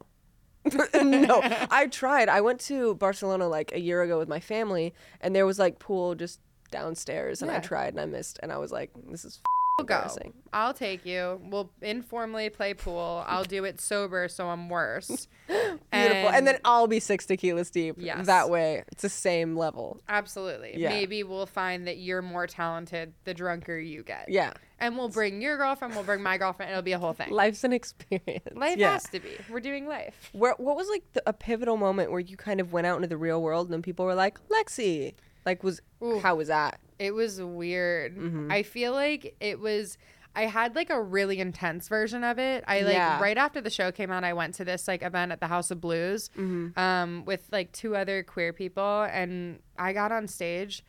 no, 1.02 1.40
I 1.70 1.88
tried. 1.90 2.28
I 2.28 2.40
went 2.40 2.60
to 2.62 2.94
Barcelona 2.94 3.48
like 3.48 3.72
a 3.72 3.80
year 3.80 4.02
ago 4.02 4.18
with 4.18 4.28
my 4.28 4.40
family, 4.40 4.94
and 5.20 5.34
there 5.34 5.46
was 5.46 5.58
like 5.58 5.78
pool 5.78 6.14
just 6.14 6.40
downstairs, 6.70 7.42
and 7.42 7.50
I 7.50 7.58
tried 7.58 7.94
and 7.94 8.00
I 8.00 8.06
missed, 8.06 8.38
and 8.42 8.52
I 8.52 8.58
was 8.58 8.70
like, 8.70 8.90
"This 9.08 9.24
is 9.24 9.40
We'll 9.88 9.98
go. 9.98 10.32
I'll 10.52 10.74
take 10.74 11.06
you. 11.06 11.40
We'll 11.44 11.70
informally 11.80 12.50
play 12.50 12.74
pool. 12.74 13.24
I'll 13.26 13.44
do 13.44 13.64
it 13.64 13.80
sober, 13.80 14.28
so 14.28 14.48
I'm 14.48 14.68
worse. 14.68 15.28
Beautiful, 15.48 15.90
and, 15.92 16.46
then 16.46 16.58
I'll 16.64 16.86
be 16.86 17.00
six 17.00 17.26
tequilas 17.26 17.70
deep. 17.70 17.96
Yes. 17.98 18.26
that 18.26 18.50
way 18.50 18.84
it's 18.88 19.02
the 19.02 19.08
same 19.08 19.56
level. 19.56 20.00
absolutely, 20.08 20.74
Yeah. 20.76 20.90
maybe 20.90 21.22
we'll 21.22 21.46
find 21.46 21.86
that 21.86 21.98
you're 21.98 22.22
more 22.22 22.46
talented 22.46 23.14
the 23.24 23.34
drunker 23.34 23.78
you 23.78 24.02
get. 24.02 24.26
Yeah, 24.28 24.52
and 24.78 24.96
we'll 24.96 25.08
bring 25.08 25.40
your 25.40 25.56
girlfriend. 25.56 25.94
We'll 25.94 26.04
bring 26.04 26.22
my 26.22 26.38
girlfriend. 26.38 26.70
It'll 26.70 26.82
be 26.82 26.92
a 26.92 26.98
whole 26.98 27.12
thing. 27.12 27.30
life's 27.30 27.64
an 27.64 27.72
experience. 27.72 28.48
Life 28.54 28.78
yeah. 28.78 28.92
has 28.92 29.04
to 29.10 29.20
be. 29.20 29.30
We're 29.50 29.60
doing 29.60 29.86
life. 29.86 30.30
Where 30.32 30.54
what 30.58 30.76
was 30.76 30.88
like 30.88 31.04
the, 31.12 31.22
a 31.26 31.32
pivotal 31.32 31.76
moment 31.76 32.10
where 32.10 32.20
you 32.20 32.36
kind 32.36 32.60
of 32.60 32.72
went 32.72 32.86
out 32.86 32.96
into 32.96 33.08
the 33.08 33.16
real 33.16 33.40
world 33.40 33.68
and 33.68 33.74
then 33.74 33.82
people 33.82 34.04
were 34.04 34.14
like 34.14 34.38
Lexi, 34.48 35.14
like 35.46 35.62
was 35.62 35.80
Ooh. 36.02 36.20
how 36.20 36.36
was 36.36 36.48
that? 36.48 36.78
It 37.02 37.14
was 37.14 37.40
weird. 37.42 38.50
I 38.50 38.62
feel 38.62 38.92
like 38.92 39.34
it 39.40 39.58
was. 39.58 39.98
I 40.34 40.46
had 40.46 40.74
like 40.74 40.88
a 40.88 41.00
really 41.02 41.40
intense 41.40 41.88
version 41.88 42.24
of 42.24 42.38
it. 42.38 42.64
I 42.66 42.80
like 42.82 42.94
Yeah. 42.94 43.20
right 43.20 43.36
after 43.36 43.60
the 43.60 43.68
show 43.68 43.92
came 43.92 44.10
out, 44.10 44.24
I 44.24 44.32
went 44.32 44.54
to 44.54 44.64
this 44.64 44.88
like 44.88 45.02
event 45.02 45.30
at 45.32 45.40
the 45.40 45.46
House 45.48 45.70
of 45.70 45.80
Blues, 45.80 46.30
um, 46.76 47.24
with 47.26 47.46
like 47.52 47.72
two 47.72 47.94
other 47.96 48.22
queer 48.22 48.52
people, 48.52 49.02
and 49.12 49.58
I 49.78 49.92
got 49.92 50.10
on 50.12 50.28
stage, 50.28 50.84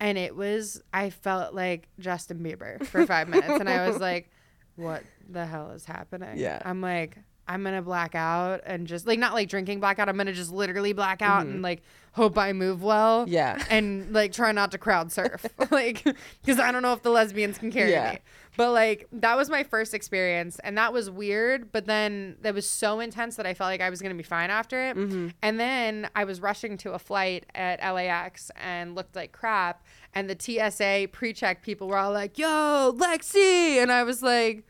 and 0.00 0.18
it 0.18 0.34
was 0.34 0.82
I 0.92 1.10
felt 1.10 1.54
like 1.54 1.88
Justin 2.00 2.38
Bieber 2.38 2.84
for 2.86 3.06
five 3.06 3.28
minutes, 3.28 3.60
and 3.60 3.68
I 3.68 3.86
was 3.88 3.98
like, 4.08 4.30
"What 4.76 5.02
the 5.28 5.46
hell 5.46 5.70
is 5.72 5.84
happening?" 5.84 6.36
Yeah. 6.38 6.60
I'm 6.64 6.80
like. 6.80 7.18
I'm 7.48 7.64
gonna 7.64 7.82
black 7.82 8.14
out 8.14 8.60
and 8.66 8.86
just 8.86 9.06
like 9.06 9.18
not 9.18 9.32
like 9.34 9.48
drinking 9.48 9.80
blackout. 9.80 10.08
I'm 10.08 10.16
gonna 10.16 10.32
just 10.32 10.52
literally 10.52 10.92
black 10.92 11.22
out 11.22 11.46
and 11.46 11.62
like 11.62 11.82
hope 12.12 12.36
I 12.36 12.52
move 12.52 12.82
well 12.82 13.24
Yeah. 13.28 13.62
and 13.70 14.12
like 14.12 14.32
try 14.32 14.52
not 14.52 14.70
to 14.72 14.78
crowd 14.78 15.12
surf 15.12 15.46
like 15.70 16.02
because 16.42 16.58
i 16.58 16.72
don't 16.72 16.82
know 16.82 16.92
if 16.92 17.02
the 17.02 17.10
lesbians 17.10 17.58
can 17.58 17.70
carry 17.70 17.92
Yeah. 17.92 18.12
me 18.14 18.18
but 18.56 18.72
like 18.72 19.06
that 19.12 19.36
was 19.36 19.48
my 19.48 19.62
first 19.62 19.94
experience 19.94 20.58
and 20.64 20.76
that 20.78 20.92
was 20.92 21.08
weird 21.10 21.70
but 21.70 21.84
then 21.86 22.36
that 22.40 22.54
was 22.54 22.68
so 22.68 22.98
intense 22.98 23.36
that 23.36 23.46
i 23.46 23.54
felt 23.54 23.68
like 23.68 23.80
i 23.80 23.88
was 23.88 24.02
gonna 24.02 24.16
be 24.16 24.24
fine 24.24 24.50
after 24.50 24.80
it 24.88 24.96
Mm-hmm. 24.96 25.28
and 25.42 25.60
then 25.60 26.08
i 26.16 26.24
was 26.24 26.40
rushing 26.40 26.76
to 26.78 26.92
a 26.94 26.98
flight 26.98 27.46
at 27.54 27.78
lax 27.92 28.50
and 28.56 28.96
looked 28.96 29.14
like 29.14 29.30
crap 29.30 29.84
and 30.12 30.28
the 30.28 30.34
tsa 30.36 31.06
pre-check 31.12 31.62
people 31.62 31.86
were 31.86 31.98
all 31.98 32.10
like 32.12 32.36
yo 32.36 32.94
lexi 32.98 33.76
and 33.80 33.92
i 33.92 34.02
was 34.02 34.22
like 34.24 34.64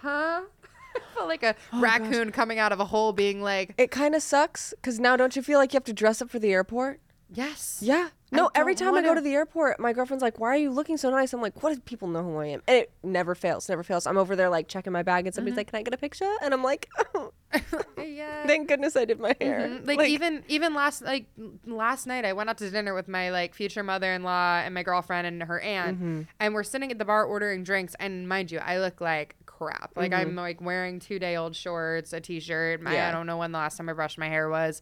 huh 0.00 0.40
felt 1.14 1.28
like 1.28 1.42
a 1.42 1.54
Oh, 1.72 1.80
raccoon 1.80 2.32
coming 2.32 2.58
out 2.58 2.72
of 2.72 2.80
a 2.80 2.84
hole 2.86 3.12
being 3.12 3.42
like 3.42 3.74
It 3.78 3.90
kind 3.90 4.14
of 4.14 4.22
sucks 4.22 4.74
cuz 4.82 4.98
now 4.98 5.16
don't 5.16 5.36
you 5.36 5.42
feel 5.42 5.58
like 5.58 5.72
you 5.72 5.76
have 5.76 5.84
to 5.84 5.92
dress 5.92 6.20
up 6.22 6.30
for 6.30 6.38
the 6.38 6.52
airport? 6.52 7.00
yes 7.30 7.78
Yeah. 7.80 8.08
No, 8.34 8.50
every 8.54 8.74
time 8.74 8.94
I 8.94 9.02
go 9.02 9.08
wanna- 9.08 9.20
the 9.20 9.34
airport, 9.34 9.78
my 9.78 9.92
girlfriend's 9.92 10.22
like, 10.22 10.38
"Why 10.40 10.48
are 10.48 10.56
you 10.56 10.70
looking 10.70 10.96
so 10.96 11.10
nice?" 11.10 11.34
I'm 11.34 11.42
like, 11.42 11.62
"What 11.62 11.74
do 11.74 11.80
people 11.80 12.08
know 12.08 12.22
who 12.22 12.38
I 12.38 12.46
am?" 12.46 12.62
And 12.66 12.78
it 12.78 12.90
never 13.02 13.34
fails, 13.34 13.68
never 13.68 13.82
fails. 13.82 14.06
I'm 14.06 14.16
over 14.16 14.34
there 14.34 14.48
like 14.48 14.68
checking 14.68 14.90
my 14.90 15.02
bag 15.02 15.26
and 15.26 15.34
somebody's 15.34 15.54
like, 15.58 15.66
"Can 15.66 15.78
I 15.80 15.82
get 15.82 15.92
a 15.92 15.98
picture?" 15.98 16.32
And 16.40 16.54
I'm 16.54 16.62
like, 16.62 16.88
oh, 17.14 17.32
yeah 18.02 18.46
"Thank 18.46 18.68
goodness 18.68 18.96
I 18.96 19.04
did 19.04 19.20
my 19.20 19.36
hair." 19.38 19.68
Mhm. 19.68 19.86
Like, 19.86 20.08
even 20.08 20.44
even 20.48 20.72
last 20.72 21.02
like 21.02 21.26
last 21.66 22.06
night, 22.06 22.24
I 22.24 22.32
went 22.32 22.48
out 22.48 22.56
to 22.58 22.70
dinner 22.70 22.94
with 22.94 23.06
my 23.06 23.30
like 23.30 23.54
future 23.54 23.82
mother-in-law 23.82 24.62
and 24.64 24.72
my 24.72 24.82
girlfriend 24.82 25.26
and 25.26 25.42
her 25.42 25.60
aunt, 25.60 25.96
Mm-hmm. 25.98 26.20
and 26.40 26.54
we're 26.54 26.62
sitting 26.64 26.90
at 26.90 26.98
the 26.98 27.04
bar 27.04 27.24
ordering 27.24 27.64
drinks. 27.64 27.94
And 28.00 28.26
mind 28.26 28.50
you, 28.50 28.60
I 28.60 28.78
look 28.78 29.02
like 29.02 29.36
crap. 29.64 29.92
Like 29.96 30.12
I'm 30.12 30.34
like 30.34 30.60
wearing 30.60 30.98
two 31.00 31.18
day 31.18 31.36
old 31.36 31.54
shorts, 31.56 32.12
a 32.12 32.20
t-shirt. 32.20 32.80
Mm-hmm. 32.80 32.92
Yeah. 32.92 33.00
Mm-hmm. 33.00 33.08
I 33.08 33.12
don't 33.18 33.26
know 33.26 33.36
when 33.38 33.52
the 33.52 33.58
last 33.58 33.76
time 33.76 33.88
I 33.88 33.92
brushed 33.92 34.18
my 34.18 34.28
hair 34.28 34.48
was. 34.48 34.80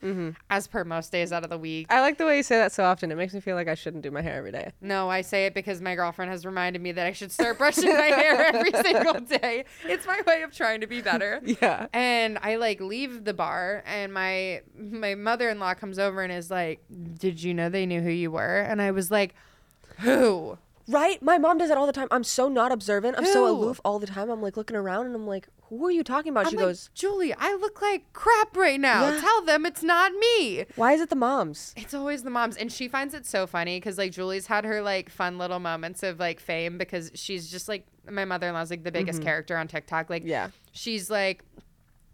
As 0.49 0.67
per 0.67 0.85
most 0.85 1.13
days 1.13 1.33
out 1.33 1.45
of 1.45 1.51
the 1.51 1.59
week. 1.59 1.87
I 1.91 2.01
like 2.01 2.19
the 2.19 2.27
way 2.27 2.37
you 2.39 2.43
say 2.43 2.57
that 2.57 2.73
so 2.73 2.85
often. 2.85 3.11
It 3.11 3.17
makes 3.17 3.35
me 3.35 3.41
feel 3.41 3.57
like 3.57 3.69
I 3.69 3.75
shouldn't 3.75 4.03
do 4.03 4.11
my 4.11 4.23
hair 4.23 4.37
every 4.37 4.53
day. 4.53 4.73
No, 4.81 5.09
I 5.09 5.21
say 5.23 5.47
it 5.47 5.55
because 5.55 5.81
my 5.81 5.95
girlfriend 5.95 6.31
has 6.31 6.45
reminded 6.47 6.83
me 6.83 6.93
that 6.93 7.07
I 7.07 7.13
should 7.13 7.33
start 7.33 7.59
brushing 7.59 7.93
my 7.93 8.07
hair 8.07 8.45
every 8.55 8.73
single 8.83 9.21
day. 9.21 9.65
It's 9.85 10.07
my 10.07 10.21
way 10.27 10.43
of 10.43 10.55
trying 10.55 10.81
to 10.81 10.87
be 10.87 11.01
better. 11.01 11.41
Yeah. 11.61 11.89
And 11.93 12.39
I 12.43 12.57
like 12.57 12.81
leave 12.81 13.25
the 13.25 13.35
bar 13.35 13.83
and 13.85 14.15
my 14.15 14.63
my 14.79 15.15
mother-in-law 15.15 15.75
comes 15.75 15.99
over 15.99 16.23
and 16.23 16.33
is 16.33 16.51
like, 16.51 16.81
"Did 17.19 17.43
you 17.43 17.53
know 17.55 17.69
they 17.69 17.87
knew 17.87 18.01
who 18.01 18.11
you 18.11 18.31
were?" 18.31 18.61
And 18.61 18.81
I 18.81 18.93
was 18.93 19.11
like, 19.11 19.35
"Who?" 19.99 20.59
Right? 20.91 21.23
My 21.23 21.39
mom 21.39 21.59
does 21.59 21.69
that 21.69 21.79
all 21.79 21.87
the 21.87 21.93
time. 21.93 22.09
I'm 22.11 22.25
so 22.25 22.49
not 22.49 22.73
observant. 22.73 23.17
I'm 23.19 23.25
so 23.27 23.47
aloof 23.49 23.81
all 23.85 23.99
the 23.99 24.07
time. 24.07 24.29
I'm 24.31 24.43
like 24.43 24.57
looking 24.57 24.77
around 24.77 25.07
and 25.07 25.15
I'm 25.15 25.27
like, 25.27 25.49
who 25.69 25.87
are 25.87 25.91
you 25.91 26.03
talking 26.03 26.31
about? 26.31 26.47
I'm 26.47 26.51
she 26.51 26.57
like, 26.57 26.67
goes, 26.67 26.91
Julie, 26.95 27.33
I 27.33 27.55
look 27.55 27.81
like 27.81 28.13
crap 28.13 28.57
right 28.57 28.81
now. 28.81 29.09
Yeah. 29.09 29.21
Tell 29.21 29.43
them 29.45 29.65
it's 29.67 29.83
not 29.83 30.13
me. 30.13 30.65
why 30.77 30.93
is 30.93 31.01
it 31.01 31.09
the 31.11 31.17
moms? 31.17 31.73
It's 31.77 31.95
always 31.95 32.23
the 32.25 32.31
moms, 32.31 32.57
and 32.57 32.73
she 32.73 32.89
finds 32.89 33.15
it 33.15 33.25
so 33.25 33.47
funny 33.47 33.79
because 33.79 33.97
like 33.99 34.11
Julie's 34.13 34.47
had 34.49 34.65
her 34.65 34.83
like 34.83 35.11
fun 35.11 35.39
little 35.39 35.61
moments 35.61 36.03
of 36.03 36.19
like 36.19 36.41
fame 36.41 36.77
because 36.77 37.13
she's 37.15 37.51
just 37.51 37.69
like 37.69 37.87
my 38.11 38.25
mother 38.25 38.49
in 38.49 38.55
law's 38.55 38.71
like 38.71 38.83
the 38.83 38.91
biggest 38.93 39.23
character 39.23 39.57
on 39.57 39.69
TikTok. 39.69 40.11
Like, 40.11 40.23
Mm-hmm. 40.23 40.31
Yeah. 40.31 40.49
she's 40.73 41.09
like 41.09 41.45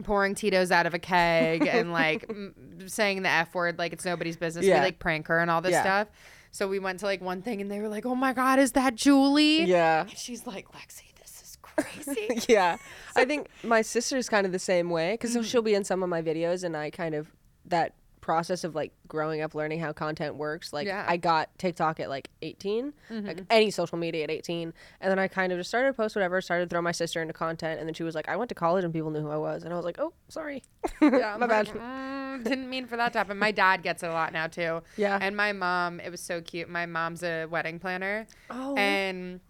pouring 0.05 0.35
Tito's 0.35 0.71
out 0.71 0.85
of 0.85 0.93
a 0.93 0.99
keg 0.99 1.67
and 1.67 1.91
like 1.93 2.27
m- 2.31 2.55
saying 2.87 3.23
the 3.23 3.31
f 3.31 3.55
word 3.55 3.79
like 3.79 3.95
it's 3.95 4.05
nobody's 4.05 4.37
business. 4.37 4.67
Yeah. 4.67 4.75
We 4.75 4.81
like 4.81 4.99
prank 4.99 5.29
her 5.29 5.39
and 5.39 5.51
all 5.51 5.63
this 5.63 5.73
Yeah. 5.73 5.81
stuff. 5.83 6.09
So 6.57 6.67
we 6.67 6.79
went 6.79 7.01
to 7.01 7.05
like 7.05 7.21
one 7.21 7.43
thing, 7.43 7.61
and 7.61 7.71
they 7.71 7.81
were 7.81 7.89
like, 7.89 8.07
"Oh 8.07 8.15
my 8.15 8.33
god, 8.33 8.59
is 8.59 8.73
that 8.73 8.95
Julie?" 8.95 9.65
Yeah. 9.65 10.01
And 10.01 10.17
she's 10.17 10.47
like, 10.47 10.67
"Lexi, 10.73 11.15
this 11.21 11.43
is 11.43 11.59
crazy." 11.61 12.29
yeah. 12.49 12.79
I 13.17 13.27
think 13.27 13.49
my 13.63 13.83
sister's 13.83 14.31
kind 14.31 14.47
of 14.47 14.53
the 14.53 14.59
same 14.59 14.89
way 14.89 15.13
because 15.13 15.33
mm-hmm. 15.33 15.43
she'll 15.43 15.61
be 15.61 15.75
in 15.75 15.85
some 15.85 16.03
of 16.03 16.09
my 16.09 16.23
videos 16.23 16.65
and 16.65 16.75
I 16.75 16.89
kind 16.89 17.15
of 17.15 17.31
that 17.67 17.93
process 18.27 18.65
of 18.65 18.75
like 18.75 18.93
growing 19.07 19.41
up 19.41 19.55
learning 19.55 19.79
how 19.79 19.93
content 19.93 20.35
works 20.35 20.73
like 20.73 20.87
Yeah. 20.87 21.05
I 21.09 21.17
got 21.17 21.49
TikTok 21.59 22.01
at 22.01 22.09
like 22.11 22.29
18 22.43 22.93
like 23.11 23.43
any 23.51 23.71
social 23.71 23.97
media 23.97 24.25
at 24.25 24.31
18 24.31 24.73
and 25.01 25.11
then 25.11 25.19
I 25.19 25.29
kind 25.29 25.53
of 25.53 25.59
just 25.59 25.71
started 25.71 25.89
to 25.89 25.95
post 25.95 26.17
whatever 26.17 26.41
started 26.41 26.69
to 26.69 26.75
throw 26.75 26.83
my 26.83 26.91
sister 26.93 27.23
into 27.23 27.33
content 27.33 27.79
and 27.79 27.89
then 27.89 27.95
she 27.95 28.03
was 28.03 28.15
like 28.17 28.29
I 28.29 28.37
went 28.37 28.49
to 28.49 28.55
college 28.57 28.83
and 28.85 28.93
people 28.93 29.11
knew 29.11 29.21
who 29.21 29.31
I 29.31 29.37
was 29.37 29.63
and 29.63 29.73
I 29.73 29.77
was 29.77 29.85
like 29.85 29.99
oh 30.01 30.13
sorry 30.29 30.63
Yeah, 31.01 31.37
my 31.41 31.47
bad 31.47 31.69
like, 31.69 31.77
"Mm, 31.79 32.45
didn't 32.45 32.69
mean 32.69 32.87
for 32.87 32.97
that 32.97 33.13
to 33.13 33.19
happen. 33.19 33.39
My 33.39 33.53
dad 33.53 33.83
gets 33.85 34.03
it 34.03 34.09
a 34.09 34.13
lot 34.13 34.33
now 34.33 34.49
too. 34.49 34.83
Yeah. 34.97 35.19
And 35.23 35.37
my 35.37 35.53
mom, 35.53 36.01
it 36.01 36.11
was 36.11 36.21
so 36.21 36.41
cute. 36.43 36.69
My 36.69 36.85
mom's 36.85 37.23
a 37.23 37.47
wedding 37.47 37.79
planner. 37.79 38.27
Oh. 38.51 38.75
And 38.77 39.41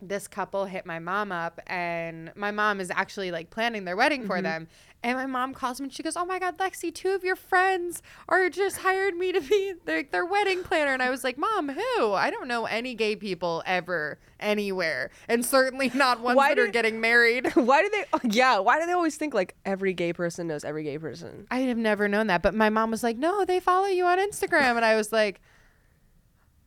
this 0.00 0.28
couple 0.28 0.64
hit 0.64 0.86
my 0.86 1.00
mom 1.00 1.32
up, 1.32 1.58
and 1.66 2.30
my 2.36 2.52
mom 2.52 2.78
is 2.80 2.88
actually 2.94 3.32
like 3.32 3.50
planning 3.50 3.84
their 3.84 3.96
wedding 3.96 4.20
Mm-hmm. 4.20 4.28
for 4.28 4.40
them. 4.42 4.68
And 5.00 5.16
my 5.16 5.26
mom 5.26 5.54
calls 5.54 5.80
me 5.80 5.84
and 5.84 5.92
she 5.92 6.02
goes, 6.02 6.16
Oh 6.16 6.24
my 6.24 6.40
God, 6.40 6.58
Lexi, 6.58 6.92
two 6.92 7.10
of 7.10 7.22
your 7.22 7.36
friends 7.36 8.02
are 8.28 8.50
just 8.50 8.78
hired 8.78 9.14
me 9.14 9.30
to 9.30 9.40
be 9.40 9.74
their, 9.84 10.02
their 10.02 10.26
wedding 10.26 10.64
planner. 10.64 10.92
And 10.92 11.00
I 11.00 11.08
was 11.10 11.22
like, 11.22 11.38
Mom, 11.38 11.68
who? 11.68 12.12
I 12.14 12.30
don't 12.30 12.48
know 12.48 12.64
any 12.66 12.94
gay 12.94 13.14
people 13.14 13.62
ever, 13.64 14.18
anywhere. 14.40 15.10
And 15.28 15.46
certainly 15.46 15.92
not 15.94 16.20
ones 16.20 16.36
Why 16.36 16.48
that 16.54 16.58
are 16.60 16.66
getting 16.66 17.00
married. 17.00 17.46
why 17.54 17.82
do 17.82 17.90
they 17.90 18.28
yeah 18.30 18.58
why 18.58 18.80
do 18.80 18.86
they 18.86 18.92
always 18.92 19.16
think 19.16 19.34
like 19.34 19.54
every 19.64 19.92
gay 19.92 20.12
person 20.12 20.48
knows 20.48 20.64
every 20.64 20.82
gay 20.82 20.98
person 20.98 21.46
I 21.48 21.60
have 21.60 21.78
never 21.78 22.08
known 22.08 22.26
that. 22.26 22.42
But 22.42 22.54
my 22.56 22.68
mom 22.68 22.90
was 22.90 23.04
like, 23.04 23.16
no, 23.16 23.44
they 23.44 23.60
follow 23.60 23.86
you 23.86 24.04
on 24.04 24.18
Instagram. 24.18 24.74
And 24.74 24.84
I 24.84 24.96
was 24.96 25.12
like, 25.12 25.40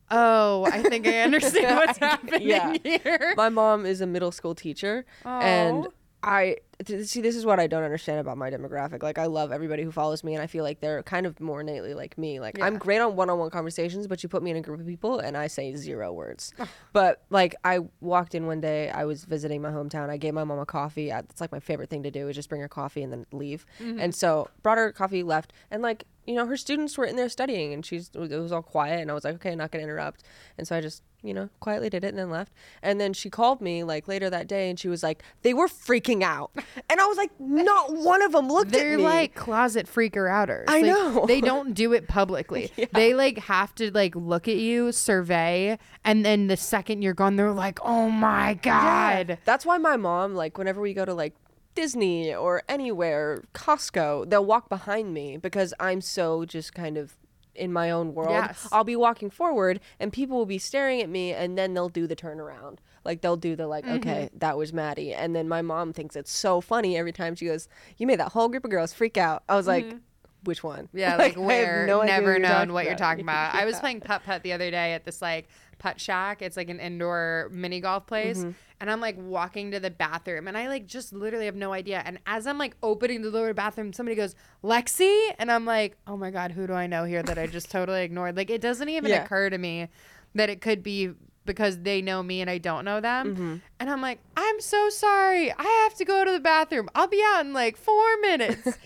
oh, 0.09 0.65
I 0.71 0.81
think 0.83 1.07
I 1.07 1.19
understand 1.19 1.75
what's 1.85 1.97
happening 1.97 2.47
Yeah. 2.47 2.75
here. 2.83 3.33
my 3.35 3.49
mom 3.49 3.85
is 3.85 3.99
a 4.01 4.07
middle 4.07 4.31
school 4.31 4.55
teacher 4.55 5.05
and. 5.25 5.87
I 6.23 6.57
see 6.87 7.21
this 7.21 7.35
is 7.35 7.45
what 7.45 7.59
I 7.59 7.67
don't 7.67 7.83
understand 7.83 8.19
about 8.19 8.37
my 8.37 8.49
demographic. 8.49 9.03
Like 9.03 9.17
I 9.17 9.25
love 9.25 9.51
everybody 9.51 9.83
who 9.83 9.91
follows 9.91 10.23
me 10.23 10.33
and 10.33 10.41
I 10.41 10.47
feel 10.47 10.63
like 10.63 10.79
they're 10.79 11.03
kind 11.03 11.25
of 11.25 11.39
more 11.39 11.61
innately 11.61 11.93
like 11.93 12.17
me. 12.17 12.39
Like 12.39 12.61
I'm 12.61 12.77
great 12.77 12.99
on 12.99 13.15
one-on-one 13.15 13.49
conversations, 13.49 14.07
but 14.07 14.23
you 14.23 14.29
put 14.29 14.43
me 14.43 14.51
in 14.51 14.57
a 14.57 14.61
group 14.61 14.79
of 14.79 14.85
people 14.85 15.19
and 15.19 15.37
I 15.37 15.47
say 15.47 15.75
zero 15.75 16.11
words. 16.13 16.53
but 16.93 17.23
like 17.29 17.55
I 17.63 17.79
walked 17.99 18.35
in 18.35 18.47
one 18.47 18.61
day, 18.61 18.89
I 18.89 19.05
was 19.05 19.25
visiting 19.25 19.61
my 19.61 19.69
hometown. 19.69 20.09
I 20.09 20.17
gave 20.17 20.33
my 20.33 20.43
mom 20.43 20.59
a 20.59 20.65
coffee. 20.65 21.11
I, 21.11 21.19
it's 21.19 21.41
like 21.41 21.51
my 21.51 21.59
favorite 21.59 21.89
thing 21.89 22.03
to 22.03 22.11
do 22.11 22.27
is 22.27 22.35
just 22.35 22.49
bring 22.49 22.61
her 22.61 22.69
coffee 22.69 23.03
and 23.03 23.11
then 23.11 23.25
leave. 23.31 23.65
Mm-hmm. 23.79 23.99
And 23.99 24.15
so 24.15 24.49
brought 24.63 24.77
her 24.77 24.91
coffee, 24.91 25.23
left, 25.23 25.53
and 25.69 25.81
like 25.81 26.05
you 26.25 26.35
know 26.35 26.45
her 26.45 26.57
students 26.57 26.97
were 26.97 27.05
in 27.05 27.15
there 27.15 27.29
studying 27.29 27.73
and 27.73 27.85
she's 27.85 28.11
it 28.13 28.19
was 28.37 28.51
all 28.51 28.61
quiet 28.61 29.01
and 29.01 29.09
I 29.11 29.13
was 29.13 29.23
like 29.23 29.35
okay, 29.35 29.51
i'm 29.53 29.57
not 29.57 29.71
gonna 29.71 29.83
interrupt. 29.83 30.23
And 30.57 30.67
so 30.67 30.75
I 30.75 30.81
just 30.81 31.03
you 31.23 31.33
know 31.35 31.49
quietly 31.59 31.87
did 31.89 32.03
it 32.03 32.07
and 32.09 32.17
then 32.17 32.29
left. 32.31 32.51
And 32.81 32.99
then 32.99 33.13
she 33.13 33.29
called 33.29 33.61
me 33.61 33.83
like 33.83 34.07
later 34.07 34.29
that 34.29 34.47
day 34.47 34.69
and 34.69 34.79
she 34.79 34.87
was 34.87 35.03
like 35.03 35.21
they 35.43 35.53
were 35.53 35.67
freaking 35.67 36.23
out, 36.23 36.51
and 36.89 36.99
I 36.99 37.05
was 37.05 37.17
like 37.17 37.31
not 37.39 37.93
one 37.95 38.21
of 38.21 38.31
them 38.31 38.47
looked 38.47 38.73
at 38.73 38.73
me. 38.73 38.79
They're 38.79 38.93
at 38.93 38.97
me. 38.99 39.03
like 39.03 39.35
closet 39.35 39.87
freaker 39.87 40.29
outers. 40.31 40.65
I 40.67 40.81
Like, 40.81 40.85
know. 40.85 41.25
They 41.27 41.41
don't 41.41 41.73
do 41.73 41.93
it 41.93 42.07
publicly. 42.07 42.71
They 42.93 43.13
like 43.13 43.37
have 43.39 43.73
to 43.75 43.91
like 43.91 44.15
look 44.15 44.47
at 44.47 44.57
you, 44.57 44.91
survey, 44.91 45.77
and 46.03 46.25
then 46.25 46.47
the 46.47 46.57
second 46.57 47.01
you're 47.01 47.13
gone, 47.13 47.35
they're 47.35 47.51
like, 47.51 47.79
oh 47.83 48.09
my 48.09 48.55
God. 48.55 49.29
yeah. 49.29 49.35
That's 49.45 49.65
why 49.65 49.77
my 49.77 49.97
mom, 49.97 50.35
like, 50.35 50.57
whenever 50.57 50.81
we 50.81 50.93
go 50.93 51.05
to 51.05 51.13
like 51.13 51.33
Disney 51.75 52.33
or 52.33 52.63
anywhere, 52.67 53.43
Costco, 53.53 54.29
they'll 54.29 54.45
walk 54.45 54.69
behind 54.69 55.13
me 55.13 55.37
because 55.37 55.73
I'm 55.79 56.01
so 56.01 56.45
just 56.45 56.73
kind 56.73 56.97
of 56.97 57.15
in 57.55 57.71
my 57.73 57.91
own 57.91 58.13
world. 58.13 58.31
Yes. 58.31 58.67
I'll 58.71 58.83
be 58.83 58.95
walking 58.95 59.29
forward 59.29 59.79
and 59.99 60.11
people 60.11 60.37
will 60.37 60.45
be 60.45 60.57
staring 60.57 61.01
at 61.01 61.09
me 61.09 61.33
and 61.33 61.57
then 61.57 61.73
they'll 61.73 61.89
do 61.89 62.07
the 62.07 62.15
turnaround. 62.15 62.77
Like 63.03 63.21
they'll 63.21 63.37
do 63.37 63.55
the 63.55 63.67
like, 63.67 63.85
Mm-hmm. 63.85 63.95
okay, 63.97 64.29
that 64.37 64.57
was 64.57 64.71
Mattie. 64.73 65.13
And 65.13 65.35
then 65.35 65.47
my 65.49 65.61
mom 65.61 65.91
thinks 65.91 66.15
it's 66.15 66.31
so 66.31 66.61
funny 66.61 66.97
every 66.97 67.11
time 67.11 67.35
she 67.35 67.45
goes, 67.45 67.67
You 67.97 68.07
made 68.07 68.19
that 68.19 68.31
whole 68.31 68.47
group 68.47 68.63
of 68.63 68.71
girls 68.71 68.93
freak 68.93 69.17
out. 69.17 69.43
I 69.49 69.55
was 69.55 69.67
like, 69.67 69.95
Which 70.43 70.63
one? 70.63 70.85
Mm-hmm. 70.87 70.97
Yeah, 70.97 71.15
like, 71.17 71.35
have 71.35 71.43
where 71.43 71.85
no 71.87 72.01
never 72.03 72.39
known 72.39 72.73
what 72.73 72.85
you're 72.85 72.95
talking 72.95 73.23
about. 73.23 73.53
I 73.55 73.65
was 73.65 73.79
playing 73.81 74.01
putt 74.01 74.23
putt 74.25 74.43
the 74.43 74.53
other 74.53 74.71
day 74.71 74.93
at 74.93 75.03
this 75.03 75.21
like 75.21 75.47
Puttshack. 75.79 76.41
It's 76.41 76.55
like 76.57 76.69
an 76.69 76.79
indoor 76.79 77.49
mini 77.51 77.79
golf 77.79 78.05
place. 78.05 78.39
Mm-hmm. 78.39 78.51
And 78.81 78.89
I'm 78.91 78.99
like 78.99 79.15
walking 79.17 79.71
to 79.71 79.79
the 79.79 79.91
bathroom 79.91 80.47
and 80.47 80.57
I 80.57 80.67
like 80.67 80.87
just 80.87 81.13
literally 81.13 81.45
have 81.45 81.55
no 81.55 81.71
idea. 81.71 82.01
And 82.03 82.19
as 82.25 82.47
I'm 82.47 82.57
like 82.57 82.75
opening 82.83 83.21
the 83.21 83.31
door 83.31 83.43
to 83.43 83.47
the 83.49 83.53
bathroom, 83.53 83.93
somebody 83.93 84.15
goes, 84.15 84.35
Lexi? 84.63 85.29
And 85.39 85.51
I'm 85.51 85.65
like, 85.65 85.95
oh 86.07 86.17
my 86.17 86.31
God, 86.31 86.51
who 86.51 86.67
do 86.67 86.73
I 86.73 86.87
know 86.87 87.03
here 87.05 87.21
that 87.23 87.37
I 87.37 87.45
just 87.47 87.69
totally 87.71 88.01
ignored? 88.03 88.35
Like 88.35 88.49
it 88.49 88.59
doesn't 88.59 88.89
even 88.89 89.09
Yeah. 89.11 89.23
occur 89.23 89.49
to 89.51 89.57
me 89.57 89.87
that 90.35 90.49
it 90.49 90.59
could 90.61 90.81
be 90.83 91.11
because 91.45 91.79
they 91.79 92.01
know 92.01 92.21
me 92.23 92.41
and 92.41 92.49
I 92.49 92.57
don't 92.57 92.83
know 92.85 92.99
them. 93.01 93.33
Mm-hmm. 93.35 93.55
And 93.79 93.89
I'm 93.89 94.01
like, 94.01 94.19
I'm 94.35 94.59
so 94.59 94.89
sorry. 94.89 95.51
I 95.51 95.63
have 95.83 95.95
to 95.97 96.05
go 96.05 96.25
to 96.25 96.31
the 96.31 96.39
bathroom. 96.39 96.89
I'll 96.95 97.07
be 97.07 97.21
out 97.33 97.45
in 97.45 97.53
like 97.53 97.77
four 97.77 98.17
minutes. 98.21 98.67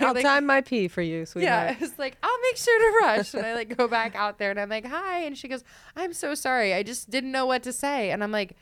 I'll 0.00 0.14
like, 0.14 0.22
time 0.22 0.46
my 0.46 0.62
pee 0.62 0.88
for 0.88 1.02
you, 1.02 1.26
sweetheart. 1.26 1.76
yeah, 1.78 1.84
it's 1.84 1.98
like 1.98 2.16
I'll 2.22 2.38
make 2.44 2.56
sure 2.56 2.78
to 2.78 3.06
rush, 3.06 3.34
and 3.34 3.44
I 3.44 3.52
like 3.54 3.76
go 3.76 3.86
back 3.86 4.14
out 4.16 4.38
there, 4.38 4.50
and 4.50 4.58
I'm 4.58 4.70
like, 4.70 4.86
"Hi," 4.86 5.18
and 5.24 5.36
she 5.36 5.48
goes, 5.48 5.64
"I'm 5.94 6.14
so 6.14 6.34
sorry, 6.34 6.72
I 6.72 6.82
just 6.82 7.10
didn't 7.10 7.30
know 7.30 7.44
what 7.44 7.62
to 7.64 7.74
say," 7.74 8.10
and 8.10 8.24
I'm 8.24 8.32
like, 8.32 8.56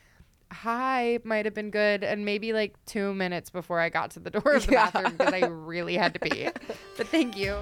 "Hi" 0.62 1.18
might 1.24 1.44
have 1.44 1.55
been 1.55 1.70
good, 1.70 2.05
and 2.05 2.24
maybe 2.24 2.52
like 2.52 2.74
two 2.86 3.12
minutes 3.14 3.50
before 3.50 3.80
I 3.80 3.88
got 3.88 4.11
to 4.12 4.20
the 4.20 4.30
door 4.30 4.52
of 4.55 4.66
the 4.66 4.72
Yeah. 4.72 4.90
bathroom 4.90 5.16
because 5.16 5.32
I 5.34 5.46
really 5.46 5.96
had 5.96 6.14
to 6.14 6.20
pee. 6.20 6.48
But 6.96 7.09
thank 7.09 7.36
you. 7.36 7.59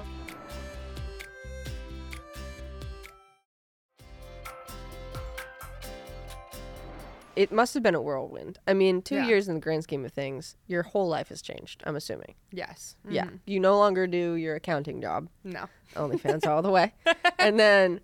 It 7.35 7.51
must 7.51 7.73
have 7.73 7.81
been 7.81 7.95
a 7.95 8.01
whirlwind. 8.01 8.59
I 8.67 8.73
mean, 8.75 9.01
two 9.01 9.15
Yeah. 9.15 9.25
years 9.25 9.47
in 9.47 9.55
the 9.55 9.59
grand 9.59 9.83
scheme 9.83 10.05
of 10.05 10.13
things, 10.13 10.55
your 10.67 10.83
whole 10.83 11.07
life 11.07 11.29
has 11.29 11.41
changed, 11.41 11.81
I'm 11.83 11.95
assuming. 11.95 12.35
Yes. 12.51 12.95
Yeah. 13.09 13.25
Mhm. 13.25 13.39
You 13.47 13.59
no 13.59 13.75
longer 13.79 14.05
do 14.05 14.35
your 14.35 14.53
accounting 14.55 15.01
job. 15.01 15.29
No. 15.43 15.67
OnlyFans 15.95 16.45
all 16.45 16.61
the 16.61 16.69
way. 16.71 16.93
And 17.39 17.59
then, 17.59 18.01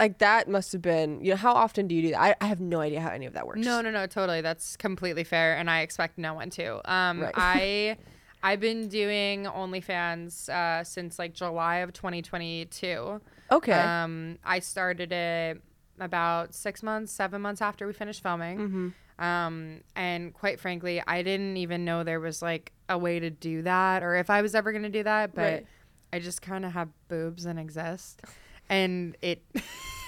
like, 0.00 0.18
that 0.18 0.48
must 0.48 0.72
have 0.72 0.82
been, 0.82 1.20
you 1.24 1.30
know, 1.30 1.36
how 1.36 1.52
often 1.52 1.86
do 1.86 1.94
you 1.94 2.02
do 2.02 2.10
that? 2.10 2.20
I, 2.20 2.34
I 2.40 2.46
have 2.46 2.60
no 2.60 2.80
idea 2.80 3.00
how 3.00 3.10
any 3.10 3.26
of 3.26 3.32
that 3.34 3.46
works. 3.46 3.60
No, 3.60 3.80
no, 3.80 3.90
no, 3.90 4.06
totally. 4.06 4.40
That's 4.40 4.76
completely 4.76 5.24
fair, 5.24 5.56
and 5.56 5.70
I 5.70 5.80
expect 5.80 6.18
no 6.18 6.34
one 6.34 6.50
to. 6.50 6.92
Um, 6.92 7.20
Right. 7.20 7.34
I, 7.36 7.96
I've 8.42 8.60
been 8.60 8.88
doing 8.88 9.44
OnlyFans 9.44 10.48
uh, 10.48 10.84
since 10.84 11.18
like 11.18 11.32
July 11.32 11.76
of 11.76 11.92
2022. 11.92 13.20
Okay. 13.50 13.72
Um, 13.72 14.38
I 14.44 14.58
started 14.58 15.12
it 15.12 15.62
about 16.00 16.54
six 16.54 16.82
months, 16.82 17.12
seven 17.12 17.40
months 17.40 17.62
after 17.62 17.86
we 17.86 17.92
finished 17.92 18.22
filming. 18.22 18.58
Mm-hmm. 18.58 19.24
Um, 19.24 19.80
and 19.94 20.34
quite 20.34 20.58
frankly, 20.58 21.00
I 21.06 21.22
didn't 21.22 21.56
even 21.56 21.84
know 21.84 22.02
there 22.02 22.20
was 22.20 22.42
like 22.42 22.72
a 22.88 22.98
way 22.98 23.20
to 23.20 23.30
do 23.30 23.62
that 23.62 24.02
or 24.02 24.16
if 24.16 24.28
I 24.28 24.42
was 24.42 24.54
ever 24.54 24.72
going 24.72 24.82
to 24.82 24.88
do 24.90 25.04
that, 25.04 25.34
but 25.34 25.40
Right. 25.52 25.66
I 26.12 26.18
just 26.18 26.42
kind 26.42 26.64
of 26.64 26.72
have 26.72 26.88
boobs 27.08 27.44
and 27.46 27.58
exist. 27.58 28.22
And 28.68 29.16
it, 29.22 29.42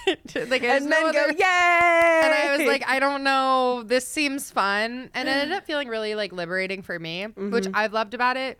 like, 0.06 0.62
and 0.62 0.86
no 0.86 1.12
then 1.12 1.12
go, 1.12 1.26
yay! 1.28 1.30
and 2.24 2.32
I 2.34 2.56
was 2.56 2.66
like, 2.66 2.84
I 2.88 2.98
don't 2.98 3.22
know, 3.24 3.82
this 3.84 4.06
seems 4.06 4.50
fun. 4.50 5.10
And 5.14 5.28
it 5.28 5.32
ended 5.32 5.56
up 5.56 5.66
feeling 5.66 5.88
really 5.88 6.14
like 6.14 6.32
liberating 6.32 6.82
for 6.82 6.98
me, 6.98 7.24
which 7.24 7.64
Mm-hmm. 7.64 7.70
I've 7.76 7.92
loved 7.92 8.14
about 8.14 8.36
it 8.36 8.58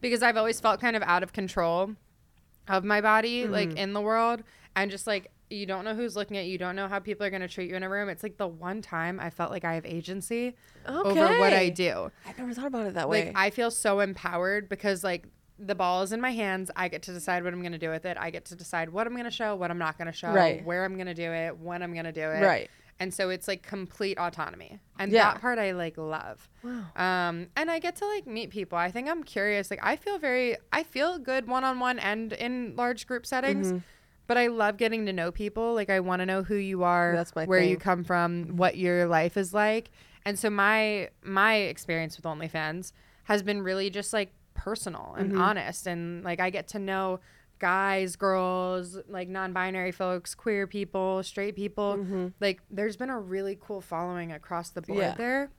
because 0.00 0.22
I've 0.22 0.36
always 0.36 0.60
felt 0.60 0.80
kind 0.80 0.96
of 0.96 1.02
out 1.02 1.22
of 1.22 1.32
control 1.32 1.92
of 2.68 2.84
my 2.84 3.00
body, 3.00 3.46
like 3.46 3.68
Mm-hmm. 3.70 3.78
in 3.78 3.92
the 3.92 4.00
world. 4.00 4.42
And 4.74 4.90
just 4.90 5.06
like, 5.06 5.30
you 5.48 5.64
don't 5.64 5.84
know 5.84 5.94
who's 5.94 6.16
looking 6.16 6.36
at 6.36 6.46
you, 6.46 6.52
you 6.52 6.58
don't 6.58 6.74
know 6.74 6.88
how 6.88 6.98
people 6.98 7.24
are 7.24 7.30
going 7.30 7.40
to 7.42 7.46
treat 7.48 7.70
you 7.70 7.76
in 7.76 7.84
a 7.84 7.88
room. 7.88 8.08
It's 8.08 8.24
like 8.24 8.36
the 8.36 8.48
one 8.48 8.82
time 8.82 9.20
I 9.20 9.30
felt 9.30 9.52
like 9.52 9.64
I 9.64 9.74
have 9.74 9.86
agency 9.86 10.56
over 10.86 11.38
what 11.38 11.52
I 11.52 11.68
do. 11.68 12.10
I've 12.26 12.36
never 12.36 12.52
thought 12.52 12.66
about 12.66 12.86
it 12.86 12.94
that 12.94 13.08
way. 13.08 13.26
Like, 13.26 13.36
I 13.36 13.50
feel 13.50 13.70
so 13.70 14.00
empowered 14.00 14.68
because, 14.68 15.04
like, 15.04 15.24
the 15.58 15.74
ball 15.74 16.02
is 16.02 16.12
in 16.12 16.20
my 16.20 16.32
hands. 16.32 16.70
I 16.76 16.88
get 16.88 17.02
to 17.02 17.12
decide 17.12 17.42
what 17.44 17.52
I'm 17.52 17.60
going 17.60 17.72
to 17.72 17.78
do 17.78 17.90
with 17.90 18.04
it. 18.04 18.16
I 18.20 18.30
get 18.30 18.44
to 18.46 18.56
decide 18.56 18.90
what 18.90 19.06
I'm 19.06 19.14
going 19.14 19.24
to 19.24 19.30
show, 19.30 19.56
what 19.56 19.70
I'm 19.70 19.78
not 19.78 19.96
going 19.98 20.06
to 20.06 20.12
show, 20.12 20.30
Right. 20.32 20.64
where 20.64 20.84
I'm 20.84 20.94
going 20.94 21.06
to 21.06 21.14
do 21.14 21.30
it, 21.32 21.56
when 21.58 21.82
I'm 21.82 21.92
going 21.92 22.04
to 22.04 22.12
do 22.12 22.28
it. 22.30 22.42
Right. 22.42 22.70
And 22.98 23.12
so 23.12 23.28
it's 23.30 23.46
like 23.46 23.62
complete 23.62 24.18
autonomy. 24.18 24.78
And 24.98 25.12
Yeah. 25.12 25.32
that 25.32 25.40
part 25.40 25.58
I 25.58 25.72
like 25.72 25.98
love. 25.98 26.48
Wow. 26.62 26.84
Um, 26.96 27.48
and 27.56 27.70
I 27.70 27.78
get 27.78 27.96
to 27.96 28.06
like 28.06 28.26
meet 28.26 28.50
people. 28.50 28.78
I 28.78 28.90
think 28.90 29.08
I'm 29.08 29.22
curious. 29.22 29.70
Like 29.70 29.80
I 29.82 29.96
feel 29.96 30.18
very 30.18 30.56
I 30.72 30.82
feel 30.82 31.18
good 31.18 31.46
one 31.46 31.62
on 31.64 31.78
one 31.78 31.98
and 31.98 32.32
in 32.32 32.74
large 32.76 33.06
group 33.06 33.26
settings. 33.26 33.68
Mm-hmm. 33.68 33.78
But 34.26 34.38
I 34.38 34.48
love 34.48 34.76
getting 34.76 35.06
to 35.06 35.12
know 35.12 35.30
people. 35.30 35.74
Like 35.74 35.88
I 35.90 36.00
want 36.00 36.20
to 36.20 36.26
know 36.26 36.42
who 36.42 36.56
you 36.56 36.82
are, 36.82 37.14
That's 37.14 37.36
my 37.36 37.44
where 37.44 37.60
you 37.62 37.76
come 37.76 38.02
from, 38.02 38.56
what 38.56 38.76
your 38.76 39.06
life 39.06 39.36
is 39.36 39.54
like. 39.54 39.90
And 40.24 40.38
so 40.38 40.50
my 40.50 41.10
my 41.22 41.54
experience 41.56 42.16
with 42.16 42.24
OnlyFans 42.24 42.92
has 43.24 43.42
been 43.42 43.62
really 43.62 43.90
just 43.90 44.12
like 44.12 44.32
personal 44.56 45.14
and 45.18 45.30
Mm-hmm. 45.32 45.40
honest 45.40 45.86
and 45.86 46.24
like 46.24 46.40
I 46.40 46.50
get 46.50 46.66
to 46.68 46.78
know 46.78 47.20
guys, 47.58 48.16
girls, 48.16 48.98
like 49.08 49.28
non-binary 49.28 49.92
folks, 49.92 50.34
queer 50.34 50.66
people, 50.66 51.22
straight 51.22 51.56
people. 51.56 52.32
Like 52.40 52.60
there's 52.70 52.96
been 52.96 53.08
a 53.10 53.18
really 53.18 53.56
cool 53.60 53.80
following 53.80 54.30
across 54.32 54.70
the 54.70 54.82
board 54.82 54.98
Yeah. 54.98 55.14
there. 55.14 55.50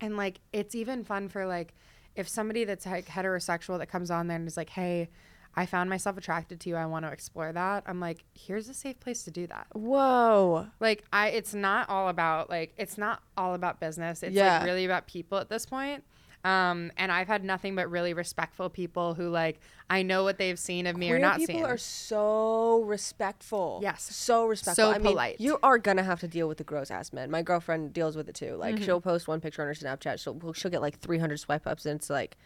And 0.00 0.16
like 0.16 0.40
it's 0.52 0.74
even 0.74 1.04
fun 1.04 1.28
for 1.28 1.46
like 1.46 1.74
if 2.14 2.28
somebody 2.28 2.64
that's 2.64 2.84
like 2.84 3.06
heterosexual 3.06 3.78
that 3.78 3.86
comes 3.86 4.10
on 4.10 4.26
there 4.26 4.36
and 4.36 4.46
is 4.46 4.56
like, 4.56 4.68
"Hey, 4.70 5.08
I 5.54 5.64
found 5.64 5.88
myself 5.88 6.18
attracted 6.18 6.60
to 6.60 6.68
you. 6.68 6.76
I 6.76 6.84
want 6.86 7.04
to 7.06 7.10
explore 7.12 7.52
that." 7.52 7.84
I'm 7.86 8.00
like, 8.00 8.24
"Here's 8.34 8.68
a 8.68 8.74
safe 8.74 8.98
place 9.00 9.22
to 9.24 9.30
do 9.30 9.46
that." 9.46 9.68
Whoa. 9.72 10.66
Like 10.80 11.04
I 11.12 11.28
it's 11.28 11.54
not 11.54 11.88
all 11.88 12.08
about 12.08 12.50
like 12.50 12.74
it's 12.76 12.98
not 12.98 13.22
all 13.36 13.54
about 13.54 13.80
business. 13.80 14.22
It's 14.22 14.34
Yeah. 14.34 14.58
like 14.58 14.66
really 14.66 14.84
about 14.84 15.06
people 15.06 15.38
at 15.38 15.48
this 15.48 15.64
point. 15.64 16.04
Um 16.44 16.90
and 16.96 17.12
I've 17.12 17.28
had 17.28 17.44
nothing 17.44 17.76
but 17.76 17.88
really 17.90 18.14
respectful 18.14 18.68
people 18.68 19.14
who 19.14 19.28
like 19.28 19.60
I 19.88 20.02
know 20.02 20.24
what 20.24 20.38
they've 20.38 20.58
seen 20.58 20.86
of 20.86 20.96
me 20.96 21.06
Queer 21.08 21.16
or 21.16 21.20
not 21.20 21.36
people 21.38 21.46
seen. 21.46 21.56
People 21.56 21.70
are 21.70 21.76
so 21.78 22.82
respectful. 22.82 23.78
Yes. 23.82 24.02
So 24.02 24.46
respectful. 24.46 24.86
So 24.86 24.90
I 24.90 24.98
mean, 24.98 25.12
polite. 25.12 25.36
you 25.40 25.58
are 25.62 25.78
gonna 25.78 26.02
have 26.02 26.20
to 26.20 26.28
deal 26.28 26.48
with 26.48 26.58
the 26.58 26.64
gross 26.64 26.90
ass 26.90 27.12
men. 27.12 27.30
My 27.30 27.42
girlfriend 27.42 27.92
deals 27.92 28.16
with 28.16 28.28
it 28.28 28.34
too. 28.34 28.56
Like 28.56 28.74
Mm-hmm. 28.76 28.84
she'll 28.84 29.00
post 29.00 29.28
one 29.28 29.40
picture 29.40 29.62
on 29.62 29.68
her 29.68 29.74
Snapchat. 29.74 30.18
She'll 30.22 30.52
she'll 30.54 30.70
get 30.70 30.80
like 30.80 30.98
300 30.98 31.38
swipe 31.38 31.66
ups, 31.66 31.86
and 31.86 31.96
it's 32.00 32.08
like, 32.10 32.36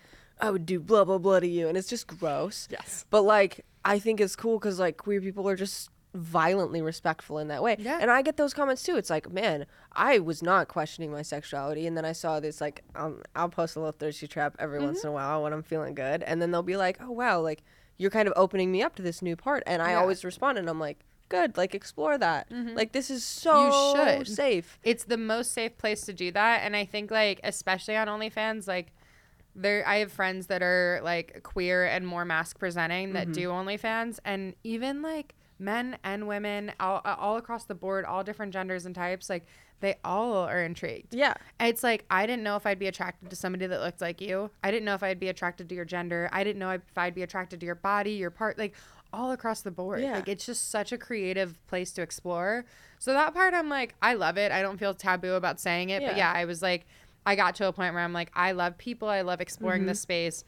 I 0.40 0.50
would 0.50 0.66
do 0.66 0.80
blah 0.80 1.04
blah 1.04 1.18
blah 1.18 1.40
to 1.40 1.46
you, 1.46 1.68
and 1.68 1.78
it's 1.78 1.88
just 1.88 2.06
gross. 2.06 2.68
Yes. 2.70 3.06
But 3.10 3.22
like, 3.22 3.64
I 3.84 3.98
think 3.98 4.20
it's 4.20 4.36
cool 4.36 4.58
because 4.58 4.78
like 4.78 4.96
queer 4.96 5.20
people 5.20 5.48
are 5.48 5.56
just 5.56 5.88
violently 6.16 6.82
respectful 6.82 7.38
in 7.38 7.48
that 7.48 7.62
way. 7.62 7.76
Yeah. 7.78 7.98
And 8.00 8.10
I 8.10 8.22
get 8.22 8.36
those 8.36 8.54
comments 8.54 8.82
too. 8.82 8.96
It's 8.96 9.10
like, 9.10 9.30
man, 9.30 9.66
I 9.92 10.18
was 10.18 10.42
not 10.42 10.68
questioning 10.68 11.10
my 11.12 11.22
sexuality, 11.22 11.86
and 11.86 11.96
then 11.96 12.04
I 12.04 12.12
saw 12.12 12.40
this 12.40 12.60
like, 12.60 12.82
um, 12.94 13.22
I'll 13.34 13.48
post 13.48 13.76
a 13.76 13.80
little 13.80 13.92
thirsty 13.92 14.26
trap 14.26 14.56
every 14.58 14.78
once 14.80 14.98
Mm-hmm. 14.98 15.06
in 15.08 15.10
a 15.12 15.14
while 15.14 15.42
when 15.42 15.52
I'm 15.52 15.62
feeling 15.62 15.94
good, 15.94 16.22
and 16.22 16.40
then 16.42 16.50
they'll 16.50 16.62
be 16.62 16.76
like, 16.76 16.98
oh 17.00 17.10
wow, 17.10 17.40
like 17.40 17.62
you're 17.98 18.10
kind 18.10 18.28
of 18.28 18.34
opening 18.36 18.70
me 18.72 18.82
up 18.82 18.94
to 18.96 19.02
this 19.02 19.22
new 19.22 19.36
part, 19.36 19.62
and 19.66 19.80
I 19.82 19.90
Yeah. 19.92 20.00
always 20.00 20.24
respond, 20.24 20.58
and 20.58 20.68
I'm 20.68 20.80
like, 20.80 20.98
good, 21.28 21.56
like 21.56 21.74
explore 21.74 22.16
that. 22.18 22.46
Like 22.50 22.92
this 22.92 23.10
is 23.10 23.24
so 23.24 24.22
safe. 24.24 24.78
it's 24.84 25.04
the 25.04 25.16
most 25.16 25.52
safe 25.52 25.76
place 25.76 26.02
to 26.02 26.12
do 26.12 26.30
that 26.30 26.60
and 26.62 26.76
i 26.76 26.84
think 26.84 27.10
like 27.10 27.40
especially 27.42 27.96
on 27.96 28.06
onlyfans 28.06 28.68
like 28.68 28.92
there 29.56 29.82
i 29.88 29.96
have 29.96 30.12
friends 30.12 30.46
that 30.46 30.62
are 30.62 31.00
like 31.02 31.40
queer 31.42 31.84
and 31.84 32.06
more 32.06 32.24
masc 32.24 32.58
presenting 32.60 33.14
that 33.14 33.32
do 33.32 33.48
onlyfans 33.48 34.20
and 34.24 34.54
even 34.62 35.02
like 35.02 35.34
men 35.58 35.96
and 36.04 36.26
women 36.28 36.72
all, 36.80 37.00
all 37.04 37.36
across 37.36 37.64
the 37.64 37.74
board 37.74 38.04
all 38.04 38.22
different 38.22 38.52
genders 38.52 38.84
and 38.86 38.94
types 38.94 39.30
like 39.30 39.46
they 39.80 39.94
all 40.04 40.34
are 40.34 40.62
intrigued 40.62 41.14
Yeah. 41.14 41.34
it's 41.60 41.82
like 41.82 42.04
I 42.10 42.26
didn't 42.26 42.42
know 42.42 42.56
if 42.56 42.66
I'd 42.66 42.78
be 42.78 42.86
attracted 42.86 43.30
to 43.30 43.36
somebody 43.36 43.66
that 43.66 43.80
looked 43.80 44.00
like 44.00 44.20
you. 44.20 44.50
I 44.64 44.70
didn't 44.70 44.84
know 44.86 44.94
if 44.94 45.02
I'd 45.02 45.20
be 45.20 45.28
attracted 45.28 45.68
to 45.68 45.74
your 45.74 45.84
gender. 45.84 46.28
I 46.32 46.44
didn't 46.44 46.58
know 46.58 46.70
if 46.70 46.80
I'd 46.96 47.14
be 47.14 47.22
attracted 47.22 47.60
to 47.60 47.66
your 47.66 47.74
body, 47.74 48.12
your 48.12 48.30
part, 48.30 48.56
like 48.58 48.74
all 49.12 49.32
across 49.32 49.60
the 49.60 49.70
board. 49.70 50.00
Yeah. 50.00 50.14
Like 50.14 50.28
it's 50.28 50.46
just 50.46 50.70
such 50.70 50.92
a 50.92 50.98
creative 50.98 51.54
place 51.68 51.92
to 51.92 52.02
explore. 52.02 52.64
So 52.98 53.12
that 53.12 53.34
part 53.34 53.52
I'm 53.52 53.68
like, 53.68 53.94
I 54.00 54.14
love 54.14 54.38
it. 54.38 54.50
I 54.50 54.62
don't 54.62 54.78
feel 54.78 54.94
taboo 54.94 55.34
about 55.34 55.60
saying 55.60 55.90
it. 55.90 56.00
yeah. 56.00 56.08
But 56.08 56.16
Yeah. 56.16 56.32
yeah, 56.32 56.38
I 56.40 56.44
was 56.46 56.62
like, 56.62 56.86
I 57.26 57.34
got 57.36 57.54
to 57.56 57.68
a 57.68 57.72
point 57.72 57.92
where 57.92 58.02
I'm 58.02 58.12
like, 58.14 58.30
I 58.34 58.52
love 58.52 58.78
people. 58.78 59.08
I 59.08 59.20
love 59.22 59.40
exploring 59.42 59.82
Mm-hmm. 59.82 59.88
this 59.88 60.00
space. 60.00 60.44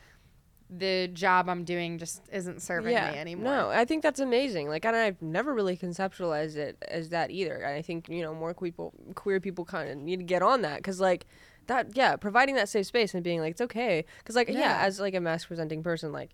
The 0.70 1.08
job 1.08 1.48
I'm 1.48 1.64
doing 1.64 1.96
just 1.98 2.22
isn't 2.30 2.60
serving 2.60 2.94
me 2.94 3.00
anymore. 3.00 3.44
No, 3.44 3.68
I 3.70 3.84
think 3.86 4.02
that's 4.02 4.20
amazing. 4.20 4.68
Like, 4.68 4.84
and 4.84 4.94
I've 4.94 5.22
never 5.22 5.54
really 5.54 5.76
conceptualized 5.78 6.56
it 6.56 6.76
as 6.88 7.08
that 7.08 7.30
either. 7.30 7.54
And 7.56 7.74
I 7.74 7.80
think 7.80 8.08
you 8.08 8.22
know 8.22 8.34
more 8.34 8.52
people, 8.52 8.92
queer 9.14 9.40
people, 9.40 9.64
kind 9.64 9.88
of 9.88 9.96
need 9.96 10.18
to 10.18 10.24
get 10.24 10.42
on 10.42 10.60
that 10.62 10.76
because 10.76 11.00
like 11.00 11.24
that, 11.68 11.96
yeah, 11.96 12.16
providing 12.16 12.54
that 12.56 12.68
safe 12.68 12.86
space 12.86 13.14
and 13.14 13.24
being 13.24 13.40
like 13.40 13.52
it's 13.52 13.60
okay. 13.62 14.04
Because 14.18 14.36
like 14.36 14.48
yeah. 14.48 14.58
Yeah. 14.58 14.78
as 14.82 15.00
like 15.00 15.14
a 15.14 15.20
masc 15.20 15.48
presenting 15.48 15.82
person, 15.82 16.12
like 16.12 16.30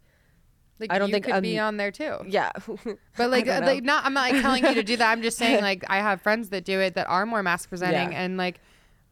Like 0.81 0.93
I 0.93 0.99
don't 0.99 1.09
you 1.11 1.15
think 1.15 1.27
could 1.27 1.41
be 1.43 1.57
um, 1.61 1.69
on 1.69 1.77
there 1.77 1.93
too. 1.93 2.17
yeah, 2.27 2.51
But 3.17 3.31
like, 3.31 3.47
like 3.47 3.85
not, 3.85 4.05
I'm 4.05 4.15
not 4.15 4.33
like 4.33 4.43
telling 4.43 4.65
you 4.65 4.75
to 4.75 4.83
do 4.83 4.97
that. 4.97 5.13
I'm 5.13 5.23
just 5.23 5.39
saying 5.39 5.61
like 5.71 5.85
I 5.89 5.99
have 5.99 6.21
friends 6.23 6.49
that 6.49 6.65
do 6.65 6.81
it 6.81 6.95
that 6.95 7.07
are 7.09 7.25
more 7.25 7.43
masc 7.45 7.69
presenting 7.69 8.11
Yeah. 8.13 8.21
and 8.23 8.37
like 8.37 8.61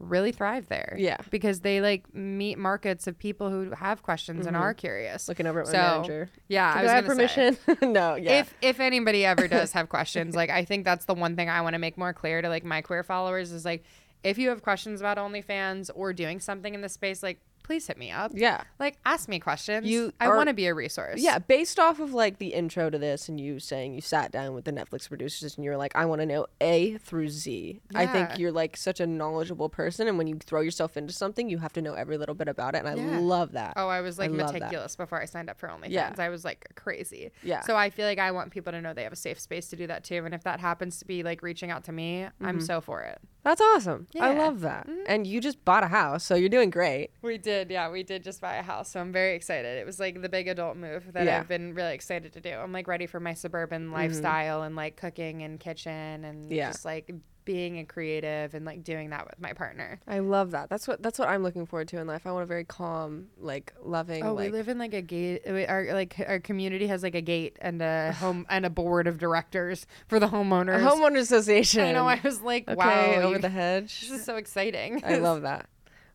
really 0.03 0.33
thrive 0.33 0.69
there. 0.69 0.95
Yeah. 0.99 1.17
because 1.31 1.61
they 1.61 1.81
like 1.81 2.15
meet 2.15 2.59
markets 2.59 3.07
of 3.07 3.19
people 3.19 3.51
who 3.51 3.71
have 3.71 4.03
questions 4.03 4.47
and 4.47 4.55
mm-hmm. 4.55 4.65
are 4.65 4.75
curious. 4.75 5.29
looking 5.29 5.47
over 5.47 5.61
at 5.61 5.67
my 5.67 5.73
So, 5.73 5.79
manager. 5.79 6.29
Yeah, 6.49 6.71
I 6.71 6.79
Do 6.79 6.83
was 6.83 6.91
I 6.91 6.95
have 6.97 7.05
permission? 7.07 7.57
no, 7.83 8.17
yeah, 8.17 8.41
If 8.41 8.55
if 8.61 8.81
anybody 8.81 9.25
ever 9.25 9.49
does 9.49 9.73
have 9.73 9.89
questions, 9.89 10.35
like 10.35 10.51
I 10.51 10.65
think 10.65 10.85
that's 10.85 11.05
the 11.07 11.15
one 11.15 11.37
thing 11.37 11.49
I 11.49 11.61
want 11.63 11.75
to 11.75 11.79
make 11.79 11.97
more 11.97 12.13
clear 12.13 12.43
to 12.43 12.49
like 12.49 12.65
my 12.65 12.83
queer 12.83 13.03
followers 13.03 13.53
is 13.53 13.65
like 13.65 13.85
if 14.23 14.39
you 14.39 14.49
have 14.51 14.63
questions 14.63 15.01
about 15.01 15.19
OnlyFans 15.19 15.91
or 15.95 16.13
doing 16.13 16.41
something 16.41 16.75
in 16.75 16.81
this 16.81 16.93
space, 16.93 17.23
like 17.23 17.41
please 17.63 17.87
hit 17.87 17.97
me 17.99 18.11
up. 18.11 18.33
yeah. 18.35 18.63
Like 18.79 18.97
ask 19.05 19.29
me 19.29 19.39
questions. 19.39 19.87
You 19.87 20.13
I 20.21 20.29
want 20.29 20.49
to 20.49 20.55
be 20.55 20.67
a 20.67 20.75
resource. 20.75 21.21
Yeah, 21.21 21.39
based 21.39 21.79
off 21.79 22.01
of 22.01 22.13
like 22.13 22.39
the 22.39 22.49
intro 22.49 22.91
to 22.91 22.99
this 22.99 23.29
and 23.29 23.41
you 23.41 23.59
saying 23.61 23.95
you 23.95 24.01
sat 24.01 24.33
down 24.33 24.55
with 24.55 24.65
the 24.65 24.73
Netflix 24.73 25.09
producers 25.09 25.57
and 25.57 25.65
you 25.65 25.71
were 25.71 25.77
like, 25.77 25.93
I 25.95 26.05
want 26.07 26.21
to 26.21 26.27
know 26.27 26.47
A 26.61 26.99
through 26.99 27.29
Z. 27.29 27.81
I 27.95 28.03
Yeah. 28.03 28.13
think 28.13 28.39
you're 28.39 28.53
like 28.53 28.77
such 28.77 29.01
a 29.01 29.07
knowledgeable 29.07 29.69
person 29.69 30.09
and 30.09 30.19
when 30.19 30.27
you 30.27 30.37
throw 30.39 30.61
yourself 30.61 30.97
into 30.97 31.13
something, 31.13 31.49
you 31.49 31.59
have 31.59 31.73
to 31.75 31.83
know 31.83 31.95
every 31.95 32.19
little 32.19 32.35
bit 32.35 32.49
about 32.49 32.75
it. 32.75 32.85
And 32.85 32.89
I 32.89 32.95
love 33.19 33.53
that. 33.53 33.75
Oh, 33.77 33.89
I 33.89 34.01
was 34.01 34.19
like 34.19 34.31
that. 34.37 34.53
meticulous 34.53 34.97
before 34.97 35.21
I 35.21 35.27
signed 35.27 35.49
up 35.51 35.59
for 35.59 35.69
OnlyFans. 35.69 35.91
Yeah. 35.91 36.13
I 36.19 36.29
was 36.29 36.45
like 36.45 36.67
crazy. 36.75 37.31
Yeah. 37.43 37.61
So 37.63 37.77
I 37.77 37.91
feel 37.91 38.07
like 38.07 38.19
I 38.19 38.31
want 38.33 38.51
people 38.51 38.73
to 38.73 38.81
know 38.81 38.93
they 38.93 39.05
have 39.05 39.13
a 39.13 39.17
safe 39.17 39.39
space 39.41 39.69
to 39.69 39.77
do 39.77 39.87
that 39.87 40.05
too. 40.05 40.25
And 40.25 40.35
if 40.35 40.43
that 40.45 40.61
happens 40.61 40.99
to 40.99 41.05
be 41.07 41.23
like 41.23 41.43
reaching 41.43 41.71
out 41.71 41.85
to 41.85 41.93
me, 41.93 42.25
I'm 42.41 42.57
Mm-hmm. 42.57 42.61
so 42.61 42.81
for 42.81 43.03
it. 43.03 43.19
That's 43.45 43.61
awesome. 43.61 44.07
I 44.15 44.19
Yeah. 44.19 44.29
Mm-hmm. 44.31 44.39
love 44.41 44.61
that. 44.61 44.89
And 45.07 45.27
you 45.27 45.41
just 45.41 45.65
bought 45.65 45.83
a 45.83 45.89
house, 45.89 46.23
so 46.25 46.35
you're 46.37 46.49
doing 46.49 46.71
great. 46.71 47.11
We 47.23 47.39
did, 47.39 47.52
yeah, 47.71 47.91
we 47.91 48.03
did 48.03 48.23
just 48.23 48.41
buy 48.41 48.57
a 48.57 48.63
house. 48.63 48.91
So 48.93 49.01
I'm 49.01 49.13
very 49.13 49.35
excited. 49.35 49.79
It 49.79 49.87
was 49.87 49.99
like 50.01 50.21
the 50.23 50.29
big 50.29 50.49
adult 50.49 50.77
move 50.77 51.13
that 51.13 51.25
Yeah. 51.25 51.41
I've 51.41 51.49
been 51.49 51.75
really 51.75 51.95
excited 51.95 52.33
to 52.35 52.41
do. 52.41 52.51
I'm 52.51 52.73
like 52.73 52.89
ready 52.89 53.07
for 53.07 53.21
my 53.21 53.35
suburban 53.35 53.91
lifestyle 53.93 54.63
and 54.63 54.75
like 54.77 54.97
cooking 54.97 55.43
and 55.43 55.59
kitchen 55.61 56.25
and 56.25 56.45
Mm-hmm. 56.45 56.53
Yeah. 56.53 56.69
just 56.71 56.85
like 56.85 57.11
being 57.45 57.81
a 57.81 57.85
creative 57.85 58.55
and 58.55 58.65
like 58.65 58.85
doing 58.85 59.11
that 59.11 59.25
with 59.27 59.41
my 59.41 59.53
partner. 59.53 59.99
I 60.07 60.21
love 60.21 60.53
that. 60.53 60.71
That's 60.71 60.87
what 60.87 61.03
that's 61.03 61.19
what 61.19 61.29
I'm 61.29 61.43
looking 61.43 61.67
forward 61.67 61.89
to 61.89 61.99
in 61.99 62.07
life. 62.07 62.25
I 62.25 62.31
want 62.31 62.45
a 62.45 62.47
very 62.47 62.63
calm, 62.65 63.27
like 63.37 63.73
loving 63.83 64.25
Oh, 64.25 64.35
like 64.35 64.53
we 64.53 64.57
live 64.57 64.69
in 64.69 64.79
like 64.79 64.95
a 64.95 65.03
gate. 65.03 65.43
we- 65.47 65.67
Our 65.67 65.87
like 65.93 66.15
our 66.29 66.39
community 66.39 66.87
has 66.87 67.03
like 67.03 67.17
a 67.17 67.21
gate 67.21 67.57
and 67.61 67.83
a 67.83 68.13
home 68.21 68.47
and 68.49 68.65
a 68.65 68.71
board 68.71 69.09
of 69.09 69.19
directors 69.19 69.87
for 70.07 70.21
the 70.21 70.27
a 70.27 70.31
homeowners. 70.31 70.83
homeowner 70.89 71.19
association. 71.19 71.83
I 71.83 71.91
know. 71.93 72.07
I 72.07 72.21
was 72.23 72.41
like, 72.43 72.69
okay, 72.69 72.77
wow, 72.77 73.23
over 73.29 73.39
the 73.41 73.49
hedge. 73.49 74.01
this 74.09 74.21
is 74.21 74.25
so 74.25 74.37
exciting. 74.37 75.03
I 75.05 75.17
love 75.17 75.43
that. 75.43 75.67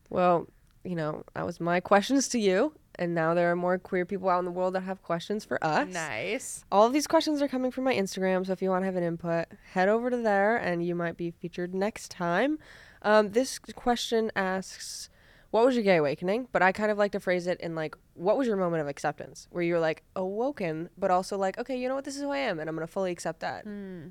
Well, 0.08 0.48
you 0.88 0.94
know, 0.96 1.22
that 1.34 1.44
was 1.44 1.60
my 1.60 1.80
questions 1.80 2.28
to 2.28 2.38
you. 2.38 2.72
And 2.94 3.14
now 3.14 3.34
there 3.34 3.50
are 3.52 3.56
more 3.56 3.78
queer 3.78 4.06
people 4.06 4.30
out 4.30 4.38
in 4.38 4.46
the 4.46 4.50
world 4.50 4.74
that 4.74 4.80
have 4.80 5.02
questions 5.02 5.44
for 5.44 5.62
us. 5.62 5.92
nice. 5.92 6.64
All 6.72 6.86
of 6.86 6.94
these 6.94 7.06
questions 7.06 7.42
are 7.42 7.46
coming 7.46 7.70
from 7.70 7.84
my 7.84 7.94
Instagram. 7.94 8.46
So 8.46 8.52
if 8.52 8.62
you 8.62 8.70
want 8.70 8.82
to 8.82 8.86
have 8.86 8.96
an 8.96 9.04
input, 9.04 9.46
head 9.72 9.88
over 9.88 10.08
to 10.08 10.16
there 10.16 10.56
and 10.56 10.84
you 10.84 10.94
might 10.94 11.16
be 11.18 11.30
featured 11.30 11.74
next 11.74 12.10
time. 12.10 12.58
Um, 13.02 13.32
this 13.32 13.58
question 13.58 14.32
asks, 14.34 15.10
What 15.50 15.64
was 15.66 15.74
your 15.76 15.84
gay 15.84 15.96
awakening? 15.96 16.48
But 16.52 16.62
I 16.62 16.72
kind 16.72 16.90
of 16.90 16.96
like 16.96 17.12
to 17.12 17.20
phrase 17.20 17.46
it 17.46 17.60
in 17.60 17.74
like, 17.74 17.94
What 18.14 18.38
was 18.38 18.48
your 18.48 18.56
moment 18.56 18.80
of 18.80 18.88
acceptance? 18.88 19.46
Where 19.50 19.62
you're 19.62 19.78
like 19.78 20.02
awoken, 20.16 20.88
but 20.96 21.10
also 21.10 21.36
like, 21.36 21.58
Okay, 21.58 21.78
you 21.78 21.86
know 21.86 21.94
what? 21.96 22.04
This 22.04 22.16
is 22.16 22.22
who 22.22 22.30
I 22.30 22.38
am 22.38 22.58
and 22.58 22.68
I'm 22.68 22.74
going 22.74 22.86
to 22.86 22.92
fully 22.92 23.12
accept 23.12 23.40
that. 23.40 23.66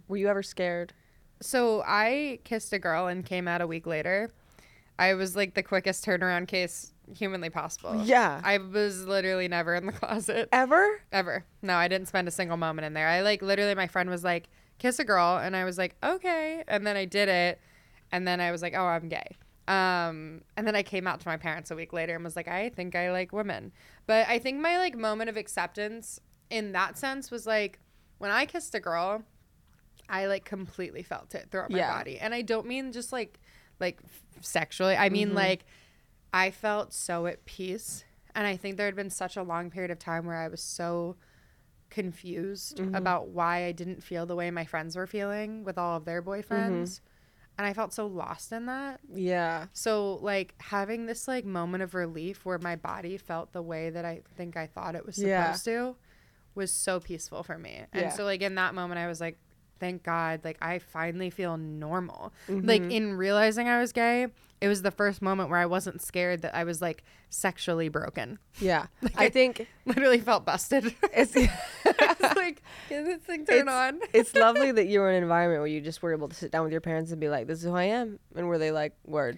Were 0.07 0.17
you 0.17 0.27
ever 0.29 0.43
scared? 0.43 0.93
So 1.41 1.83
I 1.85 2.39
kissed 2.43 2.71
a 2.71 2.79
girl 2.79 3.07
and 3.07 3.25
came 3.25 3.47
out 3.47 3.61
a 3.61 3.67
week 3.67 3.85
later. 3.87 4.31
I 4.99 5.13
was 5.13 5.35
like 5.35 5.53
the 5.53 5.63
quickest 5.63 6.05
turnaround 6.05 6.47
case 6.47 6.91
humanly 7.15 7.49
possible. 7.49 8.01
Yeah. 8.03 8.41
I 8.43 8.57
was 8.57 9.05
literally 9.05 9.47
never 9.47 9.75
in 9.75 9.85
the 9.85 9.91
closet 9.93 10.49
Ever? 10.51 11.01
ever. 11.11 11.45
No, 11.61 11.75
I 11.75 11.87
didn't 11.87 12.07
spend 12.07 12.27
a 12.27 12.31
single 12.31 12.57
moment 12.57 12.85
in 12.85 12.93
there. 12.93 13.07
I 13.07 13.21
like 13.21 13.41
literally 13.41 13.75
my 13.75 13.87
friend 13.87 14.09
was 14.09 14.23
like, 14.23 14.49
"Kiss 14.79 14.99
a 14.99 15.05
girl," 15.05 15.37
and 15.37 15.55
I 15.55 15.63
was 15.65 15.77
like, 15.77 15.95
"Okay," 16.03 16.63
and 16.67 16.85
then 16.85 16.97
I 16.97 17.05
did 17.05 17.29
it, 17.29 17.59
and 18.11 18.27
then 18.27 18.41
I 18.41 18.51
was 18.51 18.61
like, 18.61 18.73
"Oh, 18.75 18.85
I'm 18.85 19.07
gay." 19.07 19.37
Um, 19.67 20.41
and 20.55 20.65
then 20.65 20.75
I 20.75 20.83
came 20.83 21.07
out 21.07 21.19
to 21.19 21.27
my 21.27 21.35
parents 21.37 21.71
a 21.71 21.75
week 21.75 21.91
later 21.93 22.15
and 22.15 22.23
was 22.23 22.35
like, 22.35 22.47
"I 22.47 22.69
think 22.69 22.95
I 22.95 23.11
like 23.11 23.31
women." 23.31 23.71
But 24.05 24.27
I 24.27 24.39
think 24.39 24.59
my 24.59 24.77
like 24.77 24.97
moment 24.97 25.29
of 25.29 25.37
acceptance 25.37 26.19
in 26.49 26.71
that 26.71 26.97
sense 26.97 27.29
was 27.29 27.45
like 27.45 27.79
when 28.17 28.31
I 28.31 28.45
kissed 28.45 28.73
a 28.75 28.79
girl, 28.79 29.23
I 30.09 30.25
like 30.25 30.45
completely 30.45 31.03
felt 31.03 31.35
it 31.35 31.47
throughout 31.51 31.69
my 31.69 31.77
Yeah. 31.79 31.93
body. 31.93 32.17
And 32.17 32.33
I 32.33 32.41
don't 32.41 32.65
mean 32.65 32.91
just 32.91 33.11
like 33.11 33.39
like 33.79 33.99
f- 34.03 34.43
sexually. 34.43 34.95
I 34.95 35.09
mean 35.09 35.29
mm-hmm. 35.29 35.37
like 35.37 35.65
I 36.33 36.51
felt 36.51 36.93
so 36.93 37.25
at 37.25 37.45
peace. 37.45 38.03
And 38.35 38.45
I 38.45 38.55
think 38.55 38.77
there 38.77 38.85
had 38.85 38.95
been 38.95 39.09
such 39.09 39.35
a 39.37 39.43
long 39.43 39.71
period 39.71 39.89
of 39.89 39.97
time 39.97 40.25
where 40.25 40.37
I 40.37 40.47
was 40.47 40.61
so 40.61 41.15
confused 41.89 42.77
mm-hmm. 42.77 42.93
about 42.93 43.29
why 43.29 43.65
I 43.65 43.71
didn't 43.71 44.03
feel 44.03 44.25
the 44.25 44.35
way 44.35 44.51
my 44.51 44.65
friends 44.65 44.95
were 44.95 45.07
feeling 45.07 45.63
with 45.63 45.77
all 45.77 45.97
of 45.97 46.05
their 46.05 46.21
boyfriends. 46.21 46.99
Mm-hmm. 46.99 47.07
And 47.57 47.65
I 47.65 47.73
felt 47.73 47.91
so 47.91 48.05
lost 48.05 48.51
in 48.51 48.67
that. 48.67 48.99
Yeah. 49.11 49.65
So 49.73 50.19
like 50.21 50.53
having 50.59 51.07
this 51.07 51.27
like 51.27 51.45
moment 51.45 51.81
of 51.81 51.95
relief 51.95 52.45
where 52.45 52.59
my 52.59 52.75
body 52.75 53.17
felt 53.17 53.51
the 53.51 53.63
way 53.63 53.89
that 53.89 54.05
I 54.05 54.21
think 54.35 54.55
I 54.55 54.67
thought 54.67 54.93
it 54.93 55.05
was 55.05 55.17
Yeah. 55.17 55.53
supposed 55.53 55.65
to 55.65 55.95
was 56.53 56.71
so 56.71 56.99
peaceful 56.99 57.41
for 57.41 57.57
me. 57.57 57.85
And 57.93 58.03
Yeah. 58.03 58.09
so 58.09 58.25
like 58.25 58.41
in 58.41 58.55
that 58.55 58.75
moment 58.75 58.99
I 58.99 59.07
was 59.07 59.19
like 59.19 59.39
thank 59.79 60.03
God, 60.03 60.41
like 60.43 60.57
I 60.61 60.79
finally 60.79 61.29
feel 61.29 61.57
normal. 61.57 62.33
Like 62.47 62.81
in 62.81 63.13
realizing 63.13 63.67
I 63.67 63.79
was 63.79 63.91
gay, 63.91 64.27
it 64.59 64.67
was 64.67 64.81
the 64.81 64.91
first 64.91 65.21
moment 65.21 65.49
where 65.49 65.59
I 65.59 65.65
wasn't 65.65 66.01
scared 66.01 66.41
that 66.41 66.55
I 66.55 66.63
was 66.63 66.81
like 66.81 67.03
sexually 67.29 67.89
broken. 67.89 68.39
Yeah. 68.59 68.87
I 69.15 69.29
think 69.29 69.67
Literally 69.85 70.19
felt 70.19 70.45
busted. 70.45 70.95
it's 71.13 71.33
it's 71.35 72.35
like, 72.35 72.63
can 72.89 73.05
this 73.05 73.21
thing 73.21 73.45
turn 73.45 73.67
it's, 73.67 73.69
on? 73.69 73.99
it's 74.13 74.35
lovely 74.35 74.71
that 74.71 74.87
you 74.87 74.99
were 74.99 75.09
in 75.09 75.17
an 75.17 75.23
environment 75.23 75.61
where 75.61 75.67
you 75.67 75.81
just 75.81 76.01
were 76.01 76.11
able 76.13 76.27
to 76.27 76.35
sit 76.35 76.51
down 76.51 76.63
with 76.63 76.71
your 76.71 76.81
parents 76.81 77.11
and 77.11 77.21
be 77.21 77.29
like, 77.29 77.47
"This 77.47 77.59
is 77.59 77.65
who 77.65 77.75
I 77.75 77.83
am," 77.83 78.19
and 78.35 78.47
were 78.47 78.57
they 78.57 78.71
like, 78.71 78.93
"Word"? 79.05 79.37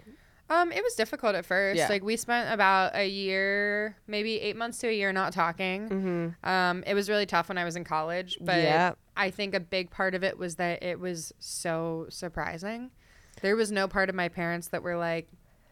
Um, 0.51 0.71
it 0.71 0.81
was 0.83 0.95
difficult 0.95 1.35
at 1.35 1.45
first. 1.45 1.77
Yeah. 1.77 1.87
Like 1.89 2.03
we 2.03 2.15
spent 2.15 2.51
about 2.51 2.95
a 2.95 3.07
year, 3.07 3.95
maybe 4.07 4.39
eight 4.41 4.55
months 4.55 4.79
to 4.79 4.87
a 4.87 4.91
year, 4.91 5.13
not 5.13 5.31
talking. 5.31 5.89
Mm-hmm. 5.89 6.49
Um, 6.49 6.83
it 6.87 6.95
was 6.95 7.07
really 7.07 7.27
tough 7.27 7.49
when 7.49 7.57
I 7.59 7.65
was 7.65 7.75
in 7.75 7.83
college, 7.83 8.37
but 8.41 8.55
Yeah. 8.55 8.93
I 9.19 9.29
think 9.31 9.53
a 9.53 9.59
big 9.59 9.91
part 9.91 10.15
of 10.15 10.23
it 10.23 10.37
was 10.37 10.55
that 10.55 10.81
it 10.81 10.99
was 10.99 11.33
so 11.39 12.07
surprising. 12.09 12.91
There 13.41 13.55
was 13.55 13.71
no 13.71 13.87
part 13.87 14.09
of 14.09 14.15
my 14.15 14.29
parents 14.29 14.69
that 14.69 14.81
were 14.81 14.97
like, 14.97 15.27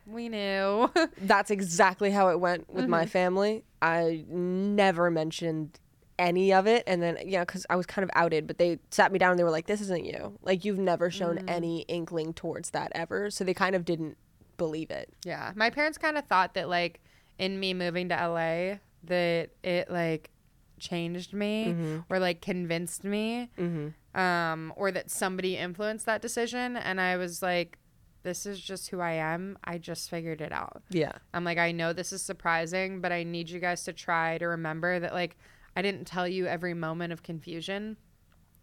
"We 0.06 0.30
knew." 0.30 0.92
That's 1.18 1.50
exactly 1.50 2.12
how 2.12 2.30
it 2.30 2.40
went 2.40 2.70
with 2.70 2.84
Mm-hmm. 2.84 2.92
my 2.92 3.06
family. 3.06 3.64
I 3.82 4.26
never 4.28 5.10
mentioned 5.10 5.80
any 6.20 6.52
of 6.54 6.66
it, 6.68 6.84
and 6.88 7.02
then 7.02 7.18
yeah, 7.26 7.42
because 7.42 7.66
I 7.70 7.76
was 7.76 7.86
kind 7.86 8.04
of 8.04 8.10
outed, 8.16 8.48
but 8.48 8.58
they 8.58 8.80
sat 8.92 9.12
me 9.12 9.20
down 9.20 9.32
and 9.32 9.40
they 9.40 9.44
were 9.44 9.52
like, 9.52 9.68
"This 9.68 9.82
isn't 9.82 10.06
you. 10.06 10.38
Like 10.42 10.66
you've 10.66 10.80
never 10.80 11.10
shown 11.12 11.38
Mm-hmm. 11.38 11.50
any 11.50 11.82
inkling 11.88 12.34
towards 12.34 12.72
that 12.72 12.92
ever." 12.96 13.30
So 13.32 13.44
they 13.44 13.54
kind 13.54 13.76
of 13.76 13.86
didn't 13.86 14.18
believe 14.58 14.90
it. 14.90 15.10
yeah, 15.24 15.52
my 15.56 15.70
parents 15.70 15.98
kind 16.00 16.18
of 16.18 16.26
thought 16.26 16.54
that 16.56 16.68
like 16.70 17.00
in 17.38 17.60
me 17.60 17.74
moving 17.76 18.10
to 18.10 18.16
LA 18.16 18.78
that 19.04 19.50
it 19.64 19.92
like 19.92 20.32
changed 20.80 21.34
me 21.34 22.02
or 22.10 22.20
like 22.20 22.42
convinced 22.42 23.04
me 23.04 23.50
Mm-hmm. 23.58 24.20
um, 24.20 24.74
or 24.76 24.92
that 24.92 25.10
somebody 25.12 25.58
influenced 25.58 26.06
that 26.06 26.22
decision. 26.22 26.76
And 26.78 27.00
I 27.02 27.18
was 27.18 27.42
like, 27.42 27.78
this 28.24 28.46
is 28.46 28.60
just 28.60 28.90
who 28.90 29.00
I 29.00 29.12
am. 29.14 29.58
I 29.64 29.78
just 29.78 30.10
figured 30.10 30.42
it 30.42 30.52
out. 30.52 30.84
Yeah. 30.90 31.14
I'm 31.34 31.44
like, 31.44 31.58
I 31.58 31.72
know 31.72 31.94
this 31.94 32.12
is 32.12 32.22
surprising, 32.22 33.00
but 33.00 33.12
I 33.12 33.24
need 33.24 33.50
you 33.50 33.60
guys 33.60 33.84
to 33.86 33.94
try 33.94 34.38
to 34.40 34.48
remember 34.48 35.00
that, 35.00 35.14
like, 35.14 35.38
I 35.78 35.82
didn't 35.82 36.06
tell 36.06 36.28
you 36.28 36.46
every 36.48 36.74
moment 36.74 37.14
of 37.14 37.24
confusion 37.24 37.96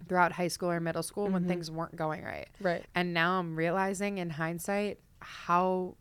throughout 0.08 0.32
high 0.32 0.48
school 0.48 0.70
or 0.70 0.80
middle 0.80 1.02
school 1.02 1.28
when 1.30 1.46
things 1.48 1.70
weren't 1.70 1.96
going 1.96 2.24
right. 2.24 2.48
Right. 2.60 2.84
And 2.94 3.14
now 3.14 3.38
I'm 3.38 3.56
realizing 3.56 4.18
in 4.18 4.28
hindsight 4.30 4.98
how, 5.20 5.96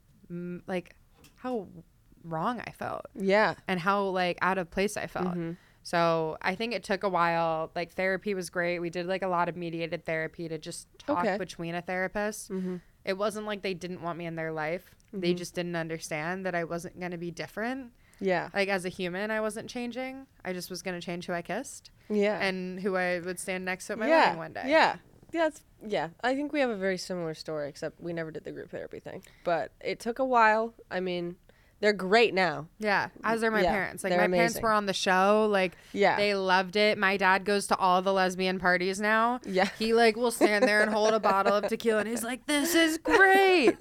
like, 0.68 0.96
how 1.36 1.68
wrong 2.26 2.62
I 2.66 2.72
felt 2.72 3.06
Yeah. 3.16 3.54
and 3.68 3.80
how 3.80 4.06
like 4.06 4.38
out 4.42 4.58
of 4.58 4.72
place 4.72 4.98
I 4.98 5.08
felt. 5.08 5.28
Mm-hmm. 5.28 5.52
So 5.84 6.38
I 6.42 6.56
think 6.56 6.74
it 6.74 6.84
took 6.84 7.04
a 7.04 7.10
while. 7.10 7.72
Like 7.76 7.94
therapy 7.94 8.34
was 8.34 8.50
great. 8.50 8.80
We 8.80 8.90
did 8.90 9.06
like 9.06 9.22
a 9.22 9.28
lot 9.28 9.50
of 9.50 9.56
mediated 9.58 10.06
therapy 10.06 10.48
to 10.48 10.58
just 10.58 10.88
talk 11.00 11.20
Okay. 11.20 11.38
between 11.38 11.76
a 11.76 11.82
therapist. 11.82 12.50
Mm-hmm. 12.52 12.78
It 13.06 13.18
wasn't 13.18 13.46
like 13.46 13.62
they 13.62 13.74
didn't 13.74 14.02
want 14.02 14.18
me 14.18 14.26
in 14.26 14.36
their 14.36 14.52
life. 14.52 14.96
They 15.12 15.34
just 15.34 15.54
didn't 15.54 15.76
understand 15.76 16.46
that 16.46 16.56
I 16.56 16.64
wasn't 16.64 17.00
going 17.00 17.12
to 17.12 17.18
be 17.18 17.30
different. 17.30 17.92
Yeah. 18.20 18.50
Like 18.54 18.70
as 18.70 18.86
a 18.86 18.90
human, 18.90 19.30
I 19.30 19.42
wasn't 19.42 19.70
changing. 19.70 20.26
I 20.44 20.54
just 20.54 20.70
was 20.72 20.82
going 20.82 21.00
to 21.00 21.06
change 21.06 21.28
who 21.28 21.34
I 21.34 21.42
kissed 21.44 21.92
Yeah. 22.10 22.40
and 22.42 22.80
who 22.80 22.96
I 22.96 23.20
would 23.20 23.40
stand 23.40 23.66
next 23.66 23.88
to 23.88 23.94
at 23.94 24.00
my 24.00 24.08
yeah. 24.08 24.24
wedding 24.26 24.38
one 24.40 24.54
day. 24.54 24.64
Yeah. 24.68 24.96
Yeah, 25.32 25.48
it's, 25.48 25.62
yeah. 25.86 26.10
I 26.24 26.34
think 26.36 26.54
we 26.54 26.60
have 26.62 26.70
a 26.70 26.76
very 26.78 26.98
similar 26.98 27.34
story, 27.34 27.68
except 27.68 28.00
we 28.00 28.14
never 28.14 28.32
did 28.32 28.44
the 28.44 28.52
group 28.52 28.72
therapy 28.72 29.00
thing. 29.00 29.24
But 29.44 29.72
it 29.82 30.00
took 30.00 30.20
a 30.20 30.26
while. 30.26 30.74
I 30.90 31.00
mean, 31.00 31.36
they're 31.84 31.92
great 31.92 32.34
now. 32.34 32.66
Yeah, 32.80 33.10
as 33.26 33.44
are 33.44 33.52
my 33.52 33.62
Yeah, 33.62 33.72
parents. 33.74 34.06
Like 34.06 34.16
my 34.16 34.30
parents 34.30 34.58
were 34.62 34.72
on 34.72 34.86
the 34.86 34.94
show. 34.94 35.50
Like 35.52 35.74
Yeah. 35.92 36.16
they 36.16 36.34
loved 36.34 36.78
it. 36.78 36.98
My 36.98 37.18
dad 37.18 37.44
goes 37.44 37.68
to 37.68 37.76
all 37.76 38.02
the 38.02 38.14
lesbian 38.14 38.58
parties 38.58 39.02
now. 39.02 39.42
Yeah. 39.46 39.68
He 39.78 39.94
like 39.94 40.16
will 40.16 40.32
stand 40.32 40.64
there 40.64 40.82
and 40.82 40.94
hold 40.94 41.14
a 41.14 41.20
bottle 41.20 41.54
of 41.54 41.68
tequila 41.68 42.00
and 42.00 42.08
he's 42.08 42.24
like, 42.24 42.46
"This 42.48 42.74
is 42.74 42.98
great. 43.00 43.76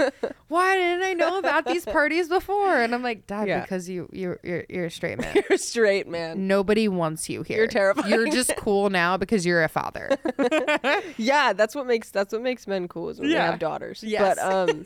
Why 0.49 0.77
didn't 0.77 1.05
I 1.05 1.13
know 1.15 1.39
about 1.39 1.65
these 1.65 1.85
parties 1.85 2.29
before?" 2.29 2.77
And 2.77 2.93
I'm 2.93 3.05
like, 3.05 3.29
"Dad, 3.29 3.47
Yeah. 3.47 3.61
because 3.61 3.89
you 3.89 4.09
you 4.13 4.37
you're, 4.43 4.65
you're 4.69 4.87
a 4.87 4.91
straight 4.91 5.19
man. 5.21 5.35
You're 5.37 5.45
a 5.55 5.59
straight, 5.59 6.09
man. 6.09 6.49
Nobody 6.49 6.89
wants 6.89 7.31
you 7.31 7.45
here. 7.45 7.59
You're 7.59 7.67
terrible. 7.69 8.05
You're 8.09 8.29
just 8.31 8.57
cool 8.57 8.91
now 8.91 9.17
because 9.17 9.47
you're 9.47 9.63
a 9.63 9.69
father." 9.69 10.19
Yeah, 11.17 11.53
that's 11.53 11.75
what 11.77 11.87
makes 11.87 12.11
that's 12.11 12.33
what 12.33 12.43
makes 12.43 12.67
men 12.67 12.89
cool 12.89 13.09
is 13.11 13.21
when 13.21 13.31
Yeah. 13.31 13.47
we 13.47 13.51
have 13.53 13.59
daughters. 13.61 14.03
Yes. 14.03 14.37
But 14.37 14.39
um 14.45 14.83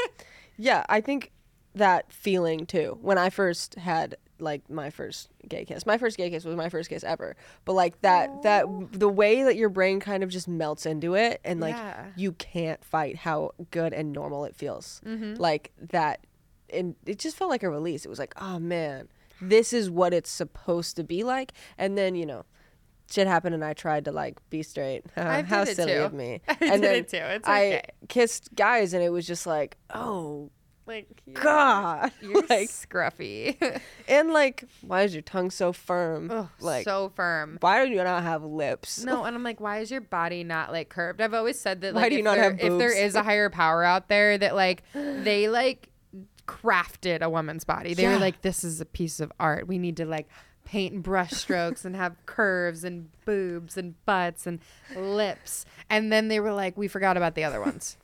yeah, 0.59 0.85
I 0.89 1.01
think 1.01 1.31
that 1.77 2.13
feeling 2.13 2.67
too. 2.67 2.99
When 3.01 3.19
I 3.19 3.31
first 3.31 3.77
had 3.77 4.17
like 4.39 4.69
my 4.69 4.91
first 4.91 5.31
gay 5.49 5.65
kiss. 5.65 5.87
My 5.87 5.97
first 5.97 6.19
gay 6.19 6.29
kiss 6.29 6.45
was 6.45 6.57
my 6.57 6.69
first 6.69 6.91
kiss 6.91 7.03
ever. 7.05 7.37
But 7.65 7.73
like 7.73 8.01
that 8.03 8.43
that 8.43 8.67
the 8.93 9.09
way 9.09 9.43
that 9.45 9.57
your 9.57 9.69
brain 9.71 9.99
kind 10.01 10.23
of 10.23 10.29
just 10.29 10.47
melts 10.49 10.85
into 10.85 11.15
it 11.15 11.41
and 11.45 11.59
like 11.61 11.75
Yeah. 11.75 12.07
you 12.17 12.33
can't 12.33 12.85
fight 12.85 13.17
how 13.17 13.53
good 13.71 13.93
and 13.95 14.13
normal 14.13 14.45
it 14.45 14.55
feels. 14.55 15.01
Mm-hmm. 15.07 15.35
Like 15.41 15.73
that 15.91 16.27
and 16.69 16.97
it 17.07 17.19
just 17.19 17.37
felt 17.37 17.49
like 17.51 17.63
a 17.63 17.71
release. 17.71 18.05
It 18.05 18.09
was 18.09 18.19
like, 18.19 18.35
"Oh 18.39 18.59
man, 18.59 19.09
this 19.41 19.73
is 19.73 19.89
what 19.89 20.13
it's 20.13 20.29
supposed 20.31 20.97
to 20.97 21.05
be 21.05 21.23
like." 21.23 21.53
And 21.79 21.97
then, 21.97 22.15
you 22.17 22.27
know, 22.27 22.45
shit 23.11 23.27
happened 23.29 23.55
and 23.55 23.65
I 23.65 23.73
tried 23.73 24.05
to 24.07 24.13
like 24.13 24.39
be 24.51 24.63
straight. 24.65 25.05
How 25.15 25.65
silly 25.65 25.93
too. 25.93 26.01
of 26.01 26.13
me. 26.13 26.41
I 26.49 26.57
and 26.61 26.83
did 26.83 26.83
then 26.83 26.95
it 26.97 27.09
too. 27.09 27.17
It's 27.19 27.49
I 27.49 27.83
kissed 28.09 28.55
guys 28.55 28.93
and 28.93 29.03
it 29.03 29.11
was 29.11 29.27
just 29.27 29.47
like, 29.47 29.77
oh 29.95 30.51
Like 30.87 31.23
god. 31.33 32.13
You're 32.23 32.47
like 32.49 32.69
scruffy. 32.71 33.57
and 34.09 34.33
like 34.33 34.65
why 34.83 35.03
is 35.03 35.15
your 35.15 35.23
tongue 35.23 35.51
so 35.51 35.73
firm? 35.73 36.31
Ugh, 36.31 36.49
like 36.61 36.85
so 36.85 37.09
firm. 37.15 37.59
why 37.61 37.85
do 37.85 37.91
you 37.91 38.03
not 38.05 38.23
have 38.23 38.45
lips? 38.45 39.03
No, 39.05 39.25
and 39.25 39.35
I'm 39.35 39.43
like, 39.43 39.61
why 39.61 39.79
is 39.81 39.91
your 39.91 40.01
body 40.01 40.45
not 40.45 40.71
like 40.71 40.89
curved? 40.89 41.21
I've 41.21 41.35
always 41.35 41.59
said 41.59 41.81
that 41.81 41.95
like 41.95 42.03
Why 42.03 42.09
do 42.09 42.15
you 42.15 42.21
if, 42.21 42.25
not 42.25 42.35
there, 42.37 42.45
have 42.45 42.53
if 42.55 42.79
there 42.79 42.89
boobs? 42.91 43.01
is 43.01 43.15
a 43.17 43.23
higher 43.25 43.51
power 43.51 43.83
out 43.83 44.09
there 44.09 44.39
that 44.39 44.55
like 44.55 44.85
they 44.95 45.49
like 45.49 45.89
crafted 46.47 47.21
a 47.23 47.29
woman's 47.29 47.65
body. 47.65 47.95
They 47.95 48.05
Yeah. 48.05 48.13
were 48.15 48.19
like, 48.21 48.43
this 48.43 48.63
is 48.63 48.81
a 48.81 48.87
piece 48.87 49.19
of 49.21 49.33
art. 49.41 49.67
We 49.67 49.79
need 49.79 49.97
to 49.97 50.05
like 50.07 50.29
paint 50.65 50.95
and 50.95 51.03
brush 51.03 51.31
strokes 51.33 51.85
and 51.85 51.97
have 51.97 52.15
curves 52.27 52.85
and 52.85 53.09
boobs 53.25 53.77
and 53.77 53.95
butts 54.05 54.47
and 54.47 54.61
lips. 54.97 55.65
And 55.91 56.13
then 56.13 56.29
they 56.29 56.39
were 56.41 56.53
like, 56.53 56.77
we 56.77 56.87
forgot 56.89 57.17
about 57.17 57.35
the 57.35 57.45
other 57.45 57.61
ones. 57.61 57.97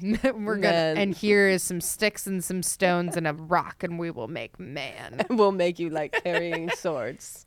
We're 0.22 0.56
gonna 0.56 0.94
and 0.96 1.14
here 1.14 1.48
is 1.48 1.62
some 1.62 1.80
sticks 1.80 2.26
and 2.26 2.42
some 2.42 2.62
stones 2.62 3.16
and 3.16 3.26
a 3.26 3.32
rock 3.32 3.82
and 3.82 3.98
we 3.98 4.10
will 4.10 4.28
make 4.28 4.58
man. 4.58 5.24
we'll 5.30 5.52
make 5.52 5.78
you 5.78 5.90
like 5.90 6.12
carrying 6.24 6.70
swords. 6.76 7.46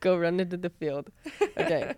Go 0.00 0.16
run 0.18 0.40
into 0.40 0.56
the 0.56 0.70
field. 0.70 1.10
Okay. 1.56 1.94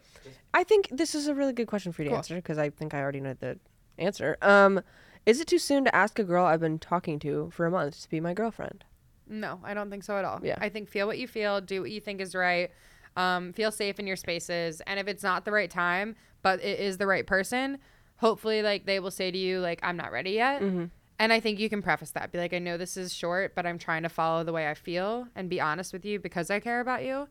I 0.55 0.65
think 0.65 0.89
this 0.91 1.15
is 1.15 1.29
a 1.29 1.35
really 1.35 1.53
good 1.53 1.67
question 1.67 1.93
for 1.93 2.03
you 2.03 2.07
to 2.07 2.11
Cool. 2.11 2.19
answer 2.19 2.35
because 2.37 2.59
I 2.59 2.71
think 2.71 2.95
I 2.95 3.01
already 3.01 3.21
know 3.21 3.35
the 3.39 3.59
answer. 3.99 4.37
Um, 4.43 4.81
is 5.25 5.41
it 5.41 5.47
too 5.47 5.59
soon 5.59 5.85
to 5.85 5.95
ask 5.95 6.19
a 6.19 6.25
girl 6.25 6.45
I've 6.45 6.61
been 6.61 6.79
talking 6.79 7.19
to 7.21 7.51
for 7.53 7.65
a 7.67 7.71
month 7.71 8.03
to 8.03 8.09
be 8.11 8.21
my 8.21 8.35
girlfriend? 8.35 8.85
No, 9.29 9.61
I 9.65 9.73
don't 9.73 9.89
think 9.89 10.03
so 10.05 10.19
at 10.19 10.25
all. 10.25 10.41
Yeah. 10.43 10.59
I 10.61 10.69
think 10.69 10.89
feel 10.89 11.07
what 11.07 11.17
you 11.19 11.27
feel, 11.29 11.61
do 11.61 11.81
what 11.81 11.91
you 11.91 12.01
think 12.01 12.21
is 12.21 12.35
right. 12.35 12.71
Um, 13.17 13.53
feel 13.53 13.71
safe 13.71 13.99
in 13.99 14.07
your 14.07 14.17
spaces. 14.17 14.83
And 14.87 14.99
if 14.99 15.07
it's 15.07 15.23
not 15.23 15.45
the 15.45 15.53
right 15.53 15.71
time, 15.71 16.17
but 16.43 16.63
it 16.63 16.81
is 16.81 16.99
the 16.99 17.07
right 17.07 17.27
person, 17.27 17.79
hopefully 18.23 18.63
like 18.63 18.87
they 18.87 19.01
will 19.01 19.11
say 19.11 19.31
to 19.31 19.37
you, 19.37 19.61
like, 19.61 19.81
I'm 19.83 19.97
not 19.97 20.13
ready 20.13 20.31
yet. 20.31 20.63
Mm-hmm. 20.63 20.85
And 21.19 21.33
I 21.33 21.41
think 21.41 21.59
you 21.59 21.69
can 21.69 21.83
preface 21.83 22.13
that. 22.13 22.33
Be 22.33 22.39
like, 22.39 22.55
I 22.55 22.59
know 22.59 22.77
this 22.79 22.97
is 22.97 23.13
short, 23.13 23.55
but 23.55 23.67
I'm 23.67 23.79
trying 23.79 24.05
to 24.05 24.09
follow 24.09 24.45
the 24.45 24.53
way 24.53 24.71
I 24.71 24.75
feel 24.75 25.27
and 25.37 25.51
be 25.51 25.61
honest 25.61 25.93
with 25.93 26.05
you 26.05 26.19
because 26.19 26.51
I 26.51 26.59
care 26.61 26.81
about 26.81 27.05
you. 27.05 27.29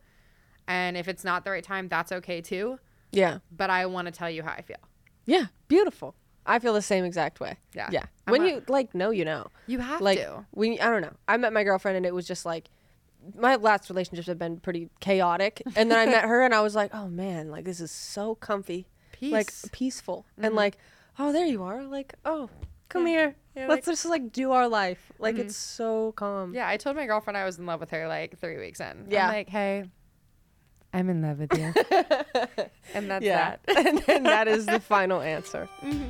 And 0.68 0.96
if 0.96 1.08
it's 1.08 1.24
not 1.24 1.44
the 1.44 1.52
right 1.52 1.64
time, 1.64 1.88
that's 1.88 2.12
okay 2.12 2.42
too. 2.42 2.78
Yeah. 3.12 3.40
But 3.52 3.70
I 3.70 3.86
want 3.88 4.06
to 4.06 4.12
tell 4.12 4.30
you 4.30 4.44
how 4.44 4.52
I 4.52 4.62
feel. 4.62 4.78
Yeah. 5.26 5.46
Beautiful. 5.68 6.14
I 6.46 6.60
feel 6.60 6.74
the 6.74 6.82
same 6.82 7.06
exact 7.06 7.40
way. 7.40 7.58
Yeah. 7.74 7.90
Yeah. 7.92 8.06
I'm 8.28 8.32
when 8.32 8.42
a- 8.44 8.48
you 8.48 8.64
like 8.68 8.94
know, 8.94 9.12
you 9.12 9.26
know. 9.26 9.48
You 9.68 9.80
have 9.80 10.02
like 10.02 10.20
to. 10.20 10.46
we 10.54 10.80
I 10.80 10.90
don't 10.90 11.02
know. 11.02 11.14
I 11.28 11.38
met 11.38 11.54
my 11.54 11.64
girlfriend 11.64 11.98
and 11.98 12.06
it 12.06 12.14
was 12.14 12.28
just 12.28 12.46
like 12.46 12.70
my 13.36 13.56
last 13.56 13.90
relationships 13.90 14.28
have 14.28 14.40
been 14.40 14.60
pretty 14.60 14.90
chaotic. 15.00 15.62
And 15.76 15.90
then 15.90 15.98
I 16.00 16.06
met 16.16 16.26
her 16.26 16.42
and 16.44 16.54
I 16.54 16.62
was 16.62 16.76
like, 16.76 16.92
oh 16.94 17.08
man, 17.08 17.50
like 17.50 17.66
this 17.66 17.80
is 17.80 17.92
so 17.92 18.36
comfy, 18.36 18.88
Peace. 19.22 19.32
like 19.32 19.72
peaceful, 19.72 20.26
Mm-hmm. 20.34 20.46
and 20.46 20.56
like, 20.56 20.78
oh 21.18 21.32
there 21.32 21.46
you 21.46 21.64
are, 21.64 21.84
like 21.84 22.14
oh 22.26 22.50
come 22.90 23.06
here, 23.06 23.36
You're 23.56 23.70
let's 23.70 23.88
like- 23.88 23.94
just 23.94 24.06
like 24.06 24.32
do 24.34 24.52
our 24.52 24.68
life. 24.68 25.12
Like 25.20 25.38
it's 25.38 25.56
so 25.56 26.12
calm. 26.14 26.54
Yeah, 26.54 26.68
I 26.68 26.76
told 26.78 26.96
my 26.98 27.06
girlfriend 27.06 27.38
I 27.38 27.46
was 27.46 27.58
in 27.58 27.66
love 27.66 27.80
with 27.80 27.92
her 27.92 28.08
like 28.08 28.38
three 28.40 28.58
weeks 28.58 28.80
in. 28.82 29.06
Yeah. 29.10 29.28
I'm 29.28 29.34
like, 29.34 29.48
hey, 29.50 29.86
I'm 30.94 31.10
in 31.10 31.22
love 31.22 31.40
with 31.40 31.54
you. 31.58 31.74
and 32.94 33.10
that's 33.10 33.24
Yeah. 33.24 33.56
that. 33.66 33.78
and 33.88 33.98
then 34.00 34.24
that 34.24 34.48
is 34.50 34.66
the 34.66 34.80
final 34.82 35.22
answer. 35.22 35.70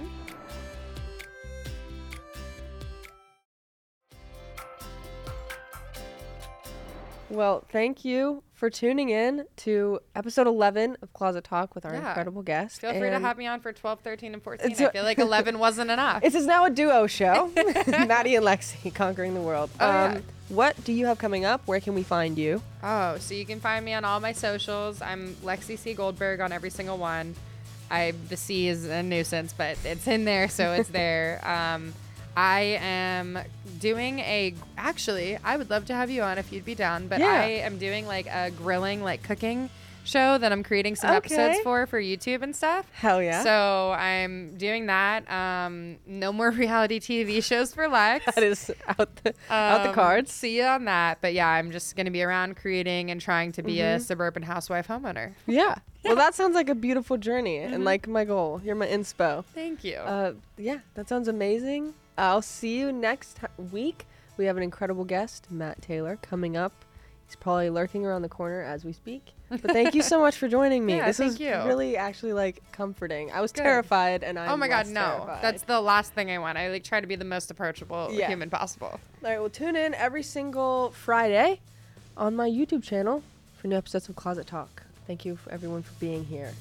Well, 7.29 7.63
thank 7.71 8.03
you 8.03 8.43
for 8.61 8.69
tuning 8.69 9.09
in 9.09 9.43
to 9.55 9.99
episode 10.15 10.45
11 10.45 10.95
of 11.01 11.11
Closet 11.13 11.43
Talk 11.43 11.73
with 11.73 11.83
our 11.83 11.95
Yeah. 11.95 12.09
incredible 12.09 12.43
guest. 12.43 12.81
Feel 12.81 12.91
free 12.91 13.09
to 13.09 13.19
have 13.19 13.35
me 13.35 13.47
on 13.47 13.59
for 13.59 13.73
12, 13.73 14.01
13, 14.01 14.35
and 14.35 14.43
14. 14.43 14.69
It's 14.69 14.79
a- 14.79 14.89
I 14.89 14.91
feel 14.91 15.03
like 15.03 15.17
11 15.29 15.57
wasn't 15.57 15.89
enough. 15.89 16.21
This 16.21 16.35
is 16.35 16.45
now 16.45 16.65
a 16.65 16.69
duo 16.69 17.07
show. 17.07 17.47
Mattie 17.87 18.35
and 18.35 18.45
Lexi 18.45 18.93
conquering 18.93 19.33
the 19.33 19.41
world. 19.41 19.71
Um, 19.79 19.89
Oh, 19.89 19.91
yeah. 20.13 20.19
What 20.49 20.83
do 20.83 20.93
you 20.93 21.07
have 21.07 21.17
coming 21.17 21.43
up? 21.43 21.63
Where 21.65 21.79
can 21.79 21.95
we 21.95 22.03
find 22.03 22.37
you? 22.37 22.61
Oh, 22.83 23.17
so 23.17 23.33
you 23.33 23.47
can 23.47 23.59
find 23.59 23.83
me 23.83 23.93
on 23.95 24.05
all 24.05 24.19
my 24.19 24.31
socials. 24.33 25.01
I'm 25.01 25.33
Lexi 25.43 25.75
C. 25.75 25.95
Goldberg 25.95 26.39
on 26.39 26.51
every 26.51 26.69
single 26.69 26.99
one. 26.99 27.33
I 27.89 28.13
the 28.29 28.37
C 28.37 28.67
is 28.67 28.85
a 28.85 29.01
nuisance, 29.01 29.53
but 29.53 29.75
it's 29.83 30.05
in 30.07 30.23
there, 30.25 30.49
so 30.49 30.73
it's 30.73 30.89
there. 30.89 31.41
Um, 31.43 31.95
I 32.35 32.79
am 32.81 33.39
doing 33.79 34.19
a. 34.19 34.53
Actually, 34.77 35.37
I 35.43 35.57
would 35.57 35.69
love 35.69 35.85
to 35.85 35.93
have 35.93 36.09
you 36.09 36.21
on 36.21 36.37
if 36.37 36.51
you'd 36.51 36.65
be 36.65 36.75
down. 36.75 37.07
But 37.07 37.19
Yeah. 37.19 37.27
I 37.31 37.45
am 37.65 37.77
doing 37.77 38.07
like 38.07 38.27
a 38.27 38.51
grilling, 38.51 39.03
like 39.03 39.23
cooking 39.23 39.69
show 40.03 40.35
that 40.39 40.51
I'm 40.51 40.63
creating 40.63 40.95
some 40.95 41.11
episodes 41.11 41.59
for 41.59 41.85
for 41.85 42.01
YouTube 42.01 42.41
and 42.41 42.55
stuff. 42.55 42.87
Hell 42.91 43.21
yeah. 43.21 43.43
So 43.43 43.91
I'm 43.91 44.57
doing 44.57 44.87
that. 44.87 45.29
Um, 45.31 45.97
no 46.07 46.33
more 46.33 46.49
reality 46.63 46.99
TV 46.99 47.43
shows 47.43 47.71
for 47.75 47.87
Lex. 47.87 48.25
that 48.33 48.43
is 48.43 48.71
out 48.87 49.15
the 49.23 49.33
out 49.49 49.83
the 49.83 49.89
Um, 49.89 49.93
cards. 49.95 50.31
See 50.31 50.57
you 50.57 50.63
on 50.63 50.85
that. 50.85 51.19
But 51.21 51.33
yeah, 51.33 51.47
I'm 51.49 51.69
just 51.71 51.95
gonna 51.95 52.09
be 52.11 52.23
around 52.23 52.55
creating 52.57 53.11
and 53.11 53.21
trying 53.21 53.51
to 53.53 53.61
be 53.61 53.75
Mm-hmm. 53.75 53.97
a 53.97 53.99
suburban 53.99 54.41
housewife 54.43 54.87
homeowner. 54.87 55.33
Yeah. 55.45 55.75
Well, 56.03 56.15
that 56.23 56.33
sounds 56.33 56.55
like 56.55 56.69
a 56.69 56.75
beautiful 56.75 57.17
journey 57.17 57.59
and 57.59 57.85
like 57.85 58.07
my 58.07 58.25
goal. 58.25 58.59
You're 58.65 58.73
my 58.75 58.87
inspo. 58.87 59.45
Thank 59.53 59.83
you. 59.83 59.97
Uh, 59.97 60.33
yeah, 60.57 60.79
that 60.95 61.09
sounds 61.09 61.27
amazing. 61.27 61.93
I'll 62.21 62.43
see 62.43 62.77
you 62.77 62.91
next 62.91 63.39
week. 63.71 64.05
We 64.37 64.45
have 64.45 64.55
an 64.55 64.61
incredible 64.61 65.05
guest, 65.05 65.47
Matt 65.49 65.81
Taylor, 65.81 66.19
coming 66.21 66.55
up. 66.55 66.71
He's 67.25 67.35
probably 67.35 67.71
lurking 67.71 68.05
around 68.05 68.21
the 68.21 68.29
corner 68.29 68.61
as 68.61 68.85
we 68.85 68.93
speak. 68.93 69.33
But 69.49 69.61
thank 69.71 69.95
you 69.95 70.03
so 70.03 70.19
much 70.19 70.35
for 70.37 70.47
joining 70.47 70.85
me. 70.85 70.93
Yeah, 70.97 71.07
this 71.07 71.17
was 71.17 71.39
you. 71.39 71.49
really 71.65 71.97
actually 71.97 72.33
like 72.33 72.61
comforting. 72.71 73.31
I 73.31 73.41
was 73.41 73.51
Good. 73.51 73.63
terrified, 73.63 74.23
and 74.23 74.37
I. 74.37 74.47
oh 74.47 74.55
my 74.57 74.67
god, 74.67 74.87
no. 74.87 75.25
That's 75.41 75.63
the 75.63 75.81
last 75.81 76.13
thing 76.13 76.29
I 76.29 76.37
want. 76.37 76.59
I 76.59 76.69
like 76.69 76.83
try 76.83 77.01
to 77.01 77.07
be 77.07 77.15
the 77.15 77.25
most 77.25 77.49
approachable 77.49 78.09
Yeah. 78.11 78.27
human 78.27 78.49
possible. 78.51 78.87
all 78.87 78.99
right. 79.29 79.39
Well, 79.39 79.49
tune 79.49 79.75
in 79.75 79.95
every 79.95 80.23
single 80.23 80.91
Friday 80.91 81.59
on 82.15 82.35
my 82.35 82.47
YouTube 82.47 82.83
channel 82.83 83.23
for 83.57 83.67
new 83.67 83.77
episodes 83.77 84.07
of 84.09 84.15
Closet 84.15 84.45
Talk. 84.45 84.83
Thank 85.07 85.25
you, 85.25 85.37
for 85.37 85.51
everyone, 85.51 85.81
for 85.81 85.93
being 85.99 86.23
here. 86.23 86.51